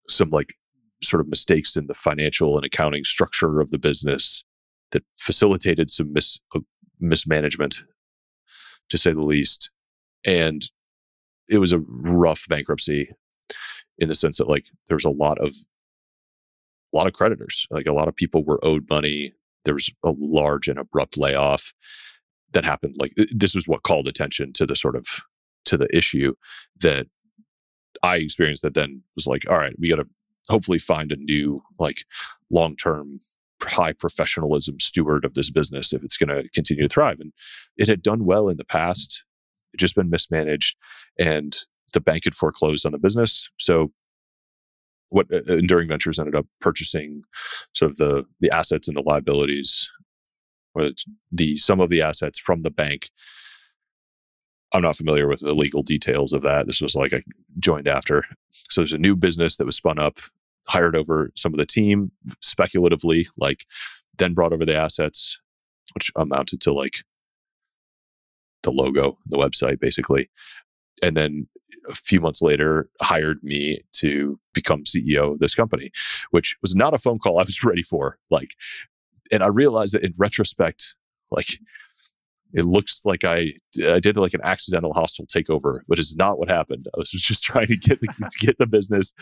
some 0.08 0.30
like 0.30 0.54
sort 1.02 1.20
of 1.20 1.28
mistakes 1.28 1.76
in 1.76 1.86
the 1.86 1.94
financial 1.94 2.56
and 2.56 2.64
accounting 2.64 3.04
structure 3.04 3.60
of 3.60 3.70
the 3.70 3.78
business 3.78 4.44
that 4.92 5.04
facilitated 5.16 5.90
some 5.90 6.12
mis- 6.12 6.40
uh, 6.54 6.60
mismanagement, 7.00 7.82
to 8.88 8.98
say 8.98 9.12
the 9.12 9.20
least. 9.20 9.70
And 10.24 10.64
it 11.48 11.58
was 11.58 11.72
a 11.72 11.80
rough 11.88 12.44
bankruptcy 12.48 13.10
in 13.98 14.08
the 14.08 14.14
sense 14.14 14.38
that 14.38 14.48
like 14.48 14.66
there 14.88 14.96
was 14.96 15.04
a 15.04 15.10
lot 15.10 15.38
of 15.38 15.54
a 16.92 16.96
lot 16.96 17.06
of 17.06 17.12
creditors, 17.12 17.66
like 17.70 17.86
a 17.86 17.92
lot 17.92 18.08
of 18.08 18.16
people 18.16 18.44
were 18.44 18.64
owed 18.64 18.88
money. 18.88 19.32
There 19.64 19.74
was 19.74 19.90
a 20.04 20.12
large 20.16 20.68
and 20.68 20.78
abrupt 20.78 21.18
layoff 21.18 21.72
that 22.52 22.64
happened. 22.64 22.96
Like 22.98 23.12
this 23.16 23.54
was 23.54 23.68
what 23.68 23.82
called 23.82 24.08
attention 24.08 24.52
to 24.54 24.66
the 24.66 24.76
sort 24.76 24.96
of 24.96 25.06
to 25.66 25.76
the 25.76 25.88
issue 25.96 26.34
that 26.80 27.06
I 28.02 28.16
experienced. 28.16 28.62
That 28.62 28.74
then 28.74 29.02
was 29.14 29.26
like, 29.26 29.48
all 29.48 29.58
right, 29.58 29.74
we 29.78 29.88
got 29.88 29.96
to 29.96 30.08
hopefully 30.48 30.78
find 30.78 31.12
a 31.12 31.16
new 31.16 31.62
like 31.78 32.04
long 32.50 32.76
term 32.76 33.20
high 33.62 33.92
professionalism 33.92 34.78
steward 34.80 35.24
of 35.24 35.34
this 35.34 35.50
business 35.50 35.92
if 35.92 36.02
it's 36.02 36.16
going 36.16 36.28
to 36.28 36.48
continue 36.50 36.82
to 36.82 36.92
thrive. 36.92 37.20
And 37.20 37.32
it 37.76 37.88
had 37.88 38.02
done 38.02 38.24
well 38.24 38.48
in 38.48 38.56
the 38.58 38.64
past, 38.64 39.24
it 39.72 39.78
just 39.78 39.94
been 39.96 40.10
mismanaged, 40.10 40.76
and 41.18 41.56
the 41.94 42.00
bank 42.00 42.24
had 42.24 42.34
foreclosed 42.34 42.84
on 42.84 42.92
the 42.92 42.98
business. 42.98 43.50
So 43.58 43.92
what 45.08 45.26
uh, 45.32 45.42
Enduring 45.54 45.88
Ventures 45.88 46.18
ended 46.18 46.34
up 46.34 46.46
purchasing 46.60 47.22
sort 47.74 47.90
of 47.90 47.96
the 47.96 48.24
the 48.40 48.50
assets 48.50 48.88
and 48.88 48.96
the 48.96 49.02
liabilities, 49.02 49.90
or 50.76 50.90
the 51.32 51.56
some 51.56 51.80
of 51.80 51.88
the 51.88 52.02
assets 52.02 52.38
from 52.38 52.62
the 52.62 52.70
bank. 52.70 53.10
I'm 54.72 54.82
not 54.82 54.96
familiar 54.96 55.26
with 55.28 55.40
the 55.40 55.54
legal 55.54 55.82
details 55.82 56.32
of 56.32 56.42
that. 56.42 56.66
This 56.66 56.82
was 56.82 56.94
like 56.94 57.14
I 57.14 57.22
joined 57.58 57.88
after. 57.88 58.24
So 58.50 58.80
there's 58.80 58.92
a 58.92 58.98
new 58.98 59.16
business 59.16 59.56
that 59.56 59.64
was 59.64 59.76
spun 59.76 59.98
up 59.98 60.18
hired 60.68 60.96
over 60.96 61.30
some 61.36 61.54
of 61.54 61.58
the 61.58 61.66
team 61.66 62.10
speculatively, 62.40 63.26
like 63.38 63.64
then 64.18 64.34
brought 64.34 64.52
over 64.52 64.66
the 64.66 64.76
assets, 64.76 65.40
which 65.94 66.10
amounted 66.16 66.60
to 66.62 66.72
like 66.72 67.04
the 68.62 68.72
logo, 68.72 69.16
the 69.26 69.38
website, 69.38 69.80
basically. 69.80 70.28
And 71.02 71.16
then 71.16 71.46
a 71.88 71.94
few 71.94 72.20
months 72.20 72.42
later, 72.42 72.88
hired 73.00 73.42
me 73.42 73.78
to 73.92 74.38
become 74.54 74.84
CEO 74.84 75.32
of 75.32 75.38
this 75.38 75.54
company, 75.54 75.90
which 76.30 76.56
was 76.62 76.74
not 76.74 76.94
a 76.94 76.98
phone 76.98 77.18
call 77.18 77.38
I 77.38 77.44
was 77.44 77.64
ready 77.64 77.82
for. 77.82 78.18
Like, 78.30 78.54
and 79.32 79.42
I 79.42 79.48
realized 79.48 79.94
that 79.94 80.04
in 80.04 80.12
retrospect, 80.18 80.96
like 81.30 81.48
it 82.52 82.64
looks 82.64 83.02
like 83.04 83.24
I 83.24 83.52
I 83.84 84.00
did 84.00 84.16
like 84.16 84.34
an 84.34 84.40
accidental 84.42 84.94
hostile 84.94 85.26
takeover, 85.26 85.80
which 85.86 86.00
is 86.00 86.16
not 86.16 86.38
what 86.38 86.48
happened. 86.48 86.86
I 86.94 86.98
was 86.98 87.10
just 87.10 87.42
trying 87.42 87.66
to 87.66 87.76
get 87.76 88.00
the, 88.00 88.30
get 88.40 88.58
the 88.58 88.66
business 88.66 89.12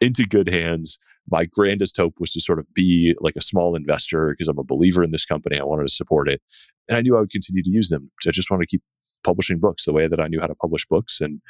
into 0.00 0.24
good 0.24 0.48
hands. 0.48 0.98
My 1.30 1.44
grandest 1.44 1.96
hope 1.96 2.14
was 2.18 2.30
to 2.32 2.40
sort 2.40 2.58
of 2.58 2.66
be 2.74 3.14
like 3.20 3.36
a 3.36 3.42
small 3.42 3.74
investor 3.74 4.30
because 4.30 4.48
I'm 4.48 4.58
a 4.58 4.64
believer 4.64 5.02
in 5.02 5.10
this 5.10 5.24
company. 5.24 5.58
I 5.58 5.64
wanted 5.64 5.88
to 5.88 5.94
support 5.94 6.28
it, 6.28 6.40
and 6.88 6.98
I 6.98 7.00
knew 7.00 7.16
I 7.16 7.20
would 7.20 7.30
continue 7.30 7.62
to 7.62 7.70
use 7.70 7.88
them. 7.88 8.10
I 8.26 8.30
just 8.30 8.50
wanted 8.50 8.68
to 8.68 8.76
keep 8.76 8.82
publishing 9.24 9.58
books 9.58 9.84
the 9.84 9.92
way 9.92 10.06
that 10.06 10.20
I 10.20 10.28
knew 10.28 10.40
how 10.40 10.46
to 10.46 10.54
publish 10.54 10.86
books, 10.86 11.20
and 11.20 11.40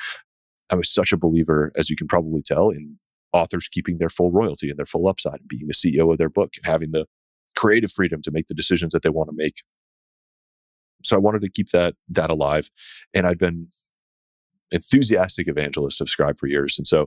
I 0.71 0.75
was 0.75 0.91
such 0.91 1.13
a 1.13 1.17
believer, 1.17 1.73
as 1.77 1.91
you 1.91 1.97
can 1.97 2.09
probably 2.09 2.43
tell, 2.43 2.71
in 2.71 2.99
authors 3.33 3.69
keeping 3.69 3.99
their 3.99 4.09
full 4.09 4.31
royalty 4.31 4.69
and 4.71 4.79
their 4.79 4.87
full 4.87 5.09
upside, 5.09 5.41
and 5.41 5.49
being 5.49 5.67
the 5.67 5.75
CEO 5.75 6.11
of 6.11 6.19
their 6.19 6.31
book 6.31 6.53
and 6.57 6.71
having 6.71 6.93
the 6.93 7.07
creative 7.59 7.91
freedom 7.91 8.23
to 8.23 8.31
make 8.31 8.47
the 8.47 8.55
decisions 8.55 8.93
that 8.93 9.03
they 9.03 9.11
want 9.11 9.29
to 9.29 9.37
make 9.37 9.57
so 11.05 11.17
I 11.17 11.21
wanted 11.21 11.43
to 11.43 11.51
keep 11.51 11.71
that 11.71 11.95
that 12.09 12.31
alive, 12.31 12.71
and 13.15 13.27
I'd 13.27 13.39
been 13.39 13.69
enthusiastic 14.71 15.49
evangelist 15.49 16.01
of 16.01 16.09
Scribe 16.09 16.39
for 16.39 16.47
years, 16.47 16.79
and 16.79 16.87
so 16.87 17.07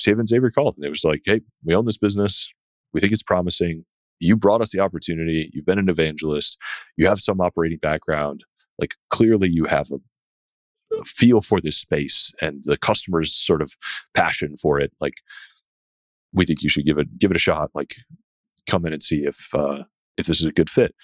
Sieva 0.00 0.18
and 0.20 0.28
Xavier 0.28 0.50
called, 0.50 0.76
and 0.76 0.84
it 0.84 0.90
was 0.90 1.04
like, 1.04 1.22
"Hey, 1.24 1.40
we 1.64 1.74
own 1.74 1.86
this 1.86 1.98
business. 1.98 2.52
We 2.92 3.00
think 3.00 3.12
it's 3.12 3.22
promising. 3.22 3.84
You 4.20 4.36
brought 4.36 4.62
us 4.62 4.70
the 4.70 4.80
opportunity. 4.80 5.50
You've 5.52 5.66
been 5.66 5.78
an 5.78 5.88
evangelist. 5.88 6.58
You 6.96 7.06
have 7.06 7.18
some 7.20 7.40
operating 7.40 7.78
background. 7.78 8.44
Like 8.78 8.94
clearly, 9.10 9.48
you 9.48 9.64
have 9.66 9.90
a, 9.90 9.96
a 10.98 11.04
feel 11.04 11.40
for 11.40 11.60
this 11.60 11.76
space 11.76 12.32
and 12.40 12.62
the 12.64 12.76
customer's 12.76 13.34
sort 13.34 13.62
of 13.62 13.74
passion 14.14 14.56
for 14.56 14.80
it. 14.80 14.92
Like, 15.00 15.14
we 16.32 16.46
think 16.46 16.62
you 16.62 16.68
should 16.68 16.86
give 16.86 16.98
it 16.98 17.18
give 17.18 17.30
it 17.30 17.36
a 17.36 17.40
shot. 17.40 17.70
Like, 17.74 17.96
come 18.68 18.86
in 18.86 18.92
and 18.92 19.02
see 19.02 19.24
if 19.24 19.54
uh, 19.54 19.84
if 20.16 20.26
this 20.26 20.40
is 20.40 20.46
a 20.46 20.52
good 20.52 20.70
fit." 20.70 20.94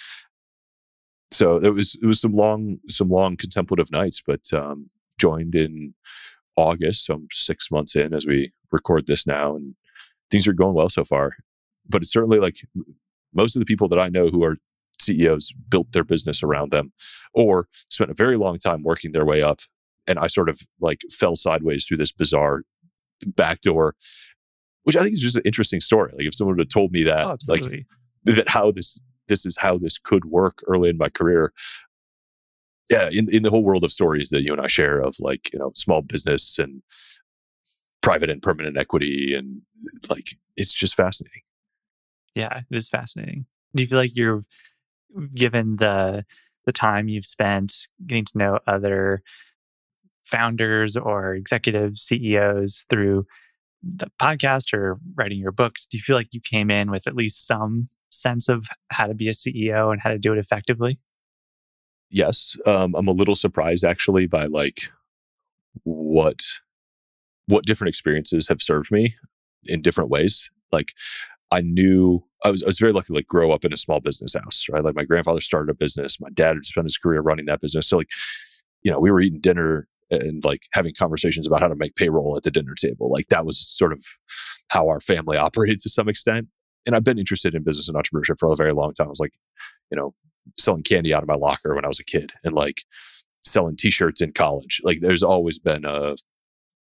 so 1.33 1.57
it 1.57 1.71
was 1.71 1.99
it 2.03 2.07
was 2.07 2.21
some 2.21 2.33
long 2.33 2.79
some 2.89 3.09
long 3.09 3.37
contemplative 3.37 3.91
nights, 3.91 4.23
but 4.25 4.53
um, 4.53 4.91
joined 5.19 5.55
in 5.55 5.95
August, 6.57 7.07
so 7.07 7.15
I'm 7.15 7.29
six 7.31 7.71
months 7.71 7.97
in 7.97 8.15
as 8.15 8.27
we 8.27 8.53
record 8.71 9.07
this 9.07 9.27
now, 9.27 9.57
and 9.57 9.75
things 10.31 10.47
are 10.47 10.53
going 10.53 10.75
well 10.75 10.89
so 10.89 11.05
far. 11.05 11.33
But 11.89 12.03
it's 12.03 12.13
certainly 12.13 12.39
like 12.39 12.55
most 13.35 13.57
of 13.57 13.61
the 13.61 13.67
people 13.67 13.89
that 13.89 13.99
I 13.99 14.09
know 14.09 14.29
who 14.29 14.45
are 14.45 14.59
CEOs 15.01 15.53
built 15.69 15.93
their 15.93 16.05
business 16.05 16.43
around 16.43 16.71
them, 16.71 16.93
or 17.35 17.67
spent 17.89 18.11
a 18.11 18.15
very 18.15 18.37
long 18.37 18.59
time 18.59 18.83
working 18.83 19.13
their 19.13 19.25
way 19.25 19.43
up. 19.43 19.61
And 20.07 20.19
I 20.19 20.27
sort 20.27 20.49
of 20.49 20.61
like 20.81 21.01
fell 21.11 21.37
sideways 21.37 21.87
through 21.87 21.99
this 21.99 22.13
bizarre 22.13 22.63
back 23.27 23.61
door, 23.61 23.95
which 24.85 24.97
I 24.97 25.03
think 25.03 25.14
is 25.14 25.20
just 25.20 25.37
an 25.37 25.43
interesting 25.45 25.80
story. 25.80 26.12
Like 26.16 26.26
if 26.26 26.35
someone 26.35 26.57
would 26.57 26.66
have 26.66 26.68
told 26.68 26.93
me 26.93 27.03
that, 27.05 27.26
oh, 27.26 27.37
like 27.49 27.64
that 28.24 28.49
how 28.49 28.70
this 28.70 29.01
this 29.28 29.47
is 29.47 29.57
how 29.57 29.78
this 29.78 29.99
could 29.99 30.24
work 30.26 30.59
early 30.66 30.91
in 30.91 30.99
my 30.99 31.09
career. 31.09 31.53
Yeah, 32.91 33.09
in, 33.11 33.33
in 33.33 33.43
the 33.43 33.51
whole 33.51 33.64
world 33.64 33.85
of 33.85 33.93
stories 33.93 34.28
that 34.30 34.43
you 34.43 34.53
and 34.53 34.61
I 34.61 34.66
share 34.66 34.99
of 34.99 35.16
like, 35.18 35.51
you 35.53 35.59
know, 35.59 35.70
small 35.74 36.03
business 36.03 36.59
and 36.59 36.83
private 38.03 38.28
and 38.28 38.43
permanent 38.43 38.76
equity 38.76 39.35
and 39.35 39.62
like 40.11 40.35
it's 40.57 40.72
just 40.72 40.95
fascinating. 40.95 41.43
Yeah, 42.35 42.59
it 42.70 42.76
is 42.76 42.89
fascinating. 42.89 43.47
Do 43.74 43.83
you 43.83 43.89
feel 43.89 43.99
like 43.99 44.16
you're 44.16 44.43
given 45.35 45.76
the 45.76 46.24
the 46.64 46.72
time 46.72 47.09
you've 47.09 47.26
spent 47.26 47.89
getting 48.07 48.24
to 48.24 48.39
know 48.39 48.59
other 48.66 49.22
founders 50.24 50.97
or 50.97 51.35
executive 51.35 51.99
CEOs 51.99 52.85
through 52.89 53.26
the 53.83 54.11
podcast 54.20 54.72
or 54.72 54.99
writing 55.14 55.39
your 55.39 55.53
books, 55.53 55.87
do 55.87 55.97
you 55.97 56.03
feel 56.03 56.16
like 56.16 56.33
you 56.33 56.41
came 56.41 56.70
in 56.70 56.91
with 56.91 57.07
at 57.07 57.16
least 57.16 57.47
some 57.47 57.87
sense 58.11 58.49
of 58.49 58.66
how 58.91 59.07
to 59.07 59.14
be 59.14 59.28
a 59.28 59.33
CEO 59.33 59.93
and 59.93 60.01
how 60.01 60.11
to 60.11 60.18
do 60.18 60.33
it 60.33 60.39
effectively? 60.39 60.99
Yes, 62.11 62.57
um, 62.66 62.95
I'm 62.95 63.09
a 63.09 63.12
little 63.12 63.35
surprised 63.35 63.85
actually 63.85 64.26
by 64.26 64.47
like 64.47 64.91
what 65.85 66.43
what 67.47 67.64
different 67.64 67.89
experiences 67.89 68.49
have 68.49 68.62
served 68.62 68.91
me 68.91 69.14
in 69.64 69.83
different 69.83 70.11
ways. 70.11 70.51
Like 70.70 70.93
I 71.51 71.62
knew 71.62 72.22
I 72.45 72.51
was 72.51 72.62
I 72.62 72.66
was 72.66 72.78
very 72.78 72.93
lucky 72.93 73.09
to 73.09 73.14
like 73.14 73.26
grow 73.26 73.51
up 73.51 73.64
in 73.64 73.72
a 73.72 73.78
small 73.78 74.01
business 74.01 74.35
house, 74.35 74.66
right? 74.70 74.85
Like 74.85 74.95
my 74.95 75.05
grandfather 75.05 75.41
started 75.41 75.70
a 75.70 75.74
business, 75.74 76.20
my 76.20 76.30
dad 76.30 76.57
had 76.57 76.66
spent 76.66 76.85
his 76.85 76.99
career 76.99 77.20
running 77.20 77.47
that 77.47 77.61
business. 77.61 77.89
So 77.89 77.97
like, 77.99 78.11
you 78.83 78.91
know, 78.91 79.01
we 79.01 79.11
were 79.11 79.20
eating 79.20 79.41
dinner 79.41 79.89
and 80.13 80.45
like 80.45 80.61
having 80.73 80.93
conversations 80.99 81.47
about 81.47 81.61
how 81.61 81.69
to 81.69 81.77
make 81.77 81.97
payroll 81.97 82.37
at 82.37 82.43
the 82.43 82.51
dinner 82.51 82.75
table. 82.75 83.11
Like 83.11 83.29
that 83.29 83.47
was 83.47 83.59
sort 83.59 83.93
of 83.93 84.05
how 84.69 84.89
our 84.89 85.01
family 85.01 85.37
operated 85.39 85.81
to 85.81 85.89
some 85.91 86.09
extent 86.09 86.49
and 86.87 86.97
I've 86.97 87.05
been 87.05 87.19
interested 87.19 87.55
in 87.55 87.63
business 87.63 87.89
and 87.89 87.97
entrepreneurship 87.97 88.39
for 88.39 88.53
a 88.53 88.57
very 88.57 88.73
long 88.73 88.93
time. 88.93 89.07
I 89.07 89.11
was 89.11 89.21
like, 89.21 89.35
you 89.91 89.97
know, 89.97 90.15
selling 90.59 90.83
candy 90.83 91.15
out 91.15 91.23
of 91.23 91.29
my 91.29 91.35
locker 91.35 91.75
when 91.75 91.85
I 91.85 91.89
was 91.89 92.01
a 92.01 92.05
kid 92.05 92.33
and 92.45 92.55
like 92.55 92.83
selling 93.43 93.77
t-shirts 93.77 94.21
in 94.21 94.33
college. 94.33 94.81
Like 94.83 95.01
there's 95.01 95.23
always 95.23 95.59
been 95.59 95.85
a 95.85 96.17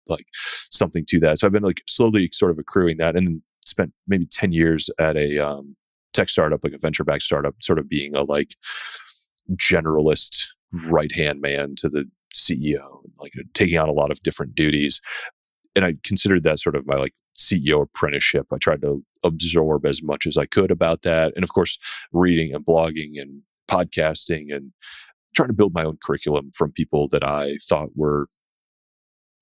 like 0.07 0.24
something 0.70 1.05
to 1.09 1.20
that. 1.20 1.39
So 1.39 1.47
I've 1.47 1.53
been 1.53 1.62
like 1.62 1.83
slowly 1.87 2.29
sort 2.33 2.51
of 2.51 2.59
accruing 2.59 2.97
that 2.99 3.16
and 3.16 3.26
then 3.26 3.43
spent 3.64 3.93
maybe 4.07 4.26
10 4.26 4.53
years 4.53 4.89
at 4.99 5.16
a 5.16 5.39
um 5.39 5.76
tech 6.14 6.29
startup, 6.29 6.61
like 6.62 6.72
a 6.72 6.79
venture 6.79 7.05
backed 7.05 7.22
startup, 7.22 7.55
sort 7.61 7.79
of 7.79 7.89
being 7.89 8.14
a 8.14 8.22
like 8.22 8.55
generalist 9.55 10.45
right 10.87 11.14
hand 11.14 11.41
man 11.41 11.74
to 11.76 11.89
the 11.89 12.05
CEO, 12.35 13.03
like 13.18 13.33
uh, 13.39 13.43
taking 13.55 13.79
on 13.79 13.89
a 13.89 13.93
lot 13.93 14.11
of 14.11 14.22
different 14.22 14.55
duties. 14.55 15.01
And 15.76 15.85
I 15.85 15.95
considered 16.03 16.43
that 16.45 16.59
sort 16.59 16.76
of 16.76 16.87
my 16.87 16.97
like 16.97 17.14
CEO 17.37 17.83
apprenticeship. 17.83 18.47
I 18.53 18.59
tried 18.59 18.83
to 18.83 19.05
absorb 19.22 19.87
as 19.87 20.03
much 20.03 20.26
as 20.26 20.37
I 20.37 20.47
could 20.47 20.70
about 20.70 21.03
that. 21.03 21.33
And 21.35 21.45
of 21.45 21.53
course, 21.53 21.79
reading 22.12 22.55
and 22.55 22.64
blogging 22.64 23.20
and 23.20 23.43
podcasting 23.70 24.55
and 24.55 24.72
trying 25.35 25.49
to 25.49 25.55
build 25.55 25.74
my 25.74 25.85
own 25.85 25.99
curriculum 26.03 26.51
from 26.57 26.72
people 26.72 27.07
that 27.09 27.22
I 27.22 27.57
thought 27.68 27.91
were 27.95 28.29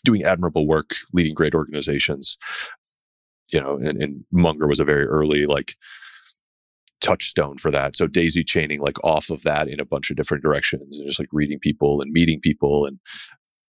doing 0.05 0.25
admirable 0.25 0.67
work, 0.67 0.95
leading 1.13 1.35
great 1.35 1.55
organizations. 1.55 2.37
You 3.53 3.61
know, 3.61 3.77
and, 3.77 4.03
and 4.03 4.25
Munger 4.33 4.67
was 4.67 4.81
a 4.81 4.85
very 4.85 5.05
early 5.05 5.47
like 5.47 5.77
touchstone 7.01 7.59
for 7.59 7.71
that. 7.71 7.97
So 7.97 8.07
daisy 8.07 8.43
chaining 8.43 8.81
like 8.81 9.03
off 9.05 9.31
of 9.31 9.43
that 9.43 9.69
in 9.69 9.81
a 9.81 9.85
bunch 9.85 10.11
of 10.11 10.17
different 10.17 10.43
directions 10.43 10.99
and 10.99 11.07
just 11.07 11.21
like 11.21 11.29
reading 11.33 11.59
people 11.59 12.01
and 12.01 12.13
meeting 12.13 12.41
people 12.41 12.87
and 12.87 12.99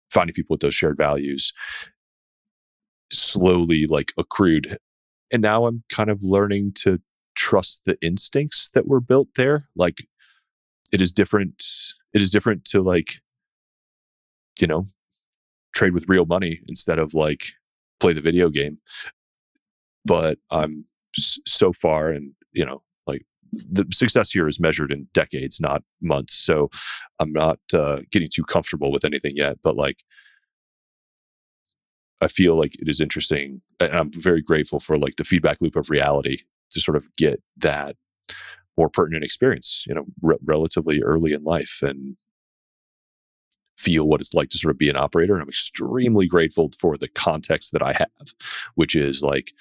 finding 0.10 0.34
people 0.34 0.54
with 0.54 0.62
those 0.62 0.74
shared 0.74 0.98
values 0.98 1.52
slowly 3.12 3.86
like 3.88 4.14
accrued. 4.18 4.78
And 5.32 5.42
now 5.42 5.66
I'm 5.66 5.84
kind 5.90 6.10
of 6.10 6.24
learning 6.24 6.74
to 6.80 7.00
trust 7.36 7.86
the 7.86 7.98
instincts 8.02 8.70
that 8.74 8.88
were 8.88 9.02
built 9.02 9.30
there. 9.36 9.68
Like 9.76 9.98
it 10.92 11.02
is 11.02 11.12
different. 11.12 11.64
It 12.14 12.22
is 12.22 12.32
different 12.32 12.66
to 12.66 12.82
like, 12.82 13.22
you 14.60 14.68
know, 14.68 14.86
trade 15.74 15.94
with 15.94 16.10
real 16.10 16.26
money 16.26 16.60
instead 16.68 17.00
of 17.00 17.14
like 17.14 17.44
play 18.00 18.14
the 18.14 18.22
video 18.22 18.50
game. 18.50 18.80
But 20.06 20.40
I'm 20.50 20.86
so 21.14 21.74
far 21.74 22.10
and, 22.10 22.32
you 22.54 22.66
know, 22.66 22.82
the 23.52 23.86
success 23.92 24.32
here 24.32 24.48
is 24.48 24.60
measured 24.60 24.92
in 24.92 25.08
decades, 25.14 25.60
not 25.60 25.84
months. 26.02 26.34
So 26.34 26.70
I'm 27.20 27.32
not 27.32 27.60
uh, 27.74 28.00
getting 28.12 28.30
too 28.34 28.44
comfortable 28.44 28.92
with 28.92 29.06
anything 29.06 29.36
yet. 29.36 29.58
But 29.64 29.76
like, 29.76 30.04
I 32.22 32.28
feel 32.28 32.56
like 32.58 32.76
it 32.80 32.90
is 32.90 33.00
interesting, 33.00 33.62
and 33.80 33.94
I'm 33.94 34.12
very 34.12 34.42
grateful 34.42 34.80
for 34.80 34.98
like 34.98 35.16
the 35.16 35.24
feedback 35.24 35.62
loop 35.62 35.76
of 35.76 35.90
reality 35.90 36.40
to 36.72 36.82
sort 36.82 36.98
of 36.98 37.08
get 37.16 37.42
that 37.58 37.96
more 38.78 38.90
pertinent 38.90 39.24
experience, 39.24 39.86
you 39.88 39.96
know, 39.96 40.06
re- 40.22 40.38
relatively 40.44 41.02
early 41.02 41.34
in 41.34 41.44
life, 41.44 41.80
and 41.82 42.18
feel 43.78 44.06
what 44.06 44.20
it's 44.20 44.34
like 44.34 44.50
to 44.50 44.58
sort 44.58 44.72
of 44.72 44.78
be 44.78 44.90
an 44.90 44.98
operator. 44.98 45.34
And 45.34 45.42
I'm 45.42 45.48
extremely 45.48 46.28
grateful 46.28 46.70
for 46.78 46.98
the 46.98 47.08
context 47.08 47.72
that 47.72 47.82
I 47.82 47.94
have, 47.94 48.34
which 48.76 48.96
is 48.96 49.24
like 49.24 49.54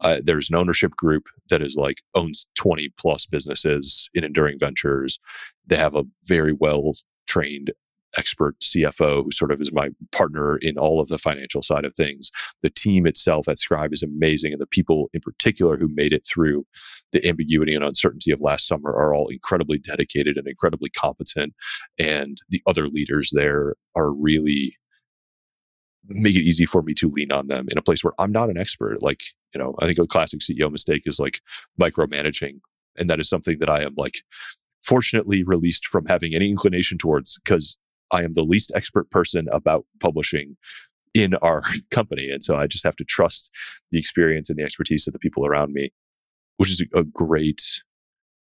uh, 0.00 0.20
there's 0.22 0.50
an 0.50 0.56
ownership 0.56 0.92
group 0.92 1.28
that 1.48 1.62
is 1.62 1.76
like 1.76 1.96
owns 2.14 2.46
20 2.56 2.90
plus 2.98 3.26
businesses 3.26 4.08
in 4.14 4.24
enduring 4.24 4.58
ventures. 4.58 5.18
They 5.66 5.76
have 5.76 5.94
a 5.94 6.04
very 6.26 6.52
well 6.52 6.92
trained 7.26 7.72
expert 8.16 8.58
CFO 8.60 9.24
who 9.24 9.30
sort 9.30 9.52
of 9.52 9.60
is 9.60 9.72
my 9.72 9.90
partner 10.12 10.56
in 10.56 10.76
all 10.78 11.00
of 11.00 11.08
the 11.08 11.18
financial 11.18 11.62
side 11.62 11.84
of 11.84 11.94
things. 11.94 12.30
The 12.62 12.70
team 12.70 13.06
itself 13.06 13.48
at 13.48 13.58
Scribe 13.58 13.92
is 13.92 14.02
amazing. 14.02 14.52
And 14.52 14.60
the 14.60 14.66
people 14.66 15.10
in 15.12 15.20
particular 15.20 15.76
who 15.76 15.88
made 15.88 16.12
it 16.12 16.26
through 16.26 16.66
the 17.12 17.26
ambiguity 17.26 17.74
and 17.74 17.84
uncertainty 17.84 18.32
of 18.32 18.40
last 18.40 18.66
summer 18.66 18.90
are 18.90 19.14
all 19.14 19.28
incredibly 19.28 19.78
dedicated 19.78 20.36
and 20.36 20.46
incredibly 20.46 20.90
competent. 20.90 21.54
And 21.98 22.38
the 22.48 22.62
other 22.66 22.88
leaders 22.88 23.30
there 23.32 23.74
are 23.94 24.10
really 24.12 24.76
make 26.08 26.34
it 26.34 26.42
easy 26.42 26.66
for 26.66 26.82
me 26.82 26.94
to 26.94 27.10
lean 27.10 27.30
on 27.30 27.46
them 27.46 27.66
in 27.70 27.78
a 27.78 27.82
place 27.82 28.02
where 28.02 28.14
I'm 28.18 28.32
not 28.32 28.50
an 28.50 28.58
expert. 28.58 29.02
Like, 29.02 29.22
you 29.54 29.58
know, 29.58 29.74
I 29.80 29.86
think 29.86 29.98
a 29.98 30.06
classic 30.06 30.40
CEO 30.40 30.70
mistake 30.70 31.02
is 31.06 31.18
like 31.18 31.40
micromanaging. 31.80 32.60
And 32.98 33.08
that 33.08 33.20
is 33.20 33.28
something 33.28 33.58
that 33.60 33.70
I 33.70 33.82
am 33.82 33.94
like 33.96 34.18
fortunately 34.82 35.42
released 35.44 35.86
from 35.86 36.06
having 36.06 36.34
any 36.34 36.50
inclination 36.50 36.98
towards 36.98 37.38
because 37.44 37.76
I 38.10 38.22
am 38.22 38.32
the 38.32 38.44
least 38.44 38.72
expert 38.74 39.10
person 39.10 39.48
about 39.52 39.86
publishing 40.00 40.56
in 41.14 41.34
our 41.36 41.62
company. 41.90 42.30
And 42.30 42.42
so 42.42 42.56
I 42.56 42.66
just 42.66 42.84
have 42.84 42.96
to 42.96 43.04
trust 43.04 43.50
the 43.90 43.98
experience 43.98 44.50
and 44.50 44.58
the 44.58 44.64
expertise 44.64 45.06
of 45.06 45.12
the 45.12 45.18
people 45.18 45.46
around 45.46 45.72
me, 45.72 45.92
which 46.56 46.70
is 46.70 46.84
a 46.94 47.04
great, 47.04 47.82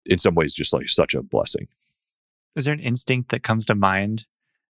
in 0.06 0.18
some 0.18 0.36
ways, 0.36 0.54
just 0.54 0.74
like 0.74 0.89
such 0.89 1.14
a 1.14 1.22
blessing. 1.22 1.68
Is 2.56 2.66
there 2.66 2.74
an 2.74 2.80
instinct 2.80 3.32
that 3.32 3.43
comes 3.43 3.66
to 3.66 3.76
mind 3.76 4.26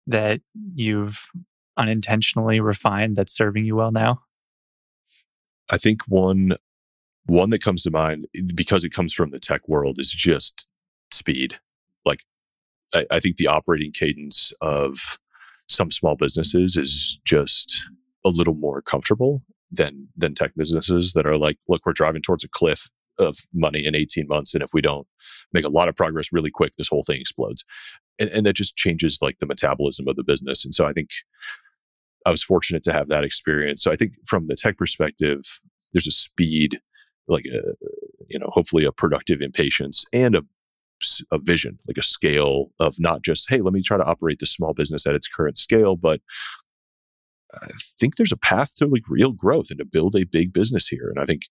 that 0.08 0.42
you've 0.76 1.32
unintentionally 1.78 2.60
refined 2.60 3.16
that's 3.16 3.36
serving 3.36 3.66
you 3.66 3.76
well 3.76 3.92
now? 3.92 4.20
I 5.72 5.78
think 5.78 6.04
one 6.04 6.54
one 7.26 7.50
that 7.52 7.64
comes 7.64 7.84
to 7.84 7.92
mind 7.92 8.28
eh, 8.36 8.42
because 8.54 8.84
it 8.84 8.94
comes 8.94 9.14
from 9.14 9.32
the 9.32 9.40
tech 9.40 9.68
world 9.68 10.00
is 10.00 10.12
just 10.12 10.68
speed. 11.12 11.56
Like 12.06 12.24
I, 12.94 13.06
I 13.12 13.20
think 13.20 13.38
the 13.38 13.48
operating 13.48 13.92
cadence 13.92 14.52
of 14.62 15.20
some 15.68 15.92
small 15.92 16.16
businesses 16.16 16.76
is 16.76 17.20
just 17.26 17.90
a 18.26 18.30
little 18.30 18.56
more 18.56 18.82
comfortable 18.82 19.42
than 19.72 20.10
than 20.16 20.36
tech 20.36 20.52
businesses 20.56 21.14
that 21.14 21.26
are 21.26 21.38
like, 21.38 21.58
look, 21.68 21.82
we're 21.86 21.94
driving 21.94 22.22
towards 22.22 22.44
a 22.44 22.50
cliff 22.50 22.90
of 23.20 23.38
money 23.54 23.86
in 23.86 23.96
18 23.96 24.28
months. 24.28 24.54
And 24.54 24.64
if 24.64 24.72
we 24.74 24.82
don't 24.82 25.08
make 25.54 25.66
a 25.66 25.70
lot 25.70 25.88
of 25.88 25.96
progress 25.96 26.30
really 26.32 26.52
quick, 26.52 26.74
this 26.78 26.88
whole 26.88 27.04
thing 27.04 27.20
explodes. 27.20 27.64
And, 28.20 28.30
and 28.30 28.46
that 28.46 28.54
just 28.54 28.76
changes 28.76 29.20
like 29.22 29.40
the 29.40 29.46
metabolism 29.46 30.08
of 30.08 30.16
the 30.16 30.24
business. 30.24 30.66
And 30.66 30.74
so 30.74 30.86
I 30.86 30.94
think 30.94 31.10
I 32.26 32.32
was 32.32 32.44
fortunate 32.44 32.84
to 32.84 32.94
have 32.94 33.10
that 33.10 33.24
experience. 33.24 33.84
So 33.84 33.92
I 33.92 33.96
think 33.96 34.14
from 34.26 34.48
the 34.48 34.56
tech 34.56 34.78
perspective, 34.78 35.42
there's 35.94 36.08
a 36.08 36.12
speed, 36.12 36.80
like 37.28 37.46
a, 37.46 37.62
you 38.30 38.40
know, 38.40 38.50
hopefully 38.52 38.86
a 38.86 38.92
productive 38.92 39.42
impatience 39.42 40.06
and 40.14 40.36
a 40.36 40.44
a 41.32 41.40
vision, 41.40 41.80
like 41.88 41.98
a 41.98 42.04
scale 42.04 42.68
of 42.80 42.96
not 43.00 43.24
just, 43.24 43.50
hey, 43.50 43.62
let 43.62 43.74
me 43.74 43.82
try 43.82 43.98
to 43.98 44.04
operate 44.04 44.38
this 44.40 44.52
small 44.52 44.74
business 44.74 45.08
at 45.08 45.16
its 45.16 45.28
current 45.28 45.58
scale, 45.58 45.96
but 45.96 46.22
I 47.54 47.68
think 48.00 48.16
there's 48.16 48.32
a 48.32 48.38
path 48.38 48.76
to 48.76 48.88
like 48.88 49.10
real 49.10 49.32
growth 49.32 49.70
and 49.70 49.80
to 49.80 49.86
build 49.86 50.16
a 50.16 50.26
big 50.26 50.54
business 50.54 50.88
here. 50.88 51.10
And 51.10 51.20
I 51.20 51.26
think 51.26 51.44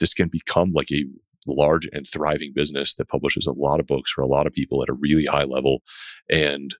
this 0.00 0.14
can 0.14 0.28
become 0.28 0.72
like 0.72 0.90
a 0.90 1.04
large 1.46 1.88
and 1.92 2.06
thriving 2.06 2.52
business 2.54 2.94
that 2.94 3.08
publishes 3.08 3.46
a 3.46 3.52
lot 3.52 3.80
of 3.80 3.86
books 3.86 4.10
for 4.10 4.22
a 4.22 4.26
lot 4.26 4.46
of 4.46 4.52
people 4.52 4.82
at 4.82 4.88
a 4.88 4.94
really 4.94 5.26
high 5.26 5.44
level 5.44 5.82
and 6.30 6.74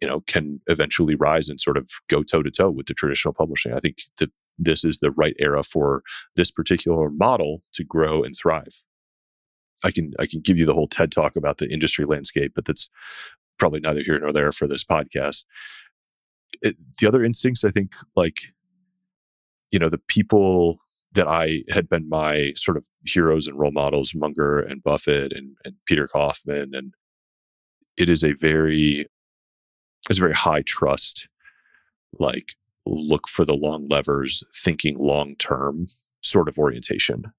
you 0.00 0.08
know 0.08 0.20
can 0.20 0.60
eventually 0.66 1.14
rise 1.14 1.48
and 1.48 1.60
sort 1.60 1.76
of 1.76 1.90
go 2.08 2.22
toe 2.22 2.42
to 2.42 2.50
toe 2.50 2.70
with 2.70 2.86
the 2.86 2.94
traditional 2.94 3.34
publishing 3.34 3.72
i 3.72 3.80
think 3.80 3.98
that 4.18 4.30
this 4.58 4.84
is 4.84 4.98
the 4.98 5.12
right 5.12 5.36
era 5.38 5.62
for 5.62 6.02
this 6.34 6.50
particular 6.50 7.10
model 7.10 7.62
to 7.72 7.84
grow 7.84 8.22
and 8.22 8.36
thrive 8.36 8.82
I 9.84 9.90
can 9.90 10.12
I 10.18 10.26
can 10.26 10.40
give 10.40 10.58
you 10.58 10.66
the 10.66 10.74
whole 10.74 10.88
TED 10.88 11.12
talk 11.12 11.36
about 11.36 11.58
the 11.58 11.72
industry 11.72 12.04
landscape, 12.04 12.52
but 12.54 12.64
that's 12.64 12.88
probably 13.58 13.80
neither 13.80 14.02
here 14.02 14.18
nor 14.18 14.32
there 14.32 14.52
for 14.52 14.66
this 14.66 14.84
podcast. 14.84 15.44
It, 16.62 16.76
the 16.98 17.06
other 17.06 17.24
instincts, 17.24 17.64
I 17.64 17.70
think, 17.70 17.92
like 18.16 18.38
you 19.70 19.78
know, 19.78 19.88
the 19.88 20.00
people 20.08 20.78
that 21.12 21.28
I 21.28 21.62
had 21.70 21.88
been 21.88 22.08
my 22.08 22.52
sort 22.56 22.76
of 22.76 22.86
heroes 23.04 23.46
and 23.46 23.58
role 23.58 23.70
models, 23.70 24.14
Munger 24.14 24.60
and 24.60 24.82
Buffett 24.82 25.32
and, 25.32 25.56
and 25.64 25.74
Peter 25.86 26.06
Kaufman, 26.06 26.74
and 26.74 26.94
it 27.96 28.08
is 28.08 28.24
a 28.24 28.32
very 28.32 29.06
it's 30.08 30.18
a 30.18 30.22
very 30.22 30.34
high 30.34 30.62
trust, 30.62 31.28
like 32.18 32.54
look 32.86 33.28
for 33.28 33.44
the 33.44 33.54
long 33.54 33.86
levers, 33.88 34.42
thinking 34.54 34.98
long 34.98 35.36
term 35.36 35.86
sort 36.22 36.48
of 36.48 36.58
orientation 36.58 37.32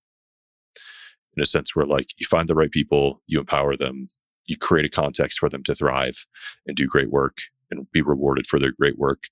in 1.36 1.44
a 1.44 1.46
sense 1.46 1.76
where 1.76 1.86
like 1.86 2.08
you 2.18 2.26
find 2.28 2.48
the 2.48 2.56
right 2.56 2.72
people, 2.72 3.22
you 3.28 3.40
empower 3.40 3.76
them, 3.76 4.10
you 4.46 4.58
create 4.58 4.86
a 4.86 4.90
context 4.90 5.40
for 5.40 5.50
them 5.50 5.64
to 5.64 5.76
thrive 5.76 6.26
and 6.68 6.76
do 6.76 6.88
great 6.88 7.10
work 7.10 7.40
and 7.72 7.90
be 7.92 8.02
rewarded 8.02 8.48
for 8.48 8.60
their 8.60 8.72
great 8.72 8.98
work. 8.98 9.26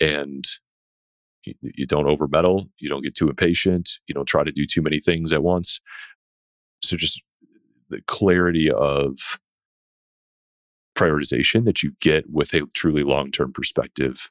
And 0.00 0.44
you, 1.44 1.54
you 1.62 1.86
don't 1.86 2.06
overmeddle, 2.06 2.68
you 2.80 2.88
don't 2.88 3.02
get 3.02 3.14
too 3.14 3.28
impatient, 3.28 3.90
you 4.06 4.14
don't 4.14 4.26
try 4.26 4.44
to 4.44 4.52
do 4.52 4.66
too 4.66 4.82
many 4.82 5.00
things 5.00 5.32
at 5.32 5.42
once. 5.42 5.80
So 6.82 6.96
just 6.96 7.22
the 7.88 8.02
clarity 8.06 8.70
of 8.70 9.16
prioritization 10.98 11.64
that 11.64 11.82
you 11.82 11.92
get 12.00 12.24
with 12.30 12.52
a 12.54 12.66
truly 12.74 13.02
long 13.02 13.30
term 13.30 13.52
perspective. 13.52 14.30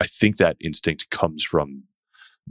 I 0.00 0.06
think 0.06 0.36
that 0.36 0.56
instinct 0.60 1.10
comes 1.10 1.42
from 1.42 1.84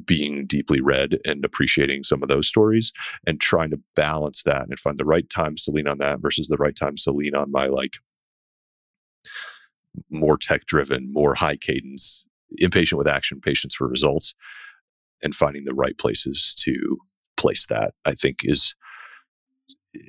being 0.05 0.45
deeply 0.45 0.79
read 0.79 1.17
and 1.25 1.43
appreciating 1.43 2.03
some 2.03 2.21
of 2.21 2.29
those 2.29 2.47
stories 2.47 2.91
and 3.25 3.41
trying 3.41 3.71
to 3.71 3.79
balance 3.95 4.43
that 4.43 4.67
and 4.67 4.79
find 4.79 4.97
the 4.97 5.05
right 5.05 5.27
times 5.29 5.63
to 5.63 5.71
lean 5.71 5.87
on 5.87 5.97
that 5.97 6.19
versus 6.19 6.47
the 6.47 6.57
right 6.57 6.75
times 6.75 7.03
to 7.03 7.11
lean 7.11 7.35
on 7.35 7.51
my 7.51 7.65
like 7.65 7.97
more 10.11 10.37
tech 10.37 10.65
driven, 10.65 11.11
more 11.11 11.33
high 11.33 11.55
cadence, 11.55 12.27
impatient 12.57 12.97
with 12.97 13.07
action, 13.07 13.41
patience 13.41 13.73
for 13.73 13.87
results, 13.87 14.35
and 15.23 15.33
finding 15.33 15.65
the 15.65 15.73
right 15.73 15.97
places 15.97 16.55
to 16.59 16.97
place 17.35 17.65
that, 17.65 17.93
I 18.05 18.13
think 18.13 18.39
is 18.43 18.75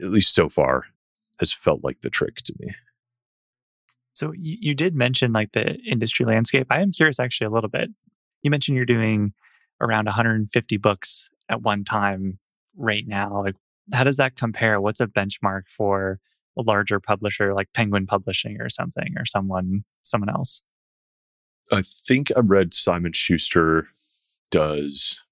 at 0.02 0.10
least 0.10 0.34
so 0.34 0.48
far 0.48 0.84
has 1.40 1.52
felt 1.52 1.82
like 1.82 2.00
the 2.00 2.10
trick 2.10 2.36
to 2.36 2.54
me. 2.58 2.74
So 4.18 4.32
you, 4.32 4.56
you 4.60 4.74
did 4.74 4.96
mention 4.96 5.32
like 5.32 5.52
the 5.52 5.76
industry 5.88 6.26
landscape. 6.26 6.66
I 6.70 6.82
am 6.82 6.90
curious 6.90 7.20
actually 7.20 7.46
a 7.46 7.50
little 7.50 7.70
bit. 7.70 7.90
You 8.42 8.50
mentioned 8.50 8.74
you're 8.74 8.84
doing 8.84 9.32
around 9.80 10.06
150 10.06 10.76
books 10.78 11.30
at 11.48 11.62
one 11.62 11.84
time 11.84 12.40
right 12.76 13.04
now. 13.06 13.44
Like, 13.44 13.54
how 13.92 14.02
does 14.02 14.16
that 14.16 14.34
compare? 14.34 14.80
What's 14.80 14.98
a 14.98 15.06
benchmark 15.06 15.68
for 15.68 16.18
a 16.58 16.62
larger 16.62 16.98
publisher 16.98 17.54
like 17.54 17.68
Penguin 17.74 18.06
Publishing 18.06 18.60
or 18.60 18.68
something 18.68 19.14
or 19.16 19.24
someone 19.24 19.82
someone 20.02 20.30
else? 20.30 20.62
I 21.70 21.82
think 21.82 22.32
I 22.36 22.40
read 22.40 22.74
Simon 22.74 23.12
Schuster 23.12 23.86
does 24.50 25.24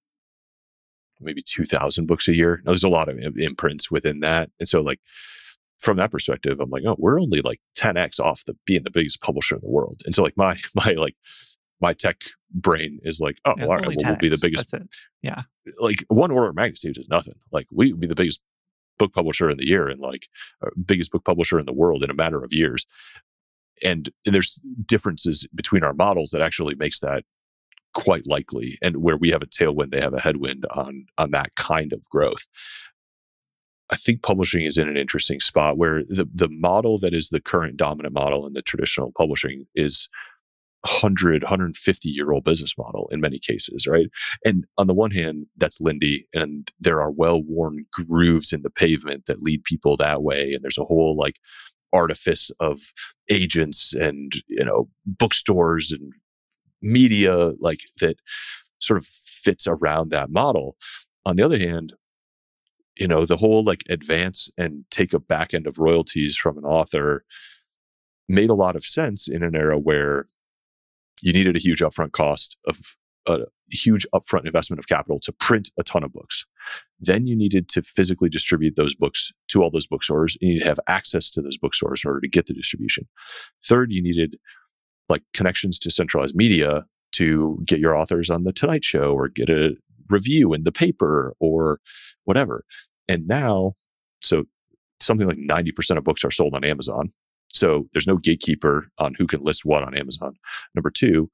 maybe 1.18 1.43
2000 1.43 2.07
books 2.07 2.28
a 2.28 2.37
year. 2.37 2.59
Now, 2.59 2.70
there's 2.70 2.84
a 2.84 2.89
lot 2.89 3.09
of 3.09 3.18
imprints 3.37 3.91
within 3.91 4.20
that. 4.20 4.51
And 4.61 4.68
so 4.68 4.80
like 4.80 5.01
from 5.79 5.97
that 5.99 6.11
perspective, 6.11 6.59
I'm 6.61 6.70
like, 6.70 6.85
oh, 6.87 6.97
we're 6.99 7.20
only 7.20 7.41
like 7.41 7.61
10x 7.79 8.20
off 8.20 8.45
the 8.45 8.57
being 8.66 8.83
the 8.83 8.91
biggest 8.91 9.20
publisher 9.20 9.57
in 9.57 9.61
the 9.62 9.70
world. 9.70 10.01
And 10.05 10.14
so 10.14 10.22
like 10.22 10.37
my 10.37 10.57
my 10.74 10.93
like 10.93 11.16
my 11.81 11.93
tech 11.93 12.22
brain 12.53 12.99
is 13.03 13.20
like, 13.20 13.37
oh, 13.45 13.55
yeah, 13.57 13.64
well, 13.64 13.70
all 13.72 13.77
right, 13.77 13.87
well, 13.87 13.97
we'll 14.12 14.16
be 14.16 14.29
the 14.29 14.39
biggest. 14.41 14.74
Yeah. 15.22 15.43
Like 15.81 16.05
one 16.09 16.31
order 16.31 16.49
of 16.49 16.57
magnitude 16.57 16.97
is 16.97 17.09
nothing. 17.09 17.35
Like 17.53 17.66
we 17.70 17.93
would 17.93 18.01
be 18.01 18.07
the 18.07 18.14
biggest 18.14 18.41
book 18.99 19.12
publisher 19.12 19.51
in 19.51 19.59
the 19.59 19.66
year 19.66 19.89
and 19.89 20.01
like 20.01 20.29
uh, 20.64 20.70
biggest 20.85 21.12
book 21.12 21.24
publisher 21.24 21.59
in 21.59 21.66
the 21.66 21.74
world 21.74 22.03
in 22.03 22.11
a 22.11 22.14
matter 22.14 22.43
of 22.43 22.53
years. 22.53 22.87
And, 23.85 24.09
and 24.24 24.35
there's 24.35 24.59
differences 24.87 25.47
between 25.55 25.85
our 25.85 25.93
models 25.93 26.31
that 26.31 26.41
actually 26.41 26.74
makes 26.77 27.01
that 27.01 27.24
quite 27.93 28.27
likely. 28.27 28.79
And 28.83 28.99
where 28.99 29.18
we 29.18 29.31
have 29.31 29.43
a 29.43 29.47
tailwind, 29.47 29.91
they 29.91 30.01
have 30.01 30.14
a 30.14 30.20
headwind 30.20 30.64
on, 30.70 31.07
on 31.18 31.31
that 31.33 31.55
kind 31.57 31.93
of 31.93 32.09
growth. 32.09 32.47
I 33.91 33.97
think 33.97 34.22
publishing 34.22 34.64
is 34.64 34.76
in 34.76 34.89
an 34.89 34.97
interesting 34.97 35.41
spot 35.41 35.78
where 35.78 36.03
the, 36.09 36.28
the 36.32 36.49
model 36.49 36.99
that 36.99 37.14
is 37.14 37.28
the 37.28 37.41
current 37.41 37.76
dominant 37.76 38.14
model 38.14 38.47
in 38.47 38.53
the 38.53 38.62
traditional 38.62 39.12
publishing 39.16 39.66
is 39.74 40.09
100, 40.82 41.43
150 41.43 42.09
year 42.09 42.32
old 42.32 42.45
business 42.45 42.76
model 42.78 43.09
in 43.11 43.20
many 43.20 43.39
cases, 43.39 43.87
right? 43.87 44.07
And 44.45 44.64
on 44.78 44.87
the 44.87 44.95
one 44.95 45.11
hand, 45.11 45.47
that's 45.57 45.80
Lindy, 45.80 46.26
and 46.32 46.70
there 46.80 47.01
are 47.01 47.11
well 47.11 47.43
worn 47.43 47.87
grooves 47.93 48.53
in 48.53 48.62
the 48.62 48.70
pavement 48.70 49.26
that 49.26 49.43
lead 49.43 49.64
people 49.64 49.97
that 49.97 50.22
way. 50.22 50.53
And 50.53 50.62
there's 50.62 50.78
a 50.78 50.84
whole 50.84 51.16
like 51.16 51.39
artifice 51.93 52.51
of 52.61 52.80
agents 53.30 53.95
and, 53.95 54.32
you 54.49 54.64
know, 54.64 54.89
bookstores 55.05 55.93
and 55.93 56.12
media 56.82 57.53
like 57.59 57.80
that 58.01 58.16
sort 58.80 58.99
of 58.99 59.07
fits 59.07 59.66
around 59.66 60.11
that 60.11 60.30
model. 60.30 60.76
On 61.24 61.37
the 61.37 61.45
other 61.45 61.59
hand, 61.59 61.95
you 62.97 63.09
know, 63.09 63.26
the 63.26 63.36
whole 63.36 63.62
like 63.62 63.84
advance 63.88 64.49
and 64.57 64.84
take 64.90 65.12
a 65.12 65.20
back 65.20 65.55
end 65.55 65.66
of 65.66 65.78
royalties 65.78 66.36
from 66.36 66.59
an 66.59 66.64
author 66.64 67.24
made 68.28 68.51
a 68.51 68.55
lot 68.55 68.76
of 68.76 68.84
sense 68.84 69.28
in 69.28 69.42
an 69.42 69.55
era 69.55 69.78
where 69.78 70.26
you 71.22 71.32
needed 71.32 71.57
a 71.57 71.61
huge 71.61 71.80
upfront 71.80 72.12
cost 72.12 72.57
of 72.66 72.97
a 73.28 73.40
huge 73.70 74.07
upfront 74.14 74.47
investment 74.47 74.78
of 74.78 74.86
capital 74.86 75.18
to 75.18 75.32
print 75.32 75.70
a 75.78 75.82
ton 75.82 76.05
of 76.05 76.12
books. 76.12 76.47
Then 77.01 77.26
you 77.26 77.36
needed 77.36 77.68
to 77.70 77.82
physically 77.82 78.28
distribute 78.28 78.76
those 78.76 78.94
books 78.94 79.32
to 79.49 79.62
all 79.62 79.70
those 79.70 79.86
bookstores. 79.86 80.38
You 80.40 80.55
need 80.55 80.59
to 80.61 80.66
have 80.66 80.78
access 80.86 81.30
to 81.32 81.42
those 81.42 81.59
bookstores 81.59 82.03
in 82.05 82.09
order 82.09 82.20
to 82.20 82.28
get 82.28 82.47
the 82.47 82.55
distribution. 82.55 83.09
Third, 83.64 83.92
you 83.92 84.03
needed 84.03 84.36
like 85.09 85.22
connections 85.34 85.78
to 85.80 85.90
centralized 85.90 86.36
media 86.36 86.86
to 87.12 87.59
get 87.64 87.80
your 87.80 87.97
authors 87.97 88.30
on 88.30 88.44
the 88.44 88.53
Tonight 88.53 88.84
Show 88.84 89.12
or 89.12 89.28
get 89.28 89.49
a 89.49 89.76
review 90.09 90.53
in 90.53 90.65
the 90.65 90.73
paper 90.73 91.35
or 91.41 91.81
whatever. 92.25 92.65
And 93.09 93.27
now, 93.27 93.75
so 94.21 94.45
something 95.01 95.27
like 95.27 95.39
90% 95.39 95.99
of 95.99 96.05
books 96.05 96.25
are 96.25 96.31
sold 96.31 96.55
on 96.55 96.65
Amazon. 96.65 97.13
So 97.49 97.87
there's 97.93 98.07
no 98.07 98.17
gatekeeper 98.17 98.89
on 98.99 99.15
who 99.17 99.27
can 99.27 99.43
list 99.43 99.65
what 99.65 99.83
on 99.83 99.97
Amazon. 99.97 100.35
Number 100.75 100.91
two, 100.91 101.31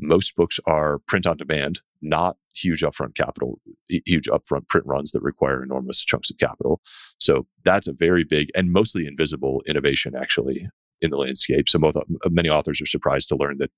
most 0.00 0.36
books 0.36 0.60
are 0.66 1.00
print 1.06 1.26
on 1.26 1.36
demand, 1.36 1.80
not 2.00 2.36
huge 2.54 2.82
upfront 2.82 3.14
capital, 3.14 3.60
huge 3.88 4.28
upfront 4.28 4.68
print 4.68 4.86
runs 4.86 5.10
that 5.12 5.22
require 5.22 5.62
enormous 5.62 6.04
chunks 6.04 6.30
of 6.30 6.38
capital. 6.38 6.80
So 7.18 7.46
that's 7.64 7.88
a 7.88 7.92
very 7.92 8.24
big 8.24 8.48
and 8.54 8.72
mostly 8.72 9.06
invisible 9.06 9.62
innovation 9.66 10.14
actually 10.14 10.68
in 11.00 11.10
the 11.10 11.16
landscape. 11.16 11.68
So 11.68 11.78
most, 11.78 11.96
uh, 11.96 12.02
many 12.30 12.48
authors 12.48 12.80
are 12.80 12.86
surprised 12.86 13.28
to 13.28 13.36
learn 13.36 13.58
that, 13.58 13.70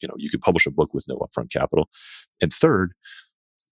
you 0.00 0.08
know, 0.08 0.14
you 0.16 0.30
could 0.30 0.40
publish 0.40 0.66
a 0.66 0.70
book 0.70 0.94
with 0.94 1.06
no 1.08 1.16
upfront 1.16 1.50
capital. 1.52 1.88
And 2.40 2.52
third, 2.52 2.92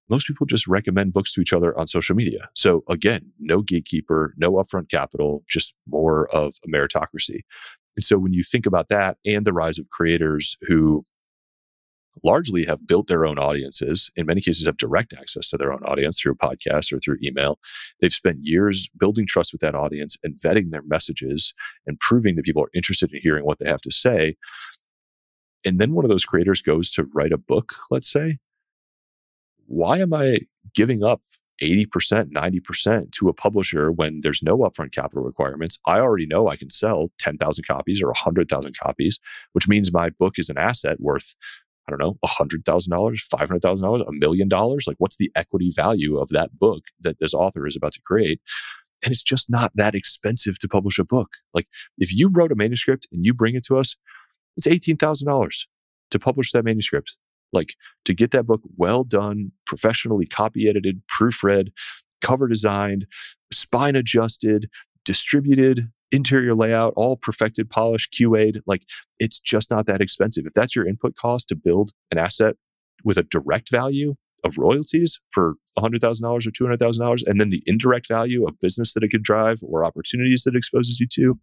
most 0.08 0.26
people 0.26 0.46
just 0.46 0.66
recommend 0.66 1.12
books 1.12 1.32
to 1.34 1.40
each 1.40 1.52
other 1.52 1.78
on 1.78 1.86
social 1.86 2.14
media. 2.14 2.48
So 2.54 2.82
again, 2.88 3.32
no 3.38 3.62
gatekeeper, 3.62 4.34
no 4.36 4.52
upfront 4.52 4.90
capital, 4.90 5.42
just 5.48 5.74
more 5.88 6.28
of 6.34 6.54
a 6.64 6.68
meritocracy. 6.68 7.40
And 7.96 8.04
so 8.04 8.18
when 8.18 8.32
you 8.32 8.42
think 8.42 8.66
about 8.66 8.88
that 8.88 9.18
and 9.24 9.46
the 9.46 9.52
rise 9.52 9.78
of 9.78 9.88
creators 9.90 10.56
who 10.62 11.04
largely 12.24 12.64
have 12.64 12.86
built 12.86 13.06
their 13.06 13.24
own 13.24 13.38
audiences, 13.38 14.10
in 14.16 14.26
many 14.26 14.40
cases 14.40 14.66
have 14.66 14.76
direct 14.76 15.14
access 15.14 15.48
to 15.48 15.56
their 15.56 15.72
own 15.72 15.82
audience 15.84 16.20
through 16.20 16.32
a 16.32 16.46
podcast 16.46 16.92
or 16.92 16.98
through 16.98 17.16
email. 17.22 17.58
They've 18.00 18.12
spent 18.12 18.38
years 18.42 18.88
building 18.98 19.26
trust 19.26 19.52
with 19.52 19.60
that 19.62 19.74
audience 19.74 20.16
and 20.22 20.36
vetting 20.36 20.70
their 20.70 20.82
messages 20.82 21.54
and 21.86 21.98
proving 22.00 22.36
that 22.36 22.44
people 22.44 22.62
are 22.62 22.70
interested 22.74 23.12
in 23.12 23.20
hearing 23.22 23.44
what 23.44 23.58
they 23.58 23.68
have 23.68 23.80
to 23.82 23.90
say. 23.90 24.36
And 25.64 25.78
then 25.78 25.92
one 25.92 26.04
of 26.04 26.10
those 26.10 26.24
creators 26.24 26.60
goes 26.60 26.90
to 26.92 27.08
write 27.14 27.32
a 27.32 27.38
book, 27.38 27.72
let's 27.90 28.10
say, 28.10 28.38
why 29.66 29.98
am 29.98 30.12
I 30.12 30.40
giving 30.74 31.02
up 31.02 31.20
80%, 31.62 32.32
90% 32.32 33.12
to 33.12 33.28
a 33.28 33.32
publisher 33.32 33.92
when 33.92 34.20
there's 34.22 34.42
no 34.42 34.58
upfront 34.58 34.92
capital 34.92 35.22
requirements? 35.22 35.78
I 35.86 35.98
already 35.98 36.26
know 36.26 36.48
I 36.48 36.56
can 36.56 36.70
sell 36.70 37.10
10,000 37.18 37.64
copies 37.66 38.02
or 38.02 38.08
100,000 38.08 38.74
copies, 38.78 39.18
which 39.52 39.68
means 39.68 39.92
my 39.92 40.10
book 40.10 40.38
is 40.38 40.48
an 40.48 40.58
asset 40.58 41.00
worth, 41.00 41.34
I 41.86 41.90
don't 41.90 42.00
know, 42.00 42.18
$100,000, 42.24 42.62
$500,000, 42.64 44.08
a 44.08 44.12
million 44.12 44.48
dollars. 44.48 44.86
Like, 44.86 44.96
what's 44.98 45.16
the 45.16 45.30
equity 45.34 45.70
value 45.74 46.18
of 46.18 46.28
that 46.30 46.58
book 46.58 46.84
that 47.00 47.18
this 47.20 47.34
author 47.34 47.66
is 47.66 47.76
about 47.76 47.92
to 47.92 48.00
create? 48.00 48.40
And 49.04 49.10
it's 49.10 49.22
just 49.22 49.50
not 49.50 49.72
that 49.74 49.94
expensive 49.94 50.58
to 50.60 50.68
publish 50.68 50.98
a 50.98 51.04
book. 51.04 51.30
Like, 51.54 51.66
if 51.98 52.12
you 52.12 52.28
wrote 52.32 52.52
a 52.52 52.56
manuscript 52.56 53.06
and 53.12 53.24
you 53.24 53.34
bring 53.34 53.54
it 53.56 53.64
to 53.64 53.78
us, 53.78 53.96
it's 54.56 54.66
$18,000 54.66 55.66
to 56.10 56.18
publish 56.18 56.52
that 56.52 56.64
manuscript. 56.64 57.16
Like 57.52 57.74
to 58.04 58.14
get 58.14 58.30
that 58.30 58.46
book 58.46 58.62
well 58.76 59.04
done, 59.04 59.52
professionally 59.66 60.26
copy 60.26 60.68
edited, 60.68 61.02
proofread, 61.06 61.68
cover 62.20 62.48
designed, 62.48 63.06
spine 63.52 63.96
adjusted, 63.96 64.70
distributed, 65.04 65.90
interior 66.12 66.54
layout, 66.54 66.92
all 66.96 67.16
perfected, 67.16 67.68
polished, 67.70 68.12
QA'd. 68.12 68.60
Like 68.66 68.84
it's 69.18 69.38
just 69.38 69.70
not 69.70 69.86
that 69.86 70.00
expensive. 70.00 70.46
If 70.46 70.54
that's 70.54 70.76
your 70.76 70.86
input 70.86 71.16
cost 71.16 71.48
to 71.48 71.56
build 71.56 71.90
an 72.10 72.18
asset 72.18 72.56
with 73.04 73.18
a 73.18 73.22
direct 73.24 73.70
value 73.70 74.14
of 74.44 74.58
royalties 74.58 75.20
for 75.30 75.54
$100,000 75.78 76.02
or 76.24 76.38
$200,000, 76.38 77.22
and 77.26 77.40
then 77.40 77.48
the 77.48 77.62
indirect 77.66 78.08
value 78.08 78.46
of 78.46 78.58
business 78.60 78.92
that 78.92 79.02
it 79.02 79.08
could 79.08 79.22
drive 79.22 79.58
or 79.62 79.84
opportunities 79.84 80.42
that 80.44 80.54
it 80.54 80.58
exposes 80.58 81.00
you 81.00 81.06
to, 81.06 81.34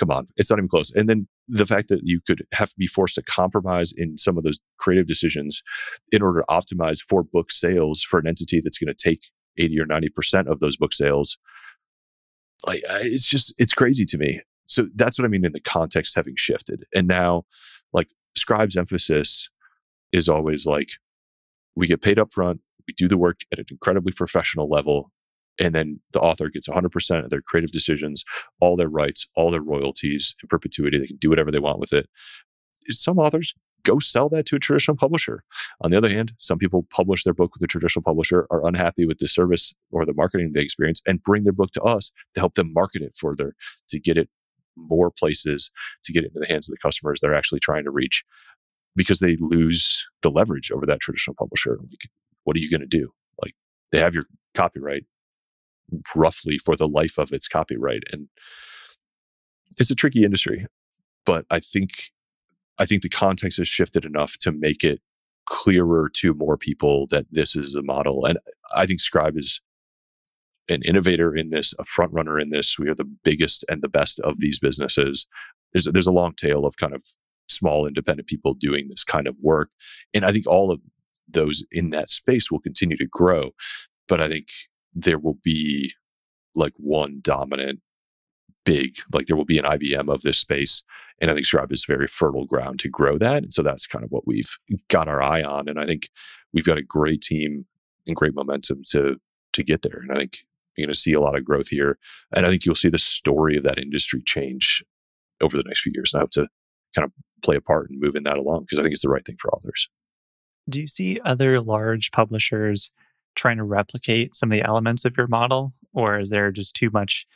come 0.00 0.10
on, 0.10 0.26
it's 0.36 0.48
not 0.50 0.58
even 0.58 0.68
close. 0.68 0.90
And 0.92 1.08
then 1.08 1.28
the 1.46 1.66
fact 1.66 1.88
that 1.88 2.00
you 2.02 2.20
could 2.26 2.42
have 2.54 2.70
to 2.70 2.74
be 2.78 2.86
forced 2.86 3.16
to 3.16 3.22
compromise 3.22 3.92
in 3.94 4.16
some 4.16 4.38
of 4.38 4.44
those 4.44 4.58
creative 4.78 5.06
decisions 5.06 5.62
in 6.10 6.22
order 6.22 6.40
to 6.40 6.46
optimize 6.48 7.00
for 7.00 7.22
book 7.22 7.50
sales 7.52 8.02
for 8.02 8.18
an 8.18 8.26
entity 8.26 8.60
that's 8.60 8.78
going 8.78 8.92
to 8.92 9.10
take 9.10 9.20
80 9.58 9.78
or 9.80 9.84
90% 9.84 10.50
of 10.50 10.60
those 10.60 10.78
book 10.78 10.94
sales. 10.94 11.36
Like 12.66 12.80
it's 13.02 13.28
just, 13.28 13.54
it's 13.58 13.74
crazy 13.74 14.06
to 14.06 14.18
me. 14.18 14.40
So 14.64 14.86
that's 14.94 15.18
what 15.18 15.24
I 15.24 15.28
mean 15.28 15.44
in 15.44 15.52
the 15.52 15.60
context 15.60 16.16
having 16.16 16.34
shifted. 16.36 16.84
And 16.94 17.06
now, 17.06 17.42
like 17.92 18.08
Scribe's 18.36 18.76
emphasis 18.76 19.50
is 20.12 20.28
always 20.28 20.64
like, 20.64 20.88
we 21.76 21.86
get 21.86 22.02
paid 22.02 22.18
up 22.18 22.30
front, 22.30 22.60
we 22.86 22.94
do 22.96 23.08
the 23.08 23.18
work 23.18 23.40
at 23.52 23.58
an 23.58 23.66
incredibly 23.70 24.12
professional 24.12 24.68
level, 24.68 25.10
and 25.60 25.74
then 25.74 26.00
the 26.12 26.20
author 26.20 26.48
gets 26.48 26.68
100% 26.68 27.24
of 27.24 27.30
their 27.30 27.42
creative 27.42 27.70
decisions, 27.70 28.24
all 28.60 28.76
their 28.76 28.88
rights, 28.88 29.28
all 29.36 29.50
their 29.50 29.62
royalties 29.62 30.34
in 30.42 30.48
perpetuity. 30.48 30.98
They 30.98 31.06
can 31.06 31.16
do 31.18 31.28
whatever 31.28 31.52
they 31.52 31.58
want 31.58 31.78
with 31.78 31.92
it. 31.92 32.08
Some 32.88 33.18
authors 33.18 33.54
go 33.82 33.98
sell 33.98 34.28
that 34.30 34.46
to 34.46 34.56
a 34.56 34.58
traditional 34.58 34.96
publisher. 34.96 35.42
On 35.80 35.90
the 35.90 35.96
other 35.96 36.08
hand, 36.08 36.32
some 36.36 36.58
people 36.58 36.86
publish 36.90 37.24
their 37.24 37.34
book 37.34 37.54
with 37.54 37.62
a 37.62 37.66
traditional 37.66 38.02
publisher, 38.02 38.46
are 38.50 38.66
unhappy 38.66 39.06
with 39.06 39.18
the 39.18 39.28
service 39.28 39.74
or 39.90 40.04
the 40.04 40.14
marketing 40.14 40.52
they 40.52 40.62
experience, 40.62 41.00
and 41.06 41.22
bring 41.22 41.44
their 41.44 41.52
book 41.52 41.70
to 41.72 41.82
us 41.82 42.10
to 42.34 42.40
help 42.40 42.54
them 42.54 42.72
market 42.72 43.02
it 43.02 43.14
further, 43.16 43.54
to 43.88 44.00
get 44.00 44.16
it 44.16 44.28
more 44.76 45.10
places, 45.10 45.70
to 46.04 46.12
get 46.12 46.24
it 46.24 46.28
into 46.28 46.40
the 46.40 46.52
hands 46.52 46.68
of 46.68 46.74
the 46.74 46.80
customers 46.80 47.20
they're 47.20 47.34
actually 47.34 47.60
trying 47.60 47.84
to 47.84 47.90
reach, 47.90 48.24
because 48.96 49.20
they 49.20 49.36
lose 49.40 50.08
the 50.22 50.30
leverage 50.30 50.70
over 50.70 50.86
that 50.86 51.00
traditional 51.00 51.34
publisher. 51.34 51.78
Like, 51.80 52.08
what 52.44 52.56
are 52.56 52.60
you 52.60 52.70
going 52.70 52.80
to 52.80 52.86
do? 52.86 53.10
Like, 53.42 53.54
they 53.92 53.98
have 53.98 54.14
your 54.14 54.24
copyright 54.54 55.04
roughly 56.14 56.58
for 56.58 56.76
the 56.76 56.88
life 56.88 57.18
of 57.18 57.32
its 57.32 57.48
copyright. 57.48 58.02
And 58.12 58.28
it's 59.78 59.90
a 59.90 59.94
tricky 59.94 60.24
industry, 60.24 60.66
but 61.24 61.44
I 61.50 61.60
think, 61.60 61.90
I 62.78 62.86
think 62.86 63.02
the 63.02 63.08
context 63.08 63.58
has 63.58 63.68
shifted 63.68 64.04
enough 64.04 64.36
to 64.38 64.52
make 64.52 64.84
it 64.84 65.00
clearer 65.46 66.10
to 66.14 66.34
more 66.34 66.56
people 66.56 67.06
that 67.10 67.26
this 67.30 67.56
is 67.56 67.74
a 67.74 67.82
model. 67.82 68.24
And 68.24 68.38
I 68.74 68.86
think 68.86 69.00
Scribe 69.00 69.36
is 69.36 69.60
an 70.68 70.82
innovator 70.82 71.34
in 71.34 71.50
this, 71.50 71.74
a 71.78 71.84
front 71.84 72.12
runner 72.12 72.38
in 72.38 72.50
this. 72.50 72.78
We 72.78 72.88
are 72.88 72.94
the 72.94 73.10
biggest 73.24 73.64
and 73.68 73.82
the 73.82 73.88
best 73.88 74.20
of 74.20 74.38
these 74.38 74.58
businesses. 74.58 75.26
There's, 75.72 75.84
there's 75.86 76.06
a 76.06 76.12
long 76.12 76.34
tail 76.36 76.64
of 76.64 76.76
kind 76.76 76.94
of 76.94 77.02
small 77.48 77.86
independent 77.86 78.28
people 78.28 78.54
doing 78.54 78.88
this 78.88 79.04
kind 79.04 79.26
of 79.26 79.36
work. 79.40 79.70
And 80.14 80.24
I 80.24 80.32
think 80.32 80.46
all 80.46 80.70
of 80.70 80.80
those 81.28 81.64
in 81.70 81.90
that 81.90 82.10
space 82.10 82.50
will 82.50 82.60
continue 82.60 82.96
to 82.96 83.06
grow. 83.06 83.50
But 84.08 84.20
I 84.20 84.28
think 84.28 84.48
there 84.94 85.18
will 85.18 85.38
be 85.42 85.92
like 86.54 86.74
one 86.76 87.20
dominant 87.22 87.80
big, 88.64 88.92
like 89.12 89.26
there 89.26 89.36
will 89.36 89.44
be 89.44 89.58
an 89.58 89.64
IBM 89.64 90.12
of 90.12 90.22
this 90.22 90.38
space. 90.38 90.82
And 91.20 91.30
I 91.30 91.34
think 91.34 91.46
Scribe 91.46 91.72
is 91.72 91.84
very 91.84 92.06
fertile 92.06 92.44
ground 92.44 92.78
to 92.80 92.88
grow 92.88 93.18
that. 93.18 93.42
And 93.42 93.54
so 93.54 93.62
that's 93.62 93.86
kind 93.86 94.04
of 94.04 94.10
what 94.10 94.26
we've 94.26 94.58
got 94.88 95.08
our 95.08 95.22
eye 95.22 95.42
on. 95.42 95.68
And 95.68 95.78
I 95.78 95.86
think 95.86 96.08
we've 96.52 96.66
got 96.66 96.78
a 96.78 96.82
great 96.82 97.22
team 97.22 97.66
and 98.06 98.16
great 98.16 98.34
momentum 98.34 98.82
to 98.90 99.16
to 99.52 99.64
get 99.64 99.82
there. 99.82 100.00
And 100.00 100.12
I 100.12 100.14
think 100.14 100.38
you're 100.76 100.86
going 100.86 100.92
to 100.92 100.98
see 100.98 101.12
a 101.12 101.20
lot 101.20 101.36
of 101.36 101.44
growth 101.44 101.68
here. 101.68 101.98
And 102.34 102.46
I 102.46 102.48
think 102.48 102.64
you'll 102.64 102.76
see 102.76 102.88
the 102.88 102.98
story 102.98 103.56
of 103.56 103.64
that 103.64 103.78
industry 103.78 104.22
change 104.24 104.84
over 105.40 105.56
the 105.56 105.64
next 105.64 105.80
few 105.80 105.92
years. 105.92 106.14
And 106.14 106.20
I 106.20 106.22
hope 106.22 106.30
to 106.32 106.46
kind 106.94 107.04
of 107.04 107.12
play 107.42 107.56
a 107.56 107.60
part 107.60 107.90
in 107.90 107.98
moving 107.98 108.22
that 108.24 108.38
along 108.38 108.62
because 108.62 108.78
I 108.78 108.82
think 108.82 108.92
it's 108.92 109.02
the 109.02 109.08
right 109.08 109.24
thing 109.24 109.36
for 109.38 109.52
authors. 109.52 109.88
Do 110.68 110.80
you 110.80 110.86
see 110.86 111.18
other 111.24 111.60
large 111.60 112.12
publishers 112.12 112.92
trying 113.34 113.56
to 113.56 113.64
replicate 113.64 114.34
some 114.34 114.50
of 114.50 114.56
the 114.56 114.66
elements 114.66 115.04
of 115.04 115.16
your 115.16 115.26
model, 115.26 115.72
or 115.92 116.18
is 116.18 116.30
there 116.30 116.50
just 116.50 116.74
too 116.74 116.90
much, 116.90 117.26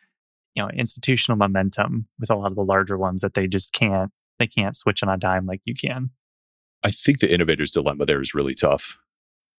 you 0.55 0.63
know, 0.63 0.71
institutional 0.71 1.39
momentum 1.39 2.07
with 2.19 2.31
a 2.31 2.35
lot 2.35 2.51
of 2.51 2.57
the 2.57 2.63
larger 2.63 2.99
ones 2.99 3.23
that 3.23 3.35
they 3.35 3.47
just 3.47 3.73
can't 3.73 4.11
they 4.39 4.47
can't 4.47 4.75
switch 4.75 5.03
on 5.03 5.09
a 5.09 5.17
dime 5.17 5.47
like 5.47 5.61
you 5.65 5.75
can? 5.75 6.11
I 6.83 6.91
think 6.91 7.21
the 7.21 7.33
innovator's 7.33 7.71
dilemma 7.71 8.05
there 8.05 8.21
is 8.21 8.35
really 8.35 8.55
tough. 8.55 8.99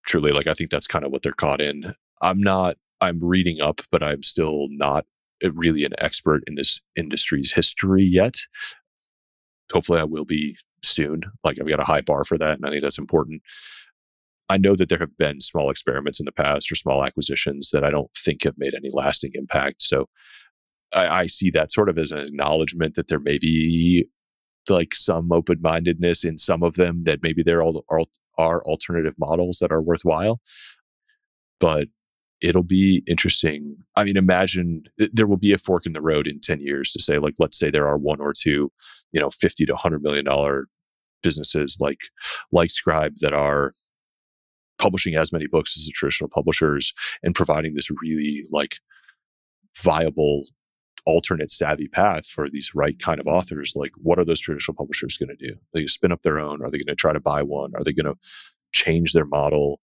Truly, 0.05 0.31
like 0.31 0.47
I 0.47 0.53
think 0.53 0.69
that's 0.69 0.87
kind 0.87 1.03
of 1.05 1.11
what 1.11 1.23
they're 1.23 1.31
caught 1.31 1.61
in. 1.61 1.93
I'm 2.21 2.39
not. 2.39 2.77
I'm 3.01 3.19
reading 3.21 3.61
up, 3.61 3.81
but 3.91 4.03
I'm 4.03 4.23
still 4.23 4.67
not 4.69 5.05
really 5.53 5.83
an 5.83 5.93
expert 5.97 6.43
in 6.47 6.55
this 6.55 6.81
industry's 6.95 7.51
history 7.51 8.03
yet. 8.03 8.35
Hopefully, 9.73 9.99
I 9.99 10.03
will 10.03 10.25
be 10.25 10.57
soon. 10.83 11.23
Like 11.43 11.59
I've 11.59 11.67
got 11.67 11.79
a 11.79 11.85
high 11.85 12.01
bar 12.01 12.23
for 12.23 12.37
that, 12.37 12.57
and 12.57 12.65
I 12.65 12.69
think 12.69 12.83
that's 12.83 12.99
important. 12.99 13.41
I 14.49 14.57
know 14.57 14.75
that 14.75 14.89
there 14.89 14.99
have 14.99 15.17
been 15.17 15.41
small 15.41 15.69
experiments 15.69 16.19
in 16.19 16.25
the 16.25 16.31
past 16.31 16.71
or 16.71 16.75
small 16.75 17.03
acquisitions 17.03 17.71
that 17.71 17.83
I 17.83 17.89
don't 17.89 18.11
think 18.15 18.43
have 18.43 18.57
made 18.57 18.75
any 18.75 18.89
lasting 18.93 19.31
impact. 19.33 19.81
So 19.81 20.07
I, 20.93 21.07
I 21.07 21.27
see 21.27 21.49
that 21.51 21.71
sort 21.71 21.89
of 21.89 21.97
as 21.97 22.11
an 22.11 22.19
acknowledgement 22.19 22.95
that 22.95 23.07
there 23.07 23.19
may 23.19 23.37
be 23.37 24.07
like 24.69 24.93
some 24.93 25.31
open 25.31 25.59
mindedness 25.61 26.23
in 26.23 26.37
some 26.37 26.63
of 26.63 26.75
them 26.75 27.03
that 27.03 27.21
maybe 27.21 27.43
there 27.43 27.61
are, 27.63 27.73
are, 28.37 28.63
alternative 28.65 29.13
models 29.17 29.59
that 29.59 29.71
are 29.71 29.81
worthwhile. 29.81 30.41
But 31.59 31.87
it'll 32.41 32.63
be 32.63 33.03
interesting. 33.07 33.77
I 33.95 34.03
mean, 34.03 34.17
imagine 34.17 34.83
there 34.97 35.27
will 35.27 35.37
be 35.37 35.53
a 35.53 35.57
fork 35.57 35.85
in 35.85 35.93
the 35.93 36.01
road 36.01 36.27
in 36.27 36.39
10 36.39 36.59
years 36.59 36.91
to 36.91 37.01
say, 37.01 37.17
like, 37.17 37.33
let's 37.39 37.57
say 37.57 37.69
there 37.69 37.87
are 37.87 37.97
one 37.97 38.19
or 38.19 38.33
two, 38.33 38.71
you 39.11 39.21
know, 39.21 39.29
50 39.29 39.65
to 39.65 39.73
100 39.73 40.03
million 40.03 40.25
dollar 40.25 40.67
businesses 41.23 41.77
like, 41.79 41.99
like 42.51 42.69
Scribe 42.69 43.15
that 43.21 43.33
are 43.33 43.73
publishing 44.77 45.15
as 45.15 45.31
many 45.31 45.47
books 45.47 45.77
as 45.77 45.85
the 45.85 45.91
traditional 45.91 46.29
publishers 46.29 46.93
and 47.23 47.35
providing 47.35 47.73
this 47.75 47.89
really 48.01 48.43
like 48.51 48.79
viable 49.77 50.43
alternate 51.05 51.51
savvy 51.51 51.87
path 51.87 52.25
for 52.25 52.49
these 52.49 52.73
right 52.73 52.97
kind 52.99 53.19
of 53.19 53.27
authors 53.27 53.73
like 53.75 53.91
what 54.01 54.17
are 54.17 54.25
those 54.25 54.39
traditional 54.39 54.75
publishers 54.75 55.17
going 55.17 55.29
to 55.29 55.35
do? 55.35 55.53
Are 55.53 55.59
they 55.73 55.79
going 55.81 55.87
to 55.87 55.93
spin 55.93 56.11
up 56.11 56.23
their 56.23 56.39
own? 56.39 56.61
Are 56.63 56.69
they 56.69 56.77
going 56.77 56.87
to 56.87 56.95
try 56.95 57.13
to 57.13 57.19
buy 57.19 57.43
one? 57.43 57.71
Are 57.75 57.83
they 57.83 57.93
going 57.93 58.11
to 58.11 58.19
change 58.71 59.13
their 59.13 59.25
model? 59.25 59.79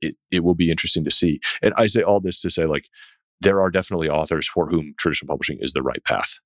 It, 0.00 0.16
it 0.30 0.42
will 0.42 0.54
be 0.54 0.70
interesting 0.70 1.04
to 1.04 1.10
see. 1.10 1.40
And 1.62 1.74
i 1.76 1.86
say 1.86 2.02
all 2.02 2.20
this 2.20 2.40
to 2.40 2.50
say 2.50 2.64
like 2.64 2.88
there 3.40 3.60
are 3.60 3.70
definitely 3.70 4.08
authors 4.08 4.48
for 4.48 4.68
whom 4.68 4.94
traditional 4.98 5.28
publishing 5.28 5.58
is 5.60 5.72
the 5.72 5.82
right 5.82 6.02
path. 6.04 6.40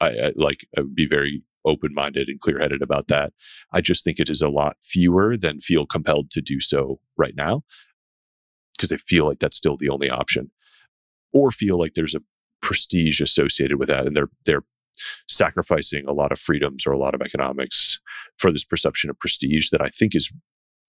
I, 0.00 0.08
I 0.10 0.32
like 0.36 0.66
I 0.76 0.82
would 0.82 0.94
be 0.94 1.06
very 1.06 1.42
open 1.64 1.94
minded 1.94 2.28
and 2.28 2.40
clear 2.40 2.58
headed 2.58 2.82
about 2.82 3.08
that. 3.08 3.32
I 3.72 3.80
just 3.80 4.04
think 4.04 4.18
it 4.18 4.30
is 4.30 4.42
a 4.42 4.48
lot 4.48 4.76
fewer 4.80 5.36
than 5.36 5.60
feel 5.60 5.86
compelled 5.86 6.30
to 6.32 6.40
do 6.40 6.60
so 6.60 7.00
right 7.16 7.34
now 7.36 7.62
because 8.76 8.88
they 8.88 8.96
feel 8.96 9.26
like 9.26 9.38
that's 9.38 9.56
still 9.56 9.76
the 9.76 9.88
only 9.88 10.10
option 10.10 10.50
or 11.32 11.50
feel 11.50 11.78
like 11.78 11.94
there's 11.94 12.14
a 12.14 12.22
prestige 12.60 13.20
associated 13.20 13.78
with 13.78 13.88
that 13.88 14.06
and 14.06 14.16
they're 14.16 14.30
they're 14.46 14.64
sacrificing 15.28 16.06
a 16.06 16.12
lot 16.12 16.32
of 16.32 16.38
freedoms 16.38 16.86
or 16.86 16.92
a 16.92 16.98
lot 16.98 17.14
of 17.14 17.20
economics 17.20 18.00
for 18.38 18.52
this 18.52 18.64
perception 18.64 19.10
of 19.10 19.18
prestige 19.18 19.68
that 19.70 19.82
I 19.82 19.88
think 19.88 20.14
is 20.14 20.32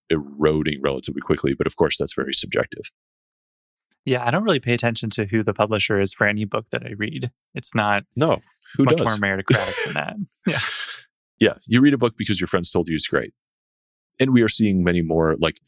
eroding 0.08 0.80
relatively 0.80 1.20
quickly 1.20 1.54
but 1.54 1.66
of 1.66 1.76
course 1.76 1.98
that's 1.98 2.14
very 2.14 2.32
subjective. 2.32 2.90
Yeah 4.04 4.24
i 4.24 4.30
don't 4.30 4.44
really 4.44 4.60
pay 4.60 4.74
attention 4.74 5.10
to 5.10 5.26
who 5.26 5.42
the 5.42 5.52
publisher 5.52 6.00
is 6.00 6.12
for 6.12 6.26
any 6.26 6.44
book 6.44 6.66
that 6.70 6.86
i 6.86 6.92
read. 6.96 7.30
It's 7.54 7.74
not 7.74 8.04
no 8.14 8.38
who 8.78 8.84
much 8.84 8.96
does? 8.96 9.20
more 9.20 9.28
meritocratic 9.28 9.84
than 9.86 9.94
that. 9.94 10.16
Yeah. 10.46 10.60
Yeah. 11.38 11.54
You 11.66 11.80
read 11.80 11.94
a 11.94 11.98
book 11.98 12.14
because 12.16 12.40
your 12.40 12.46
friends 12.46 12.70
told 12.70 12.88
you 12.88 12.94
it's 12.94 13.08
great. 13.08 13.34
And 14.18 14.32
we 14.32 14.42
are 14.42 14.48
seeing 14.48 14.82
many 14.82 15.02
more 15.02 15.36
like 15.38 15.60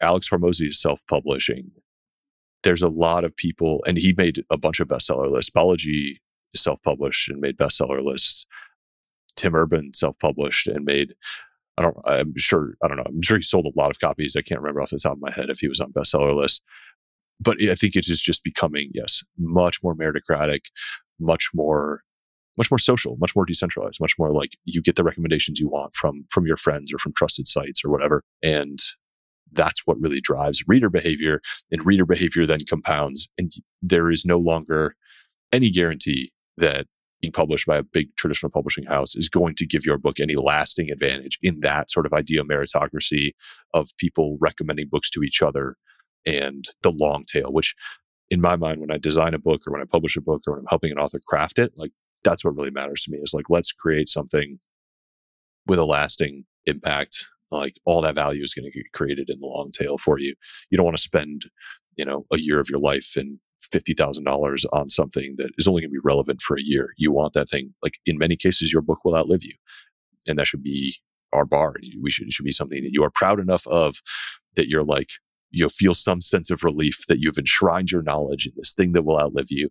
Alex 0.00 0.28
Hormozi 0.30 0.68
is 0.68 0.80
self 0.80 1.06
publishing. 1.06 1.70
There's 2.62 2.82
a 2.82 2.88
lot 2.88 3.24
of 3.24 3.34
people, 3.36 3.82
and 3.86 3.96
he 3.98 4.14
made 4.16 4.44
a 4.50 4.56
bunch 4.56 4.80
of 4.80 4.88
bestseller 4.88 5.30
lists. 5.30 5.50
Balaji 5.50 6.16
is 6.54 6.60
self 6.60 6.82
published 6.82 7.28
and 7.28 7.40
made 7.40 7.56
bestseller 7.56 8.02
lists. 8.04 8.46
Tim 9.36 9.54
Urban 9.54 9.92
self 9.94 10.18
published 10.18 10.66
and 10.68 10.84
made, 10.84 11.14
I 11.78 11.82
don't, 11.82 11.96
I'm 12.06 12.34
sure, 12.36 12.74
I 12.82 12.88
don't 12.88 12.96
know, 12.96 13.04
I'm 13.06 13.22
sure 13.22 13.36
he 13.38 13.42
sold 13.42 13.66
a 13.66 13.78
lot 13.78 13.90
of 13.90 14.00
copies. 14.00 14.36
I 14.36 14.42
can't 14.42 14.60
remember 14.60 14.82
off 14.82 14.90
the 14.90 14.98
top 14.98 15.12
of 15.12 15.20
my 15.20 15.32
head 15.32 15.50
if 15.50 15.60
he 15.60 15.68
was 15.68 15.80
on 15.80 15.92
bestseller 15.92 16.36
list. 16.36 16.62
But 17.40 17.56
I 17.62 17.74
think 17.74 17.96
it 17.96 18.08
is 18.08 18.20
just 18.20 18.44
becoming, 18.44 18.90
yes, 18.92 19.22
much 19.38 19.82
more 19.82 19.94
meritocratic, 19.94 20.70
much 21.18 21.50
more 21.54 22.02
much 22.56 22.70
more 22.70 22.78
social, 22.78 23.16
much 23.18 23.34
more 23.34 23.44
decentralized, 23.44 24.00
much 24.00 24.14
more 24.18 24.32
like 24.32 24.50
you 24.64 24.82
get 24.82 24.96
the 24.96 25.04
recommendations 25.04 25.60
you 25.60 25.68
want 25.68 25.94
from 25.94 26.24
from 26.30 26.46
your 26.46 26.56
friends 26.56 26.92
or 26.92 26.98
from 26.98 27.12
trusted 27.12 27.46
sites 27.46 27.84
or 27.84 27.90
whatever. 27.90 28.22
And 28.42 28.78
that's 29.52 29.86
what 29.86 30.00
really 30.00 30.20
drives 30.20 30.64
reader 30.66 30.90
behavior 30.90 31.40
and 31.70 31.84
reader 31.84 32.06
behavior 32.06 32.46
then 32.46 32.60
compounds 32.68 33.28
and 33.38 33.50
there 33.82 34.10
is 34.10 34.24
no 34.24 34.38
longer 34.38 34.94
any 35.52 35.70
guarantee 35.70 36.32
that 36.56 36.86
being 37.20 37.32
published 37.32 37.66
by 37.66 37.76
a 37.76 37.82
big 37.82 38.08
traditional 38.16 38.50
publishing 38.50 38.84
house 38.84 39.14
is 39.14 39.28
going 39.28 39.54
to 39.54 39.66
give 39.66 39.84
your 39.84 39.98
book 39.98 40.20
any 40.20 40.36
lasting 40.36 40.90
advantage 40.90 41.38
in 41.42 41.60
that 41.60 41.90
sort 41.90 42.06
of 42.06 42.12
idea 42.12 42.42
meritocracy 42.44 43.32
of 43.74 43.90
people 43.98 44.38
recommending 44.40 44.88
books 44.88 45.10
to 45.10 45.22
each 45.22 45.42
other 45.42 45.76
and 46.26 46.66
the 46.82 46.90
long 46.90 47.24
tail 47.24 47.52
which 47.52 47.74
in 48.30 48.40
my 48.40 48.56
mind 48.56 48.80
when 48.80 48.90
i 48.90 48.98
design 48.98 49.34
a 49.34 49.38
book 49.38 49.62
or 49.66 49.72
when 49.72 49.82
i 49.82 49.86
publish 49.90 50.16
a 50.16 50.20
book 50.20 50.42
or 50.46 50.52
when 50.52 50.60
i'm 50.60 50.66
helping 50.68 50.92
an 50.92 50.98
author 50.98 51.20
craft 51.26 51.58
it 51.58 51.72
like 51.76 51.92
that's 52.24 52.44
what 52.44 52.56
really 52.56 52.70
matters 52.70 53.02
to 53.04 53.12
me 53.12 53.18
is 53.18 53.32
like, 53.34 53.46
let's 53.48 53.72
create 53.72 54.08
something 54.08 54.58
with 55.66 55.78
a 55.78 55.84
lasting 55.84 56.44
impact. 56.66 57.26
Like 57.50 57.74
all 57.84 58.00
that 58.02 58.14
value 58.14 58.42
is 58.42 58.54
going 58.54 58.70
to 58.70 58.76
get 58.76 58.92
created 58.92 59.28
in 59.28 59.40
the 59.40 59.46
long 59.46 59.70
tail 59.72 59.98
for 59.98 60.18
you. 60.18 60.34
You 60.70 60.76
don't 60.76 60.84
want 60.84 60.96
to 60.96 61.02
spend, 61.02 61.46
you 61.96 62.04
know, 62.04 62.24
a 62.32 62.38
year 62.38 62.60
of 62.60 62.68
your 62.68 62.78
life 62.78 63.14
and 63.16 63.38
$50,000 63.74 64.64
on 64.72 64.88
something 64.88 65.34
that 65.36 65.50
is 65.58 65.66
only 65.66 65.82
going 65.82 65.90
to 65.90 65.94
be 65.94 66.00
relevant 66.04 66.40
for 66.40 66.56
a 66.56 66.62
year. 66.62 66.90
You 66.96 67.12
want 67.12 67.32
that 67.34 67.50
thing, 67.50 67.74
like 67.82 67.98
in 68.06 68.18
many 68.18 68.36
cases, 68.36 68.72
your 68.72 68.82
book 68.82 69.04
will 69.04 69.16
outlive 69.16 69.42
you. 69.42 69.54
And 70.26 70.38
that 70.38 70.46
should 70.46 70.62
be 70.62 70.94
our 71.32 71.44
bar. 71.44 71.74
We 72.02 72.10
should, 72.10 72.28
it 72.28 72.32
should 72.32 72.44
be 72.44 72.52
something 72.52 72.82
that 72.82 72.92
you 72.92 73.02
are 73.02 73.10
proud 73.14 73.40
enough 73.40 73.66
of 73.66 73.96
that 74.56 74.68
you're 74.68 74.84
like, 74.84 75.08
you'll 75.50 75.68
feel 75.68 75.94
some 75.94 76.20
sense 76.20 76.50
of 76.50 76.62
relief 76.62 77.04
that 77.08 77.18
you've 77.18 77.38
enshrined 77.38 77.90
your 77.90 78.02
knowledge 78.02 78.46
in 78.46 78.52
this 78.56 78.72
thing 78.72 78.92
that 78.92 79.04
will 79.04 79.18
outlive 79.18 79.46
you 79.50 79.70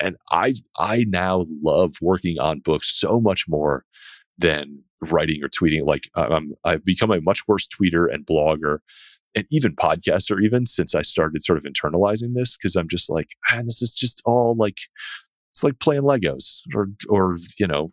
and 0.00 0.16
I 0.30 0.54
I 0.78 1.04
now 1.08 1.44
love 1.62 1.92
working 2.00 2.38
on 2.38 2.60
books 2.60 2.94
so 2.94 3.20
much 3.20 3.46
more 3.48 3.84
than 4.38 4.82
writing 5.00 5.42
or 5.42 5.48
tweeting. 5.48 5.86
Like 5.86 6.08
um, 6.14 6.54
I've 6.64 6.84
become 6.84 7.10
a 7.10 7.20
much 7.20 7.46
worse 7.46 7.66
tweeter 7.66 8.12
and 8.12 8.26
blogger 8.26 8.78
and 9.34 9.46
even 9.50 9.74
podcaster 9.74 10.42
even 10.42 10.66
since 10.66 10.94
I 10.94 11.02
started 11.02 11.42
sort 11.42 11.58
of 11.58 11.64
internalizing 11.64 12.34
this 12.34 12.56
because 12.56 12.76
I'm 12.76 12.88
just 12.88 13.10
like, 13.10 13.28
man, 13.50 13.66
this 13.66 13.82
is 13.82 13.92
just 13.94 14.22
all 14.24 14.54
like 14.54 14.78
it's 15.52 15.62
like 15.62 15.78
playing 15.78 16.02
Legos 16.02 16.62
or 16.74 16.88
or 17.08 17.36
you 17.58 17.66
know 17.66 17.92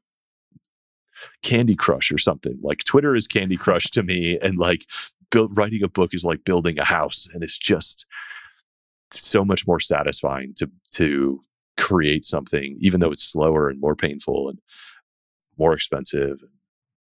Candy 1.43 1.75
Crush 1.75 2.11
or 2.11 2.17
something. 2.17 2.57
Like 2.61 2.83
Twitter 2.83 3.15
is 3.15 3.27
Candy 3.27 3.57
Crush 3.57 3.85
to 3.91 4.03
me, 4.03 4.39
and 4.39 4.57
like 4.57 4.85
build, 5.29 5.55
writing 5.55 5.83
a 5.83 5.89
book 5.89 6.13
is 6.13 6.23
like 6.23 6.43
building 6.43 6.79
a 6.79 6.83
house, 6.83 7.27
and 7.33 7.43
it's 7.43 7.57
just 7.57 8.05
so 9.11 9.43
much 9.43 9.67
more 9.67 9.79
satisfying 9.79 10.53
to 10.57 10.69
to 10.93 11.43
create 11.81 12.23
something, 12.23 12.77
even 12.79 12.99
though 12.99 13.11
it's 13.11 13.23
slower 13.23 13.67
and 13.67 13.81
more 13.81 13.95
painful 13.95 14.47
and 14.47 14.59
more 15.57 15.73
expensive, 15.73 16.43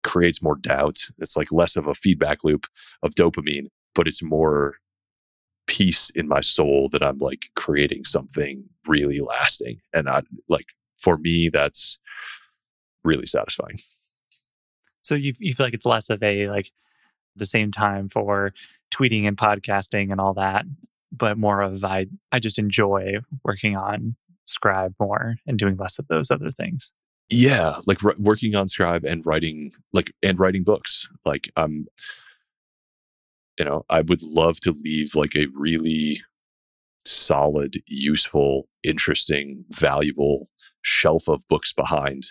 creates 0.03 0.41
more 0.41 0.55
doubt. 0.55 0.99
It's 1.19 1.37
like 1.37 1.51
less 1.51 1.75
of 1.75 1.87
a 1.87 1.93
feedback 1.93 2.43
loop 2.43 2.65
of 3.03 3.13
dopamine, 3.13 3.67
but 3.93 4.07
it's 4.07 4.23
more 4.23 4.75
peace 5.67 6.09
in 6.09 6.27
my 6.27 6.41
soul 6.41 6.89
that 6.89 7.03
I'm 7.03 7.19
like 7.19 7.45
creating 7.55 8.03
something 8.03 8.65
really 8.87 9.19
lasting. 9.19 9.79
And 9.93 10.09
I 10.09 10.23
like 10.49 10.73
for 10.97 11.17
me, 11.17 11.49
that's 11.49 11.99
really 13.03 13.27
satisfying. 13.27 13.77
So 15.03 15.13
you 15.13 15.33
you 15.39 15.53
feel 15.53 15.67
like 15.67 15.75
it's 15.75 15.85
less 15.85 16.09
of 16.09 16.23
a 16.23 16.49
like 16.49 16.71
the 17.35 17.45
same 17.45 17.71
time 17.71 18.09
for 18.09 18.53
tweeting 18.93 19.27
and 19.27 19.37
podcasting 19.37 20.11
and 20.11 20.19
all 20.19 20.33
that, 20.33 20.65
but 21.11 21.37
more 21.37 21.61
of 21.61 21.83
I 21.83 22.07
I 22.31 22.39
just 22.39 22.57
enjoy 22.57 23.17
working 23.43 23.75
on 23.75 24.15
Scribe 24.45 24.93
more 24.99 25.35
and 25.47 25.57
doing 25.57 25.77
less 25.77 25.99
of 25.99 26.07
those 26.07 26.31
other 26.31 26.51
things. 26.51 26.91
Yeah, 27.29 27.77
like 27.87 28.03
r- 28.03 28.15
working 28.17 28.55
on 28.55 28.67
Scribe 28.67 29.05
and 29.05 29.25
writing 29.25 29.71
like 29.93 30.11
and 30.21 30.39
writing 30.39 30.63
books. 30.63 31.09
Like 31.25 31.49
um 31.55 31.85
you 33.57 33.65
know, 33.65 33.85
I 33.89 34.01
would 34.01 34.23
love 34.23 34.59
to 34.61 34.71
leave 34.71 35.15
like 35.15 35.35
a 35.35 35.47
really 35.55 36.19
solid, 37.05 37.81
useful, 37.87 38.67
interesting, 38.83 39.65
valuable 39.69 40.47
shelf 40.81 41.27
of 41.27 41.43
books 41.49 41.73
behind 41.73 42.23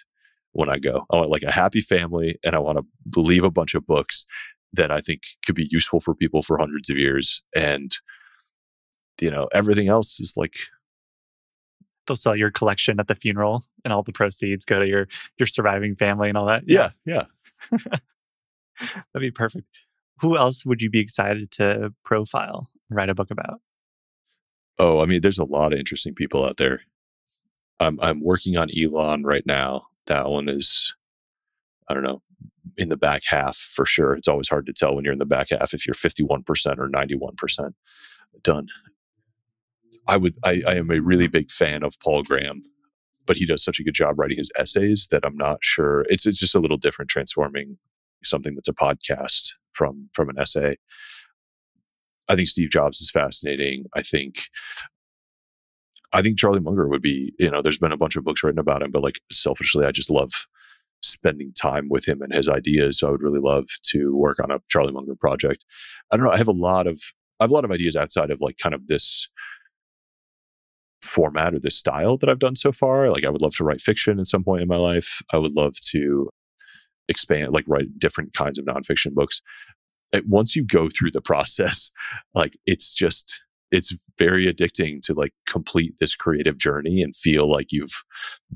when 0.52 0.68
I 0.68 0.78
go. 0.78 1.06
I 1.10 1.16
want 1.16 1.30
like 1.30 1.42
a 1.42 1.52
happy 1.52 1.80
family 1.80 2.38
and 2.44 2.54
I 2.54 2.58
want 2.58 2.78
to 2.78 3.20
leave 3.20 3.44
a 3.44 3.50
bunch 3.50 3.74
of 3.74 3.86
books 3.86 4.26
that 4.72 4.90
I 4.90 5.00
think 5.00 5.22
could 5.44 5.54
be 5.54 5.68
useful 5.70 6.00
for 6.00 6.14
people 6.14 6.42
for 6.42 6.58
hundreds 6.58 6.88
of 6.88 6.96
years. 6.96 7.42
And, 7.54 7.94
you 9.20 9.30
know, 9.30 9.48
everything 9.52 9.88
else 9.88 10.18
is 10.18 10.34
like 10.36 10.56
they'll 12.06 12.16
sell 12.16 12.36
your 12.36 12.50
collection 12.50 12.98
at 13.00 13.08
the 13.08 13.14
funeral 13.14 13.64
and 13.84 13.92
all 13.92 14.02
the 14.02 14.12
proceeds 14.12 14.64
go 14.64 14.78
to 14.78 14.88
your 14.88 15.08
your 15.38 15.46
surviving 15.46 15.96
family 15.96 16.28
and 16.28 16.38
all 16.38 16.46
that. 16.46 16.64
Yeah, 16.66 16.90
yeah. 17.04 17.24
That'd 17.70 18.00
be 19.20 19.30
perfect. 19.30 19.66
Who 20.20 20.36
else 20.36 20.64
would 20.64 20.82
you 20.82 20.90
be 20.90 21.00
excited 21.00 21.50
to 21.52 21.92
profile 22.04 22.68
and 22.88 22.96
write 22.96 23.08
a 23.08 23.14
book 23.14 23.30
about? 23.30 23.60
Oh, 24.78 25.00
I 25.00 25.06
mean, 25.06 25.20
there's 25.20 25.38
a 25.38 25.44
lot 25.44 25.72
of 25.72 25.78
interesting 25.78 26.14
people 26.14 26.44
out 26.44 26.56
there. 26.56 26.82
I'm 27.80 27.98
I'm 28.00 28.22
working 28.22 28.56
on 28.56 28.68
Elon 28.76 29.24
right 29.24 29.44
now. 29.44 29.82
That 30.06 30.28
one 30.28 30.48
is, 30.48 30.94
I 31.88 31.94
don't 31.94 32.02
know, 32.02 32.22
in 32.76 32.88
the 32.88 32.96
back 32.96 33.22
half 33.26 33.56
for 33.56 33.84
sure. 33.84 34.14
It's 34.14 34.28
always 34.28 34.48
hard 34.48 34.66
to 34.66 34.72
tell 34.72 34.94
when 34.94 35.04
you're 35.04 35.12
in 35.12 35.18
the 35.18 35.26
back 35.26 35.50
half 35.50 35.74
if 35.74 35.86
you're 35.86 35.94
51% 35.94 36.78
or 36.78 36.88
91% 36.88 37.72
done. 38.42 38.68
I 40.08 40.16
would 40.16 40.34
I, 40.44 40.62
I 40.66 40.74
am 40.74 40.90
a 40.90 41.00
really 41.00 41.28
big 41.28 41.50
fan 41.50 41.82
of 41.82 41.98
Paul 42.00 42.22
Graham, 42.22 42.62
but 43.26 43.36
he 43.36 43.46
does 43.46 43.64
such 43.64 43.78
a 43.78 43.84
good 43.84 43.94
job 43.94 44.18
writing 44.18 44.38
his 44.38 44.50
essays 44.56 45.08
that 45.10 45.24
I'm 45.24 45.36
not 45.36 45.58
sure. 45.62 46.04
It's 46.08 46.26
it's 46.26 46.40
just 46.40 46.54
a 46.54 46.60
little 46.60 46.76
different 46.76 47.10
transforming 47.10 47.78
something 48.24 48.54
that's 48.54 48.68
a 48.68 48.74
podcast 48.74 49.52
from 49.72 50.08
from 50.12 50.28
an 50.28 50.38
essay. 50.38 50.76
I 52.28 52.36
think 52.36 52.48
Steve 52.48 52.70
Jobs 52.70 53.00
is 53.00 53.10
fascinating. 53.10 53.84
I 53.94 54.02
think 54.02 54.36
I 56.12 56.22
think 56.22 56.38
Charlie 56.38 56.60
Munger 56.60 56.88
would 56.88 57.02
be, 57.02 57.32
you 57.38 57.50
know, 57.50 57.62
there's 57.62 57.78
been 57.78 57.92
a 57.92 57.96
bunch 57.96 58.16
of 58.16 58.24
books 58.24 58.42
written 58.44 58.58
about 58.58 58.82
him, 58.82 58.90
but 58.90 59.02
like 59.02 59.20
selfishly, 59.30 59.86
I 59.86 59.92
just 59.92 60.10
love 60.10 60.30
spending 61.00 61.52
time 61.54 61.88
with 61.88 62.06
him 62.06 62.22
and 62.22 62.32
his 62.32 62.48
ideas. 62.48 62.98
So 62.98 63.08
I 63.08 63.10
would 63.10 63.22
really 63.22 63.40
love 63.40 63.66
to 63.90 64.14
work 64.16 64.38
on 64.38 64.50
a 64.50 64.60
Charlie 64.68 64.92
Munger 64.92 65.16
project. 65.16 65.64
I 66.12 66.16
don't 66.16 66.26
know. 66.26 66.32
I 66.32 66.38
have 66.38 66.48
a 66.48 66.52
lot 66.52 66.86
of, 66.86 67.00
I 67.40 67.44
have 67.44 67.50
a 67.50 67.54
lot 67.54 67.64
of 67.64 67.72
ideas 67.72 67.96
outside 67.96 68.30
of 68.30 68.40
like 68.40 68.58
kind 68.58 68.74
of 68.74 68.86
this 68.86 69.28
format 71.12 71.54
or 71.54 71.58
this 71.58 71.76
style 71.76 72.16
that 72.16 72.28
I've 72.28 72.38
done 72.38 72.56
so 72.56 72.72
far. 72.72 73.10
Like 73.10 73.24
I 73.24 73.30
would 73.30 73.42
love 73.42 73.54
to 73.56 73.64
write 73.64 73.80
fiction 73.80 74.18
at 74.18 74.26
some 74.26 74.42
point 74.42 74.62
in 74.62 74.68
my 74.68 74.76
life. 74.76 75.22
I 75.32 75.38
would 75.38 75.52
love 75.52 75.74
to 75.90 76.30
expand, 77.08 77.52
like 77.52 77.64
write 77.68 77.98
different 77.98 78.32
kinds 78.32 78.58
of 78.58 78.64
nonfiction 78.64 79.12
books. 79.12 79.42
Eh, 80.12 80.22
once 80.26 80.56
you 80.56 80.64
go 80.64 80.88
through 80.88 81.10
the 81.12 81.20
process, 81.24 81.90
like 82.34 82.56
it's 82.66 82.94
just, 82.94 83.44
it's 83.70 83.96
very 84.18 84.46
addicting 84.46 85.00
to 85.02 85.14
like 85.14 85.32
complete 85.46 85.94
this 85.98 86.14
creative 86.14 86.58
journey 86.58 87.02
and 87.02 87.16
feel 87.16 87.50
like 87.50 87.72
you've 87.72 88.02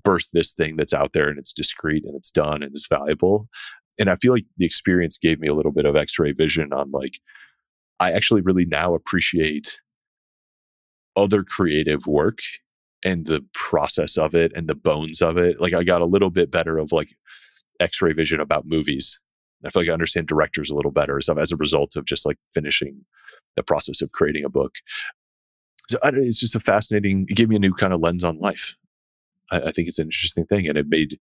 birthed 0.03 0.31
this 0.33 0.53
thing 0.53 0.77
that's 0.77 0.93
out 0.93 1.13
there 1.13 1.29
and 1.29 1.39
it's 1.39 1.53
discreet 1.53 2.05
and 2.05 2.15
it's 2.17 2.31
done 2.31 2.63
and 2.63 2.73
it's 2.75 2.89
valuable. 2.89 3.49
And 3.99 4.11
I 4.11 4.15
feel 4.15 4.33
like 4.33 4.45
the 4.59 4.67
experience 4.67 5.17
gave 5.17 5.41
me 5.41 5.49
a 5.49 5.55
little 5.55 5.73
bit 5.73 5.87
of 5.87 5.97
x-ray 5.97 6.33
vision 6.33 6.73
on 6.73 6.91
like, 6.91 7.19
I 7.99 8.13
actually 8.13 8.43
really 8.43 8.67
now 8.67 8.95
appreciate 8.95 9.81
other 11.17 11.43
creative 11.43 12.07
work 12.07 12.41
and 13.05 13.27
the 13.27 13.45
process 13.55 14.17
of 14.17 14.35
it 14.35 14.53
and 14.55 14.69
the 14.69 14.75
bones 14.75 15.23
of 15.23 15.37
it. 15.37 15.61
Like 15.61 15.73
I 15.73 15.85
got 15.85 16.03
a 16.03 16.07
little 16.07 16.31
bit 16.31 16.51
better 16.51 16.79
of 16.79 16.93
like 16.93 17.11
x-ray 17.81 18.13
vision 18.13 18.41
about 18.41 18.67
movies. 18.67 19.21
I 19.65 19.71
feel 19.71 19.83
like 19.83 19.89
I 19.89 19.95
understand 19.95 20.27
directors 20.27 20.71
a 20.71 20.75
little 20.75 20.93
better 20.93 21.21
so 21.21 21.39
as 21.39 21.53
a 21.53 21.57
result 21.57 21.97
of 21.97 22.05
just 22.05 22.27
like 22.27 22.39
finishing 22.53 23.05
the 23.57 23.63
process 23.63 24.03
of 24.03 24.13
creating 24.13 24.45
a 24.45 24.49
book. 24.49 24.77
So 25.89 25.99
it's 26.03 26.41
just 26.41 26.55
a 26.55 26.61
fascinating, 26.61 27.27
it 27.29 27.37
gave 27.37 27.49
me 27.49 27.57
a 27.57 27.61
new 27.61 27.73
kind 27.73 27.93
of 27.93 28.01
lens 28.01 28.25
on 28.25 28.39
life. 28.39 28.77
I, 29.51 29.59
I 29.59 29.73
think 29.73 29.89
it's 29.89 29.99
an 29.99 30.07
interesting 30.07 30.45
thing. 30.45 30.69
And 30.69 30.77
it 30.77 30.87
made 30.89 31.19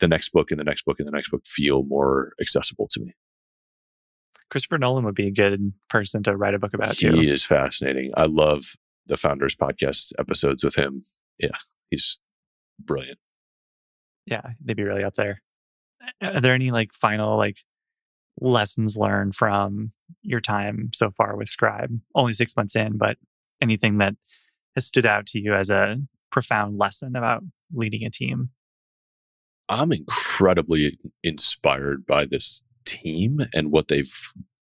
the 0.00 0.08
next 0.08 0.30
book 0.30 0.50
and 0.50 0.58
the 0.58 0.64
next 0.64 0.84
book 0.84 0.98
and 0.98 1.08
the 1.08 1.12
next 1.12 1.30
book 1.30 1.44
feel 1.44 1.84
more 1.84 2.32
accessible 2.40 2.86
to 2.90 3.00
me. 3.00 3.14
Christopher 4.50 4.78
Nolan 4.78 5.04
would 5.04 5.14
be 5.14 5.26
a 5.26 5.32
good 5.32 5.72
person 5.90 6.22
to 6.22 6.36
write 6.36 6.54
a 6.54 6.58
book 6.58 6.74
about 6.74 6.96
too. 6.96 7.12
He 7.12 7.28
is 7.28 7.44
fascinating. 7.44 8.12
I 8.16 8.26
love 8.26 8.76
the 9.06 9.16
Founders 9.16 9.54
podcast 9.54 10.12
episodes 10.18 10.64
with 10.64 10.76
him. 10.76 11.04
Yeah, 11.38 11.56
he's 11.90 12.18
brilliant. 12.78 13.18
Yeah, 14.26 14.42
they'd 14.64 14.76
be 14.76 14.84
really 14.84 15.04
up 15.04 15.14
there. 15.14 15.42
Are 16.22 16.40
there 16.40 16.54
any 16.54 16.70
like 16.70 16.92
final 16.92 17.36
like 17.36 17.58
lessons 18.40 18.96
learned 18.96 19.34
from 19.34 19.90
your 20.22 20.40
time 20.40 20.90
so 20.92 21.10
far 21.10 21.36
with 21.36 21.48
Scribe? 21.48 21.90
Only 22.14 22.34
six 22.34 22.56
months 22.56 22.76
in, 22.76 22.96
but 22.96 23.16
anything 23.60 23.98
that 23.98 24.14
has 24.74 24.86
stood 24.86 25.06
out 25.06 25.26
to 25.26 25.40
you 25.40 25.54
as 25.54 25.70
a 25.70 25.96
profound 26.30 26.78
lesson 26.78 27.16
about 27.16 27.42
leading 27.72 28.04
a 28.04 28.10
team? 28.10 28.50
I'm 29.68 29.92
incredibly 29.92 30.90
inspired 31.22 32.04
by 32.06 32.26
this 32.26 32.62
team 32.84 33.40
and 33.54 33.70
what 33.70 33.88
they've 33.88 34.12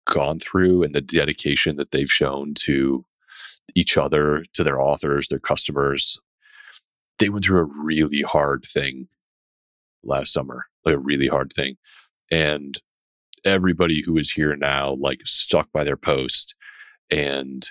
gone 0.07 0.39
through 0.39 0.82
and 0.82 0.95
the 0.95 1.01
dedication 1.01 1.76
that 1.76 1.91
they've 1.91 2.11
shown 2.11 2.55
to 2.55 3.05
each 3.75 3.97
other, 3.97 4.45
to 4.55 4.65
their 4.65 4.81
authors, 4.81 5.29
their 5.29 5.39
customers. 5.39 6.21
They 7.19 7.29
went 7.29 7.45
through 7.45 7.61
a 7.61 7.85
really 7.85 8.23
hard 8.23 8.65
thing 8.65 9.09
last 10.03 10.33
summer, 10.33 10.67
like 10.85 10.95
a 10.95 10.99
really 10.99 11.29
hard 11.29 11.53
thing. 11.53 11.77
And 12.31 12.77
everybody 13.45 14.03
who 14.03 14.17
is 14.17 14.31
here 14.31 14.57
now, 14.57 14.97
like 15.01 15.21
stuck 15.25 15.71
by 15.73 15.85
their 15.85 15.97
post 15.97 16.55
and 17.11 17.67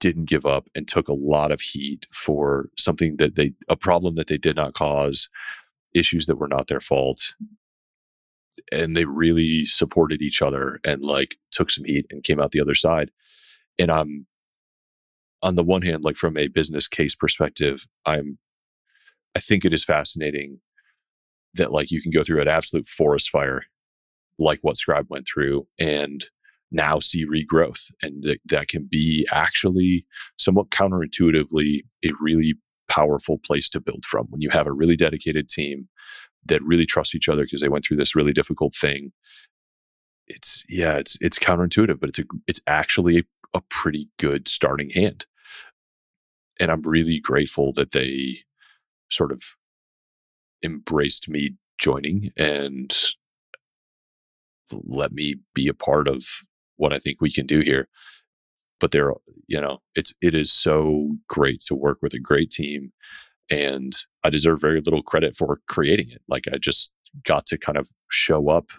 didn't 0.00 0.28
give 0.28 0.44
up 0.44 0.68
and 0.74 0.86
took 0.86 1.08
a 1.08 1.14
lot 1.14 1.50
of 1.50 1.60
heat 1.60 2.06
for 2.12 2.68
something 2.78 3.16
that 3.16 3.36
they, 3.36 3.52
a 3.68 3.76
problem 3.76 4.16
that 4.16 4.26
they 4.26 4.38
did 4.38 4.56
not 4.56 4.74
cause, 4.74 5.28
issues 5.94 6.26
that 6.26 6.36
were 6.36 6.48
not 6.48 6.66
their 6.66 6.80
fault. 6.80 7.34
And 8.70 8.96
they 8.96 9.04
really 9.04 9.64
supported 9.64 10.22
each 10.22 10.42
other 10.42 10.78
and 10.84 11.02
like 11.02 11.36
took 11.50 11.70
some 11.70 11.84
heat 11.84 12.06
and 12.10 12.22
came 12.22 12.40
out 12.40 12.52
the 12.52 12.60
other 12.60 12.74
side. 12.74 13.10
And 13.78 13.90
I'm 13.90 14.26
on 15.44 15.56
the 15.56 15.62
one 15.62 15.82
hand, 15.82 16.02
like 16.02 16.16
from 16.16 16.36
a 16.38 16.48
business 16.48 16.88
case 16.88 17.14
perspective, 17.14 17.86
I'm, 18.06 18.38
I 19.36 19.40
think 19.40 19.64
it 19.64 19.74
is 19.74 19.84
fascinating 19.84 20.60
that 21.52 21.70
like 21.70 21.90
you 21.90 22.00
can 22.00 22.10
go 22.10 22.24
through 22.24 22.40
an 22.40 22.48
absolute 22.48 22.86
forest 22.86 23.28
fire, 23.28 23.62
like 24.38 24.58
what 24.62 24.78
Scribe 24.78 25.06
went 25.10 25.28
through, 25.32 25.66
and 25.78 26.24
now 26.72 26.98
see 26.98 27.26
regrowth, 27.26 27.92
and 28.02 28.22
that, 28.22 28.38
that 28.46 28.68
can 28.68 28.88
be 28.90 29.28
actually 29.30 30.06
somewhat 30.38 30.70
counterintuitively 30.70 31.80
a 32.04 32.10
really 32.20 32.54
powerful 32.88 33.38
place 33.38 33.68
to 33.68 33.80
build 33.80 34.04
from 34.06 34.26
when 34.30 34.40
you 34.40 34.48
have 34.48 34.66
a 34.66 34.72
really 34.72 34.96
dedicated 34.96 35.48
team 35.48 35.88
that 36.46 36.62
really 36.62 36.86
trust 36.86 37.14
each 37.14 37.28
other 37.28 37.42
because 37.42 37.60
they 37.60 37.68
went 37.68 37.84
through 37.84 37.98
this 37.98 38.16
really 38.16 38.32
difficult 38.32 38.74
thing. 38.74 39.12
It's 40.26 40.64
yeah 40.70 40.96
it's 40.96 41.18
it's 41.20 41.38
counterintuitive 41.38 42.00
but 42.00 42.08
it's 42.08 42.18
a 42.18 42.24
it's 42.46 42.60
actually 42.66 43.18
a, 43.18 43.22
a 43.58 43.60
pretty 43.68 44.08
good 44.18 44.48
starting 44.48 44.88
hand 44.88 45.26
and 46.60 46.70
I'm 46.70 46.82
really 46.82 47.20
grateful 47.20 47.72
that 47.74 47.92
they 47.92 48.36
sort 49.10 49.32
of 49.32 49.42
embraced 50.64 51.28
me 51.28 51.56
joining 51.78 52.30
and 52.36 52.94
let 54.72 55.12
me 55.12 55.36
be 55.54 55.68
a 55.68 55.74
part 55.74 56.08
of 56.08 56.24
what 56.76 56.92
I 56.92 56.98
think 56.98 57.20
we 57.20 57.30
can 57.30 57.46
do 57.46 57.60
here. 57.60 57.88
But 58.80 58.90
they're, 58.90 59.12
you 59.46 59.60
know, 59.60 59.78
it's, 59.94 60.14
it 60.20 60.34
is 60.34 60.52
so 60.52 61.16
great 61.28 61.60
to 61.66 61.74
work 61.74 61.98
with 62.02 62.14
a 62.14 62.18
great 62.18 62.50
team. 62.50 62.92
And 63.50 63.92
I 64.24 64.30
deserve 64.30 64.60
very 64.60 64.80
little 64.80 65.02
credit 65.02 65.34
for 65.34 65.60
creating 65.68 66.10
it. 66.10 66.22
Like 66.28 66.46
I 66.52 66.58
just 66.58 66.92
got 67.24 67.46
to 67.46 67.58
kind 67.58 67.78
of 67.78 67.90
show 68.10 68.48
up 68.48 68.70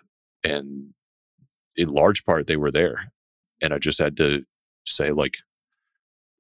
and 0.44 0.94
in 1.78 1.90
large 1.90 2.26
part 2.26 2.48
they 2.48 2.58
were 2.58 2.72
there. 2.72 3.12
And 3.62 3.74
I 3.74 3.80
just 3.80 4.00
had 4.00 4.18
to 4.18 4.44
say, 4.86 5.12
like, 5.12 5.38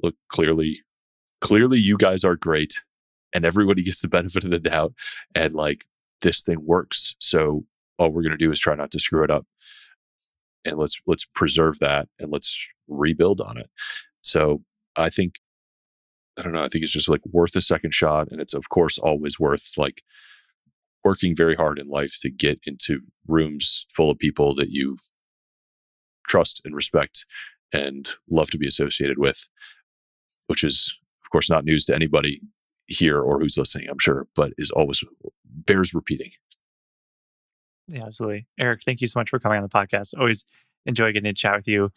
look, 0.01 0.15
clearly 0.29 0.81
clearly 1.47 1.79
you 1.79 1.97
guys 1.97 2.23
are 2.23 2.35
great 2.35 2.73
and 3.33 3.45
everybody 3.45 3.83
gets 3.85 4.01
the 4.01 4.07
benefit 4.07 4.43
of 4.43 4.51
the 4.51 4.59
doubt 4.59 4.93
and 5.33 5.53
like 5.53 5.85
this 6.21 6.43
thing 6.43 6.65
works 6.65 7.15
so 7.19 7.65
all 7.97 8.11
we're 8.11 8.21
going 8.21 8.31
to 8.31 8.37
do 8.37 8.51
is 8.51 8.59
try 8.59 8.75
not 8.75 8.91
to 8.91 8.99
screw 8.99 9.23
it 9.23 9.31
up. 9.31 9.45
And 10.65 10.77
let's 10.77 10.99
let's 11.05 11.25
preserve 11.25 11.79
that 11.79 12.07
and 12.19 12.31
let's 12.31 12.67
rebuild 12.87 13.41
on 13.41 13.57
it. 13.57 13.69
So 14.21 14.63
i 14.97 15.09
think 15.09 15.35
i 16.39 16.41
don't 16.41 16.53
know 16.53 16.63
i 16.63 16.69
think 16.69 16.83
it's 16.83 16.93
just 16.93 17.09
like 17.09 17.21
worth 17.25 17.55
a 17.55 17.61
second 17.61 17.93
shot 17.93 18.29
and 18.31 18.39
it's 18.39 18.53
of 18.53 18.69
course 18.69 18.97
always 18.97 19.39
worth 19.39 19.73
like 19.77 20.01
working 21.03 21.35
very 21.35 21.53
hard 21.55 21.77
in 21.79 21.87
life 21.89 22.15
to 22.21 22.29
get 22.29 22.59
into 22.65 23.01
rooms 23.27 23.85
full 23.91 24.09
of 24.09 24.17
people 24.17 24.55
that 24.55 24.69
you 24.69 24.97
trust 26.27 26.61
and 26.63 26.75
respect 26.75 27.25
and 27.73 28.11
love 28.31 28.49
to 28.49 28.57
be 28.57 28.67
associated 28.67 29.19
with 29.19 29.49
which 30.47 30.63
is 30.63 30.97
course, 31.35 31.49
not 31.49 31.65
news 31.65 31.85
to 31.85 31.95
anybody 31.95 32.41
here 32.87 33.19
or 33.19 33.39
who's 33.39 33.57
listening, 33.57 33.89
I'm 33.89 33.99
sure, 33.99 34.27
but 34.35 34.53
is 34.57 34.71
always 34.71 35.03
bears 35.43 35.93
repeating. 35.93 36.29
Yeah, 37.87 38.05
absolutely. 38.05 38.47
Eric, 38.57 38.81
thank 38.85 39.01
you 39.01 39.07
so 39.07 39.19
much 39.19 39.29
for 39.29 39.39
coming 39.39 39.57
on 39.57 39.63
the 39.63 39.69
podcast. 39.69 40.17
Always 40.17 40.45
enjoy 40.85 41.11
getting 41.11 41.31
to 41.31 41.33
chat 41.33 41.55
with 41.55 41.67
you. 41.67 41.91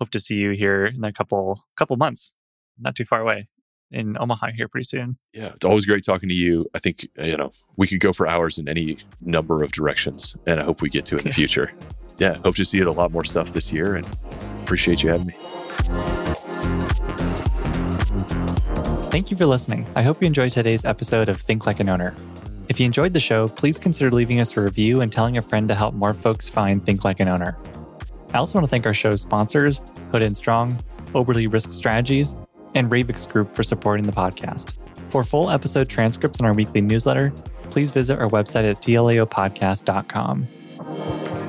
Hope 0.00 0.10
to 0.10 0.18
see 0.18 0.36
you 0.36 0.50
here 0.50 0.86
in 0.86 1.04
a 1.04 1.12
couple 1.12 1.62
couple 1.76 1.96
months. 1.96 2.34
not 2.78 2.96
too 2.96 3.04
far 3.04 3.20
away 3.20 3.48
in 3.90 4.16
Omaha 4.18 4.48
here 4.56 4.68
pretty 4.68 4.84
soon. 4.84 5.16
Yeah, 5.32 5.52
it's 5.54 5.64
always 5.64 5.86
great 5.86 6.04
talking 6.04 6.28
to 6.28 6.34
you. 6.34 6.66
I 6.74 6.78
think, 6.78 7.06
you 7.16 7.36
know, 7.36 7.52
we 7.76 7.86
could 7.86 8.00
go 8.00 8.12
for 8.12 8.26
hours 8.26 8.58
in 8.58 8.68
any 8.68 8.98
number 9.20 9.62
of 9.62 9.72
directions, 9.72 10.36
and 10.46 10.60
I 10.60 10.64
hope 10.64 10.82
we 10.82 10.88
get 10.88 11.06
to 11.06 11.16
in 11.16 11.24
the 11.24 11.30
future. 11.30 11.72
Yeah, 12.18 12.34
hope 12.38 12.56
to 12.56 12.64
see 12.64 12.78
you 12.78 12.82
at 12.84 12.88
a 12.88 12.92
lot 12.92 13.12
more 13.12 13.24
stuff 13.24 13.52
this 13.52 13.72
year 13.72 13.94
and 13.96 14.06
appreciate 14.62 15.02
you 15.02 15.10
having 15.10 15.26
me. 15.26 17.23
Thank 19.14 19.30
you 19.30 19.36
for 19.36 19.46
listening. 19.46 19.86
I 19.94 20.02
hope 20.02 20.20
you 20.20 20.26
enjoyed 20.26 20.50
today's 20.50 20.84
episode 20.84 21.28
of 21.28 21.40
Think 21.40 21.66
Like 21.66 21.78
an 21.78 21.88
Owner. 21.88 22.16
If 22.68 22.80
you 22.80 22.86
enjoyed 22.86 23.12
the 23.12 23.20
show, 23.20 23.46
please 23.46 23.78
consider 23.78 24.10
leaving 24.10 24.40
us 24.40 24.56
a 24.56 24.60
review 24.60 25.02
and 25.02 25.12
telling 25.12 25.38
a 25.38 25.42
friend 25.42 25.68
to 25.68 25.76
help 25.76 25.94
more 25.94 26.12
folks 26.12 26.50
find 26.50 26.84
Think 26.84 27.04
Like 27.04 27.20
an 27.20 27.28
Owner. 27.28 27.56
I 28.32 28.38
also 28.38 28.58
want 28.58 28.66
to 28.66 28.68
thank 28.68 28.86
our 28.86 28.92
show's 28.92 29.20
sponsors, 29.20 29.80
Hood 30.10 30.22
and 30.22 30.36
Strong, 30.36 30.82
Oberle 31.12 31.52
Risk 31.52 31.70
Strategies, 31.70 32.34
and 32.74 32.90
Ravix 32.90 33.30
Group 33.30 33.54
for 33.54 33.62
supporting 33.62 34.04
the 34.04 34.10
podcast. 34.10 34.78
For 35.10 35.22
full 35.22 35.48
episode 35.48 35.88
transcripts 35.88 36.40
and 36.40 36.46
our 36.48 36.52
weekly 36.52 36.80
newsletter, 36.80 37.30
please 37.70 37.92
visit 37.92 38.18
our 38.18 38.30
website 38.30 38.68
at 38.68 38.82
tlaopodcast.com. 38.82 41.43